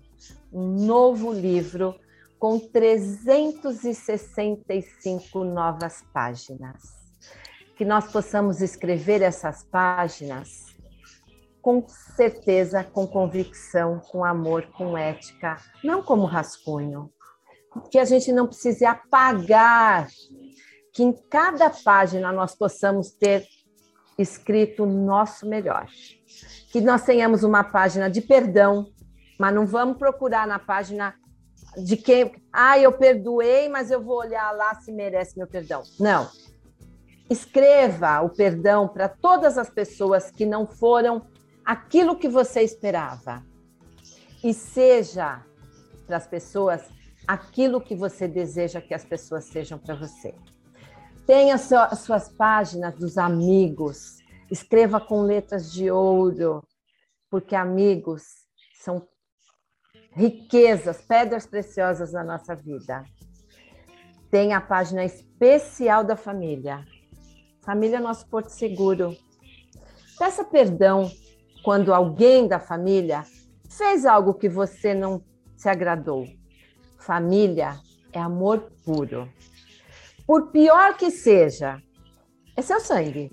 um 0.52 0.86
novo 0.86 1.32
livro 1.32 1.96
com 2.38 2.60
365 2.60 5.46
novas 5.46 6.04
páginas. 6.14 7.00
Que 7.78 7.86
nós 7.86 8.12
possamos 8.12 8.60
escrever 8.62 9.22
essas 9.22 9.64
páginas 9.64 10.66
com 11.62 11.88
certeza, 11.88 12.84
com 12.84 13.08
convicção, 13.08 14.00
com 14.00 14.26
amor, 14.26 14.68
com 14.78 14.98
ética, 14.98 15.56
não 15.84 16.04
como 16.04 16.26
rascunho. 16.26 17.10
Que 17.90 18.00
a 18.00 18.06
gente 18.06 18.34
não 18.34 18.48
precise 18.48 18.86
apagar, 18.86 20.10
que 20.92 21.04
em 21.04 21.14
cada 21.30 21.70
página 21.70 22.34
nós 22.34 22.56
possamos 22.56 23.12
ter 23.12 23.46
escrito 24.20 24.86
nosso 24.86 25.48
melhor. 25.48 25.88
Que 26.72 26.82
nós 26.82 27.04
tenhamos 27.04 27.44
uma 27.44 27.64
página 27.64 28.10
de 28.10 28.22
perdão, 28.22 28.92
mas 29.40 29.56
não 29.56 29.66
vamos 29.66 29.98
procurar 29.98 30.46
na 30.46 30.60
página 30.60 31.16
de 31.78 31.96
quem, 31.96 32.32
ah, 32.52 32.78
eu 32.78 32.92
perdoei, 32.92 33.70
mas 33.70 33.90
eu 33.90 34.04
vou 34.04 34.18
olhar 34.18 34.52
lá 34.52 34.76
se 34.76 34.92
merece 34.92 35.38
meu 35.38 35.48
perdão. 35.48 35.84
Não. 36.00 36.30
Escreva 37.30 38.22
o 38.22 38.30
perdão 38.30 38.88
para 38.88 39.08
todas 39.08 39.58
as 39.58 39.70
pessoas 39.70 40.30
que 40.30 40.46
não 40.46 40.68
foram 40.68 41.26
aquilo 41.64 42.18
que 42.18 42.28
você 42.28 42.62
esperava. 42.62 43.44
E 44.44 44.54
seja 44.54 45.44
para 46.06 46.18
as 46.18 46.28
pessoas 46.28 46.82
aquilo 47.28 47.80
que 47.80 47.96
você 47.96 48.28
deseja 48.28 48.82
que 48.82 48.94
as 48.94 49.06
pessoas 49.06 49.46
sejam 49.46 49.78
para 49.78 49.96
você. 49.96 50.34
Tenha 51.30 51.54
as 51.54 52.00
suas 52.00 52.28
páginas 52.28 52.96
dos 52.96 53.16
amigos. 53.16 54.18
Escreva 54.50 55.00
com 55.00 55.22
letras 55.22 55.72
de 55.72 55.92
ouro, 55.92 56.64
porque 57.30 57.56
amigos 57.56 58.24
são 58.82 59.08
riquezas, 60.14 61.04
pedras 61.04 61.46
preciosas 61.46 62.14
na 62.14 62.24
nossa 62.24 62.56
vida. 62.56 63.06
Tem 64.32 64.54
a 64.54 64.60
página 64.60 65.06
especial 65.06 66.04
da 66.04 66.16
família. 66.16 66.84
Família 67.62 67.98
é 67.98 68.02
nosso 68.02 68.28
porto 68.28 68.50
seguro. 68.50 69.16
Peça 70.18 70.44
perdão 70.44 71.12
quando 71.64 71.94
alguém 71.94 72.48
da 72.48 72.60
família 72.60 73.24
fez 73.70 74.04
algo 74.04 74.34
que 74.34 74.50
você 74.50 74.96
não 74.96 75.24
se 75.56 75.70
agradou. 75.70 76.26
Família 76.98 77.80
é 78.12 78.20
amor 78.20 78.72
puro. 78.84 79.32
Por 80.30 80.52
pior 80.52 80.96
que 80.96 81.10
seja, 81.10 81.82
é 82.56 82.62
seu 82.62 82.80
sangue. 82.80 83.32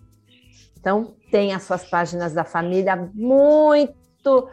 Então, 0.78 1.14
tem 1.30 1.52
as 1.52 1.64
suas 1.64 1.84
páginas 1.84 2.32
da 2.32 2.42
família 2.42 2.96
muito 3.12 4.48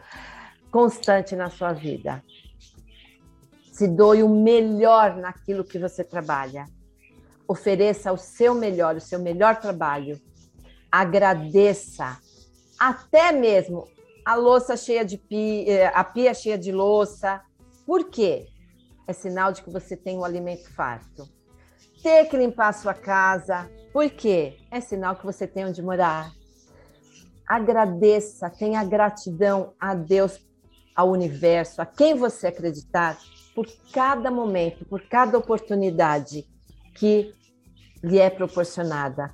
constante 0.69 1.37
na 1.37 1.49
sua 1.49 1.71
vida. 1.71 2.21
Se 3.71 3.87
doe 3.87 4.23
o 4.23 4.27
melhor 4.27 5.15
naquilo 5.15 5.63
que 5.63 5.79
você 5.79 6.03
trabalha. 6.03 6.65
Ofereça 7.47 8.11
o 8.11 8.17
seu 8.17 8.53
melhor, 8.53 8.97
o 8.97 9.01
seu 9.01 9.19
melhor 9.19 9.61
trabalho. 9.61 10.19
Agradeça. 10.91 12.17
Até 12.77 13.31
mesmo 13.31 13.87
a 14.25 14.35
louça 14.35 14.75
cheia 14.75 15.05
de 15.05 15.17
pia, 15.17 15.71
eh, 15.71 15.91
a 15.95 16.03
pia 16.03 16.33
cheia 16.33 16.57
de 16.57 16.73
louça. 16.73 17.41
Por 17.85 18.09
quê? 18.09 18.47
É 19.07 19.13
sinal 19.13 19.53
de 19.53 19.63
que 19.63 19.69
você 19.69 19.95
tem 19.95 20.17
um 20.17 20.25
alimento 20.25 20.69
farto. 20.73 21.23
Ter 22.03 22.25
que 22.25 22.35
limpar 22.35 22.67
a 22.67 22.73
sua 22.73 22.93
casa. 22.93 23.71
Por 23.93 24.09
quê? 24.09 24.57
É 24.69 24.81
sinal 24.81 25.15
que 25.15 25.25
você 25.25 25.47
tem 25.47 25.65
onde 25.65 25.81
morar. 25.81 26.33
Agradeça, 27.47 28.49
tenha 28.49 28.83
gratidão 28.83 29.73
a 29.79 29.95
Deus 29.95 30.37
ao 30.93 31.09
universo, 31.09 31.81
a 31.81 31.85
quem 31.85 32.13
você 32.13 32.47
acreditar, 32.47 33.17
por 33.55 33.65
cada 33.93 34.29
momento, 34.29 34.83
por 34.85 35.01
cada 35.07 35.37
oportunidade 35.37 36.45
que 36.95 37.33
lhe 38.03 38.19
é 38.19 38.29
proporcionada. 38.29 39.33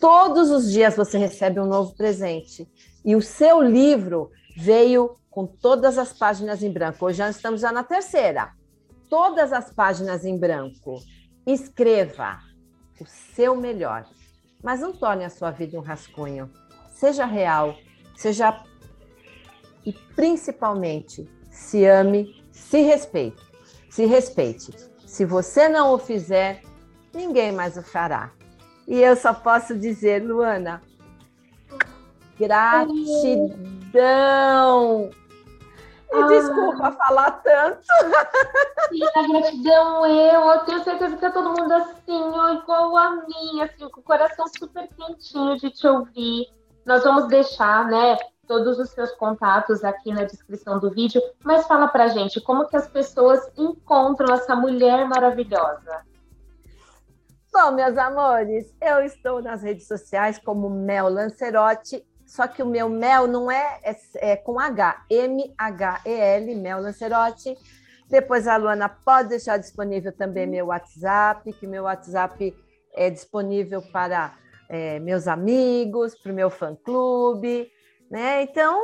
Todos 0.00 0.50
os 0.50 0.72
dias 0.72 0.96
você 0.96 1.16
recebe 1.16 1.60
um 1.60 1.66
novo 1.66 1.94
presente. 1.94 2.68
E 3.04 3.14
o 3.14 3.22
seu 3.22 3.62
livro 3.62 4.32
veio 4.56 5.16
com 5.30 5.46
todas 5.46 5.98
as 5.98 6.12
páginas 6.12 6.64
em 6.64 6.72
branco. 6.72 7.06
Hoje 7.06 7.18
já 7.18 7.30
estamos 7.30 7.60
já 7.60 7.70
na 7.70 7.84
terceira. 7.84 8.52
Todas 9.08 9.52
as 9.52 9.72
páginas 9.72 10.24
em 10.24 10.36
branco. 10.36 11.00
Escreva 11.46 12.38
o 13.00 13.06
seu 13.06 13.56
melhor. 13.56 14.06
Mas 14.62 14.80
não 14.80 14.92
torne 14.92 15.24
a 15.24 15.30
sua 15.30 15.50
vida 15.50 15.78
um 15.78 15.82
rascunho. 15.82 16.50
Seja 16.90 17.24
real, 17.24 17.76
seja 18.16 18.62
e 19.84 19.92
principalmente 19.92 21.28
se 21.50 21.84
ame, 21.84 22.42
se 22.50 22.80
respeite. 22.82 23.42
Se 23.90 24.06
respeite. 24.06 24.72
Se 25.06 25.24
você 25.24 25.68
não 25.68 25.92
o 25.92 25.98
fizer, 25.98 26.62
ninguém 27.12 27.52
mais 27.52 27.76
o 27.76 27.82
fará. 27.82 28.32
E 28.86 28.98
eu 29.00 29.14
só 29.16 29.34
posso 29.34 29.76
dizer, 29.78 30.22
Luana, 30.22 30.80
gratidão. 32.38 32.90
E 36.12 36.14
ah. 36.14 36.26
desculpa 36.26 36.92
falar 36.92 37.30
tanto. 37.42 37.82
Sim, 38.88 39.02
a 39.16 39.28
gratidão 39.28 40.06
eu. 40.06 40.40
Eu 40.42 40.58
tenho 40.60 40.84
certeza 40.84 41.16
que 41.16 41.24
é 41.24 41.30
todo 41.30 41.58
mundo 41.58 41.72
assim, 41.72 42.22
ó, 42.34 42.52
igual 42.52 42.96
a 42.96 43.10
mim, 43.16 43.62
assim, 43.62 43.88
com 43.88 44.00
o 44.00 44.04
coração 44.04 44.46
super 44.46 44.88
quentinho 44.88 45.56
de 45.56 45.70
te 45.70 45.86
ouvir. 45.86 46.46
Nós 46.84 47.02
vamos 47.04 47.28
deixar, 47.28 47.86
né, 47.86 48.18
todos 48.46 48.78
os 48.78 48.90
seus 48.90 49.12
contatos 49.12 49.82
aqui 49.84 50.12
na 50.12 50.24
descrição 50.24 50.78
do 50.78 50.90
vídeo, 50.90 51.22
mas 51.42 51.66
fala 51.66 51.88
pra 51.88 52.08
gente 52.08 52.40
como 52.40 52.66
que 52.66 52.76
as 52.76 52.88
pessoas 52.88 53.40
encontram 53.56 54.34
essa 54.34 54.54
mulher 54.54 55.08
maravilhosa. 55.08 56.02
Bom, 57.52 57.70
meus 57.72 57.96
amores, 57.98 58.74
eu 58.80 59.00
estou 59.00 59.42
nas 59.42 59.62
redes 59.62 59.86
sociais 59.86 60.38
como 60.38 60.68
Mel 60.68 61.08
Lancerotti, 61.08 62.04
só 62.32 62.48
que 62.48 62.62
o 62.62 62.66
meu 62.66 62.88
Mel 62.88 63.26
não 63.26 63.50
é, 63.50 63.78
é, 63.82 64.32
é 64.32 64.36
com 64.36 64.58
H, 64.58 65.04
M-H-E-L, 65.10 66.54
Mel 66.54 66.80
Lancerotti. 66.80 67.54
Depois 68.08 68.48
a 68.48 68.56
Luana 68.56 68.88
pode 68.88 69.28
deixar 69.28 69.58
disponível 69.58 70.10
também 70.16 70.46
meu 70.46 70.68
WhatsApp, 70.68 71.52
que 71.52 71.66
meu 71.66 71.82
WhatsApp 71.82 72.56
é 72.94 73.10
disponível 73.10 73.82
para 73.92 74.34
é, 74.70 74.98
meus 75.00 75.28
amigos, 75.28 76.14
para 76.14 76.32
o 76.32 76.34
meu 76.34 76.48
fã-clube, 76.48 77.70
né? 78.10 78.40
Então, 78.44 78.80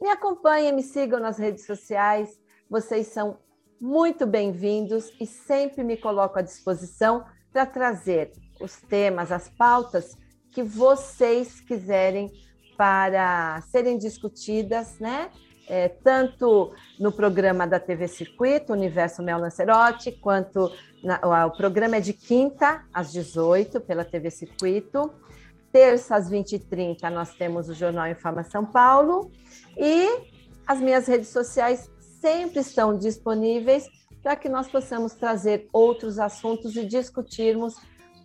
me 0.00 0.08
acompanhem, 0.08 0.72
me 0.72 0.82
sigam 0.82 1.20
nas 1.20 1.36
redes 1.36 1.66
sociais. 1.66 2.40
Vocês 2.70 3.08
são 3.08 3.36
muito 3.78 4.26
bem-vindos 4.26 5.12
e 5.20 5.26
sempre 5.26 5.84
me 5.84 5.98
coloco 5.98 6.38
à 6.38 6.42
disposição 6.42 7.22
para 7.52 7.66
trazer 7.66 8.32
os 8.58 8.80
temas, 8.80 9.30
as 9.30 9.50
pautas 9.50 10.16
que 10.50 10.62
vocês 10.62 11.60
quiserem 11.60 12.32
para 12.76 13.60
serem 13.70 13.98
discutidas, 13.98 14.98
né? 14.98 15.30
É, 15.68 15.88
tanto 15.88 16.72
no 16.98 17.12
programa 17.12 17.66
da 17.66 17.78
TV 17.78 18.08
Circuito, 18.08 18.72
Universo 18.72 19.22
Mel 19.22 19.38
Lancerotti, 19.38 20.12
quanto 20.12 20.70
na, 21.02 21.46
o 21.46 21.50
programa 21.52 21.96
é 21.96 22.00
de 22.00 22.12
quinta 22.12 22.84
às 22.92 23.12
18 23.12 23.80
pela 23.80 24.04
TV 24.04 24.30
Circuito. 24.30 25.12
Terça 25.70 26.16
às 26.16 26.30
20h30 26.30 27.08
nós 27.10 27.32
temos 27.34 27.68
o 27.68 27.74
Jornal 27.74 28.08
Infama 28.08 28.42
São 28.42 28.64
Paulo 28.64 29.30
e 29.76 30.08
as 30.66 30.80
minhas 30.80 31.06
redes 31.06 31.28
sociais 31.28 31.90
sempre 32.20 32.60
estão 32.60 32.96
disponíveis 32.98 33.88
para 34.22 34.36
que 34.36 34.48
nós 34.48 34.68
possamos 34.68 35.14
trazer 35.14 35.68
outros 35.72 36.18
assuntos 36.18 36.76
e 36.76 36.84
discutirmos 36.84 37.74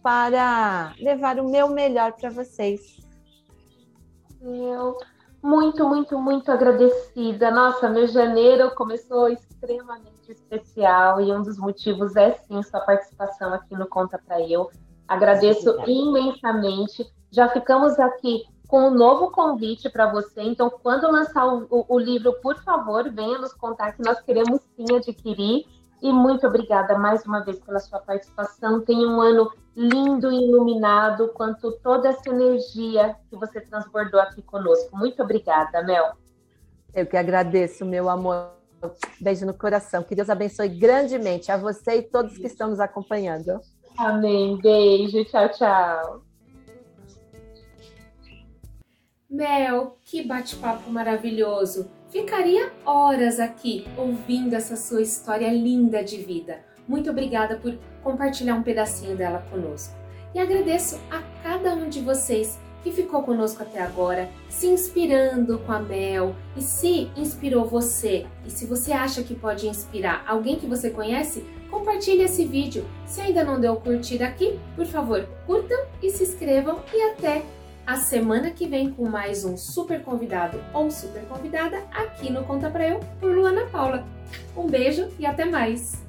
para 0.03 0.93
levar 0.99 1.39
o 1.39 1.49
meu 1.49 1.69
melhor 1.69 2.13
para 2.13 2.29
vocês. 2.29 3.06
Eu 4.41 4.97
muito, 5.41 5.87
muito, 5.87 6.19
muito 6.19 6.51
agradecida. 6.51 7.51
Nossa, 7.51 7.89
meu 7.89 8.07
janeiro 8.07 8.71
começou 8.75 9.29
extremamente 9.29 10.29
especial 10.29 11.21
e 11.21 11.31
um 11.31 11.41
dos 11.41 11.57
motivos 11.57 12.15
é 12.15 12.33
sim 12.33 12.61
sua 12.63 12.81
participação 12.81 13.53
aqui 13.53 13.75
no 13.75 13.87
Conta 13.87 14.17
para 14.17 14.41
Eu. 14.41 14.69
Agradeço 15.07 15.77
imensamente. 15.87 17.05
Já 17.31 17.47
ficamos 17.47 17.97
aqui 17.99 18.43
com 18.67 18.89
um 18.89 18.91
novo 18.91 19.31
convite 19.31 19.89
para 19.89 20.11
você. 20.11 20.41
Então, 20.41 20.69
quando 20.69 21.09
lançar 21.09 21.45
o, 21.45 21.65
o, 21.69 21.95
o, 21.95 21.99
livro, 21.99 22.33
por 22.41 22.61
favor, 22.63 23.09
venha 23.09 23.37
nos 23.37 23.53
contar 23.53 23.93
que 23.93 24.03
nós 24.03 24.19
queremos 24.19 24.59
sim 24.75 24.95
adquirir. 24.95 25.65
E 26.01 26.11
muito 26.11 26.45
obrigada 26.45 26.97
mais 26.97 27.25
uma 27.25 27.43
vez 27.43 27.59
pela 27.59 27.79
sua 27.79 27.99
participação. 27.99 28.81
Tenha 28.81 29.07
um 29.07 29.19
ano 29.19 29.51
lindo 29.75 30.31
e 30.31 30.47
iluminado, 30.47 31.29
quanto 31.29 31.71
toda 31.83 32.09
essa 32.09 32.29
energia 32.29 33.15
que 33.29 33.35
você 33.35 33.61
transbordou 33.61 34.19
aqui 34.19 34.41
conosco. 34.41 34.95
Muito 34.95 35.21
obrigada, 35.23 35.81
Mel. 35.83 36.13
Eu 36.93 37.05
que 37.05 37.17
agradeço, 37.17 37.85
meu 37.85 38.09
amor. 38.09 38.51
Beijo 39.19 39.45
no 39.45 39.53
coração. 39.53 40.03
Que 40.03 40.15
Deus 40.15 40.29
abençoe 40.29 40.69
grandemente 40.69 41.51
a 41.51 41.57
você 41.57 41.97
e 41.97 42.03
todos 42.03 42.37
que 42.37 42.45
estão 42.45 42.69
nos 42.69 42.79
acompanhando. 42.79 43.59
Amém. 43.97 44.57
Beijo. 44.61 45.25
Tchau, 45.25 45.49
tchau. 45.49 46.21
Mel, 49.29 49.97
que 50.05 50.23
bate-papo 50.23 50.89
maravilhoso! 50.89 51.96
Ficaria 52.09 52.71
horas 52.85 53.37
aqui 53.37 53.85
ouvindo 53.97 54.55
essa 54.55 54.77
sua 54.77 55.01
história 55.01 55.51
linda 55.51 56.01
de 56.01 56.17
vida. 56.17 56.59
Muito 56.87 57.09
obrigada 57.09 57.57
por 57.57 57.77
compartilhar 58.01 58.55
um 58.55 58.63
pedacinho 58.63 59.17
dela 59.17 59.45
conosco. 59.51 59.93
E 60.33 60.39
agradeço 60.39 60.97
a 61.11 61.21
cada 61.43 61.73
um 61.73 61.89
de 61.89 61.99
vocês 61.99 62.57
que 62.81 62.91
ficou 62.91 63.23
conosco 63.23 63.61
até 63.61 63.81
agora, 63.81 64.29
se 64.47 64.67
inspirando 64.67 65.59
com 65.59 65.73
a 65.73 65.79
Mel. 65.79 66.33
E 66.55 66.61
se 66.61 67.11
inspirou 67.17 67.65
você, 67.65 68.25
e 68.45 68.49
se 68.49 68.65
você 68.65 68.93
acha 68.93 69.21
que 69.21 69.35
pode 69.35 69.67
inspirar 69.67 70.23
alguém 70.25 70.55
que 70.55 70.65
você 70.65 70.89
conhece, 70.89 71.45
compartilhe 71.69 72.23
esse 72.23 72.45
vídeo. 72.45 72.85
Se 73.05 73.19
ainda 73.19 73.43
não 73.43 73.59
deu 73.59 73.75
curtida 73.75 74.25
aqui, 74.25 74.57
por 74.77 74.85
favor, 74.85 75.27
curtam 75.45 75.77
e 76.01 76.09
se 76.09 76.23
inscrevam 76.23 76.79
e 76.93 77.01
até 77.01 77.43
a 77.87 77.95
semana 77.95 78.51
que 78.51 78.67
vem 78.67 78.91
com 78.91 79.07
mais 79.07 79.45
um 79.45 79.55
super 79.55 80.03
convidado 80.03 80.61
ou 80.73 80.91
super 80.91 81.21
convidada 81.23 81.77
aqui 81.89 82.29
no 82.29 82.43
Conta 82.43 82.69
Pra 82.69 82.85
Eu 82.85 82.99
por 83.17 83.33
Luana 83.33 83.65
Paula. 83.67 84.05
Um 84.57 84.67
beijo 84.67 85.07
e 85.17 85.25
até 85.25 85.45
mais! 85.45 86.05